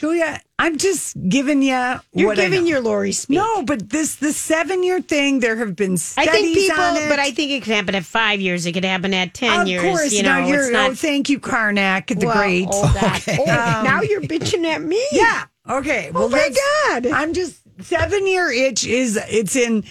Julia, 0.01 0.41
I'm 0.57 0.79
just 0.79 1.15
giving 1.29 1.61
you. 1.61 1.99
You're 2.13 2.31
I 2.31 2.35
giving 2.35 2.65
your 2.65 2.81
Lori 2.81 3.11
speech. 3.11 3.37
No, 3.37 3.61
but 3.61 3.89
this 3.89 4.15
the 4.15 4.33
seven 4.33 4.83
year 4.83 4.99
thing. 4.99 5.41
There 5.41 5.57
have 5.57 5.75
been 5.75 5.93
I 5.93 5.95
studies 5.97 6.31
think 6.31 6.55
people, 6.55 6.81
on 6.81 6.97
it. 6.97 7.07
but 7.07 7.19
I 7.19 7.29
think 7.29 7.51
it 7.51 7.63
could 7.63 7.75
happen 7.75 7.93
at 7.93 8.03
five 8.03 8.41
years. 8.41 8.65
It 8.65 8.71
could 8.71 8.83
happen 8.83 9.13
at 9.13 9.35
ten 9.35 9.61
of 9.61 9.67
years. 9.67 9.83
Of 9.83 9.89
course, 9.89 10.13
you 10.13 10.23
know, 10.23 10.39
now 10.39 10.47
you're. 10.47 10.71
not. 10.71 10.89
oh, 10.89 10.95
thank 10.95 11.29
you, 11.29 11.39
Carnac, 11.39 12.07
the 12.07 12.25
well, 12.25 12.35
great. 12.35 12.67
Oh, 12.71 12.91
that. 12.93 13.25
oh, 13.27 13.45
now 13.45 14.01
you're 14.01 14.21
bitching 14.21 14.65
at 14.65 14.81
me. 14.81 15.05
Yeah. 15.11 15.43
Okay. 15.69 16.09
Oh 16.09 16.13
well, 16.13 16.25
Oh 16.25 16.29
my 16.29 16.53
God. 16.87 17.07
I'm 17.07 17.33
just 17.33 17.61
seven 17.81 18.27
year 18.27 18.51
itch 18.51 18.85
is 18.85 19.17
it's 19.29 19.55
in 19.55 19.83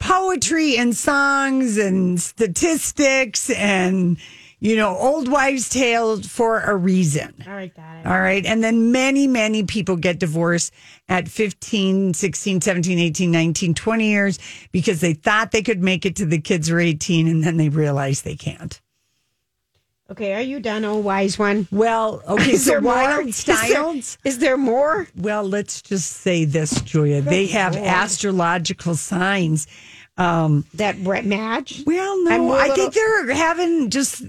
poetry 0.00 0.76
and 0.76 0.94
songs 0.96 1.78
and 1.78 2.20
statistics 2.20 3.50
and 3.50 4.18
you 4.60 4.76
know 4.76 4.96
old 4.96 5.28
wives' 5.28 5.68
tales 5.68 6.26
for 6.26 6.60
a 6.60 6.76
reason. 6.76 7.34
All 7.46 7.52
right, 7.54 7.74
got 7.74 7.98
it. 7.98 8.06
All 8.06 8.20
right. 8.20 8.44
And 8.44 8.62
then 8.62 8.92
many, 8.92 9.26
many 9.26 9.62
people 9.64 9.96
get 9.96 10.18
divorced 10.18 10.72
at 11.08 11.28
15, 11.28 12.14
16, 12.14 12.60
17, 12.60 12.98
18, 12.98 13.30
19, 13.30 13.74
20 13.74 14.06
years 14.10 14.38
because 14.72 15.00
they 15.00 15.14
thought 15.14 15.50
they 15.52 15.62
could 15.62 15.82
make 15.82 16.04
it 16.06 16.16
to 16.16 16.26
the 16.26 16.40
kids 16.40 16.70
are 16.70 16.80
18 16.80 17.28
and 17.28 17.44
then 17.44 17.56
they 17.56 17.68
realize 17.68 18.22
they 18.22 18.36
can't. 18.36 18.80
Okay, 20.10 20.34
are 20.34 20.42
you 20.42 20.60
done, 20.60 20.84
oh 20.84 20.98
wise 20.98 21.38
one? 21.38 21.66
Well, 21.72 22.22
okay, 22.28 22.52
Is 22.52 22.64
so 22.66 22.72
there 22.72 22.80
more? 22.82 22.92
wild 22.94 23.26
Is 23.28 23.42
there- 23.44 23.56
styles. 23.56 24.18
Is 24.22 24.38
there 24.38 24.58
more? 24.58 25.08
Well, 25.16 25.44
let's 25.44 25.80
just 25.80 26.10
say 26.18 26.44
this, 26.44 26.78
Julia. 26.82 27.22
They 27.22 27.46
have 27.46 27.74
astrological 27.74 28.96
signs. 28.96 29.66
Um, 30.18 30.66
That 30.74 30.98
match? 30.98 31.82
well, 31.86 32.22
no, 32.22 32.30
I'm 32.30 32.40
a 32.42 32.48
I 32.52 32.60
little- 32.68 32.74
think 32.76 32.94
they're 32.94 33.32
having 33.34 33.88
just 33.90 34.22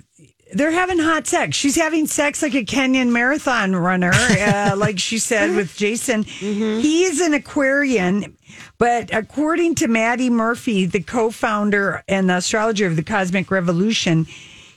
they're 0.54 0.72
having 0.72 0.98
hot 1.00 1.28
sex. 1.28 1.58
She's 1.58 1.76
having 1.76 2.08
sex 2.08 2.42
like 2.42 2.54
a 2.56 2.64
Kenyan 2.64 3.10
marathon 3.10 3.76
runner, 3.76 4.12
uh, 4.14 4.76
like 4.78 4.98
she 4.98 5.20
said 5.20 5.56
with 5.56 5.76
Jason. 5.76 6.24
Mm-hmm. 6.24 6.80
He 6.80 7.04
is 7.04 7.20
an 7.20 7.34
Aquarian, 7.34 8.38
but 8.78 9.14
according 9.14 9.76
to 9.76 9.88
Maddie 9.90 10.30
Murphy, 10.30 10.86
the 10.86 11.02
co-founder 11.02 12.04
and 12.08 12.30
the 12.30 12.38
astrologer 12.38 12.88
of 12.88 12.96
the 12.96 13.04
Cosmic 13.04 13.52
Revolution. 13.52 14.26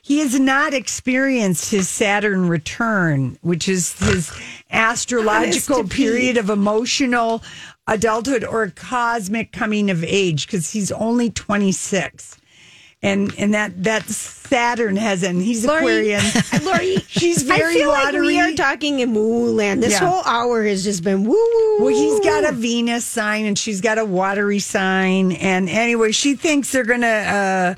He 0.08 0.20
has 0.20 0.40
not 0.40 0.72
experienced 0.72 1.70
his 1.70 1.86
Saturn 1.86 2.48
return, 2.48 3.36
which 3.42 3.68
is 3.68 3.92
his 3.98 4.32
astrological 4.70 5.84
period 5.86 6.38
of 6.38 6.48
emotional 6.48 7.42
adulthood 7.86 8.42
or 8.42 8.68
cosmic 8.74 9.52
coming 9.52 9.90
of 9.90 10.02
age, 10.02 10.46
because 10.46 10.70
he's 10.72 10.90
only 10.92 11.28
26 11.28 12.38
and 13.02 13.32
and 13.38 13.52
that 13.52 13.84
that 13.84 14.04
Saturn 14.08 14.96
has 14.96 15.22
and 15.22 15.42
he's 15.42 15.66
Lori- 15.66 16.12
Aquarian. 16.14 16.22
Lori, 16.64 16.96
She's 17.06 17.42
very 17.42 17.74
I 17.74 17.78
feel 17.78 17.88
like 17.90 18.12
we 18.14 18.40
are 18.40 18.52
talking 18.54 19.00
in 19.00 19.12
woo 19.12 19.52
land. 19.52 19.82
This 19.82 19.92
Yeah. 19.92 20.08
whole 20.10 20.22
hour 20.24 20.64
has 20.64 20.84
just 20.84 21.04
been 21.04 21.22
woo 21.24 21.34
woo. 21.34 21.84
Well, 21.84 21.88
he's 21.94 22.18
got 22.20 22.44
a 22.44 22.52
Venus 22.52 23.04
sign 23.04 23.44
and 23.44 23.58
she's 23.58 23.82
got 23.82 23.98
a 23.98 24.06
watery 24.06 24.58
sign. 24.58 25.32
And 25.32 25.68
anyway, 25.68 26.12
she 26.12 26.34
thinks 26.34 26.72
they're 26.72 26.84
gonna. 26.84 27.06
Uh, 27.06 27.74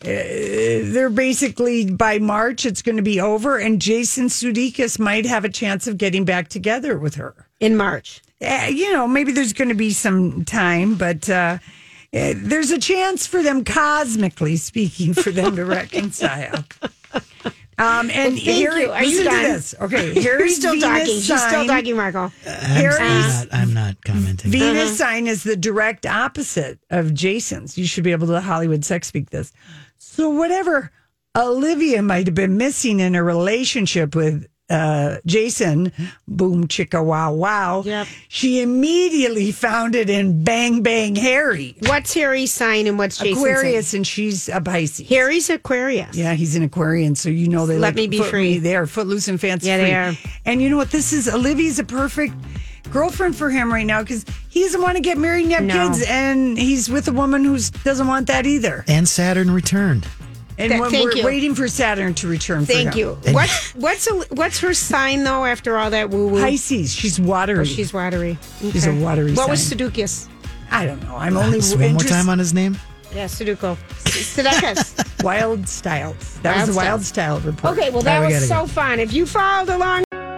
they're 0.00 1.10
basically 1.10 1.90
by 1.90 2.18
March 2.18 2.66
it's 2.66 2.82
going 2.82 2.96
to 2.96 3.02
be 3.02 3.20
over, 3.20 3.58
and 3.58 3.80
Jason 3.80 4.26
Sudeikis 4.26 4.98
might 4.98 5.26
have 5.26 5.44
a 5.44 5.48
chance 5.48 5.86
of 5.86 5.98
getting 5.98 6.24
back 6.24 6.48
together 6.48 6.98
with 6.98 7.14
her. 7.16 7.34
in 7.60 7.76
March. 7.76 8.20
Uh, 8.46 8.66
you 8.70 8.92
know, 8.92 9.08
maybe 9.08 9.32
there's 9.32 9.54
going 9.54 9.70
to 9.70 9.74
be 9.74 9.90
some 9.92 10.44
time, 10.44 10.94
but 10.96 11.28
uh, 11.30 11.58
uh, 12.14 12.32
there's 12.36 12.70
a 12.70 12.78
chance 12.78 13.26
for 13.26 13.42
them, 13.42 13.64
cosmically 13.64 14.56
speaking, 14.56 15.14
for 15.14 15.30
them 15.30 15.56
to 15.56 15.64
reconcile. 15.78 16.64
Um, 17.78 18.08
and 18.10 18.34
Well, 18.34 18.42
thank 18.42 18.42
Harry, 18.42 18.82
you. 18.82 18.90
Are 18.90 19.04
you 19.04 19.24
done? 19.24 19.42
to 19.44 19.52
this. 19.52 19.74
Okay, 19.80 20.20
You're 20.22 20.48
still 20.48 20.72
Venus 20.72 20.88
talking. 20.88 21.04
She's 21.06 21.24
still 21.24 21.38
sign- 21.38 21.66
talking, 21.68 21.96
Marco. 21.96 22.24
I'm, 22.24 22.32
Harry's- 22.44 22.98
I'm 23.00 23.20
not, 23.20 23.48
I'm 23.52 23.74
not 23.74 24.04
commenting. 24.04 24.50
Venus 24.50 24.88
Uh-huh. 24.88 24.94
sign 24.96 25.26
is 25.26 25.42
the 25.42 25.56
direct 25.56 26.04
opposite 26.06 26.78
of 26.90 27.12
Jason's. 27.14 27.76
You 27.78 27.86
should 27.86 28.04
be 28.04 28.12
able 28.12 28.26
to 28.28 28.40
Hollywood 28.40 28.84
sex 28.84 29.08
speak 29.08 29.28
this. 29.30 29.52
So 30.16 30.30
whatever 30.30 30.90
Olivia 31.36 32.00
might 32.00 32.26
have 32.26 32.34
been 32.34 32.56
missing 32.56 33.00
in 33.00 33.14
a 33.14 33.22
relationship 33.22 34.14
with 34.16 34.46
uh, 34.70 35.18
Jason, 35.26 35.92
boom 36.26 36.66
chicka 36.68 37.04
wow 37.04 37.34
wow. 37.34 37.82
Yep. 37.84 38.06
She 38.28 38.62
immediately 38.62 39.52
found 39.52 39.94
it 39.94 40.08
in 40.08 40.42
Bang 40.42 40.82
Bang 40.82 41.14
Harry. 41.16 41.76
What's 41.80 42.14
Harry's 42.14 42.50
sign 42.50 42.86
and 42.86 42.96
what's 42.98 43.18
Jason's 43.18 43.36
Aquarius, 43.44 43.88
sign? 43.88 43.98
and 43.98 44.06
she's 44.06 44.48
a 44.48 44.62
Pisces. 44.62 45.06
Harry's 45.08 45.50
Aquarius. 45.50 46.16
Yeah, 46.16 46.32
he's 46.32 46.56
an 46.56 46.62
Aquarian, 46.62 47.14
so 47.14 47.28
you 47.28 47.48
know 47.48 47.66
they 47.66 47.74
Let 47.78 47.88
like 47.88 47.94
me 47.96 48.06
be 48.08 48.22
free. 48.22 48.58
They 48.58 48.74
are 48.74 48.86
footloose 48.86 49.28
and 49.28 49.38
fancy 49.38 49.68
Yeah, 49.68 49.76
free. 49.76 49.84
they 49.84 49.94
are. 49.94 50.14
And 50.46 50.62
you 50.62 50.70
know 50.70 50.78
what? 50.78 50.90
This 50.90 51.12
is 51.12 51.28
Olivia's 51.28 51.78
a 51.78 51.84
perfect 51.84 52.34
girlfriend 52.90 53.36
for 53.36 53.50
him 53.50 53.72
right 53.72 53.86
now 53.86 54.00
because 54.02 54.24
he 54.48 54.62
doesn't 54.62 54.80
want 54.82 54.96
to 54.96 55.02
get 55.02 55.18
married 55.18 55.44
and 55.44 55.52
have 55.52 55.64
No. 55.64 55.88
kids, 55.88 56.04
and 56.08 56.58
he's 56.58 56.88
with 56.88 57.08
a 57.08 57.12
woman 57.12 57.44
who 57.44 57.58
doesn't 57.84 58.06
want 58.06 58.26
that 58.28 58.46
either. 58.46 58.84
And 58.88 59.08
Saturn 59.08 59.50
returned. 59.50 60.06
And 60.58 60.70
Th- 60.70 60.80
when 60.80 60.90
thank 60.90 61.04
we're 61.04 61.16
you. 61.16 61.24
waiting 61.24 61.54
for 61.54 61.68
Saturn 61.68 62.14
to 62.14 62.28
return. 62.28 62.64
for 62.64 62.72
Thank 62.72 62.94
him. 62.94 62.98
you. 62.98 63.18
What's 63.32 63.74
what's 63.74 64.06
a, 64.06 64.14
what's 64.34 64.58
her 64.60 64.72
sign 64.72 65.22
though? 65.22 65.44
After 65.44 65.76
all 65.76 65.90
that 65.90 66.08
woo 66.08 66.28
woo, 66.28 66.40
Pisces. 66.40 66.94
She's 66.94 67.20
watery. 67.20 67.60
Oh, 67.60 67.64
she's 67.64 67.92
watery. 67.92 68.38
She's 68.62 68.86
a 68.86 68.90
Okay. 68.90 69.02
watery 69.02 69.34
What 69.34 69.50
was 69.50 69.62
sign. 69.62 69.78
Sudokus? 69.78 70.28
I 70.70 70.86
don't 70.86 71.02
know. 71.02 71.14
I'm 71.16 71.36
only 71.36 71.60
one 71.60 71.92
more 71.92 72.00
time 72.00 72.30
on 72.30 72.38
his 72.38 72.54
name. 72.54 72.78
Yeah, 73.14 73.26
Sudoku. 73.26 73.76
Sudokus. 74.04 75.22
Wild 75.22 75.68
Styles. 75.68 76.38
That 76.42 76.56
Wild 76.56 76.68
was 76.68 76.76
the 76.76 76.80
Wild 76.80 77.02
Styles. 77.02 77.40
Style 77.42 77.52
report. 77.52 77.78
Okay, 77.78 77.90
well 77.90 78.02
that 78.02 78.18
right, 78.20 78.28
we 78.28 78.34
was 78.34 78.48
gotta 78.48 78.66
so 78.68 78.72
fun. 78.72 78.98
If 78.98 79.12
you 79.12 79.26
followed 79.26 79.68
along, 79.68 80.04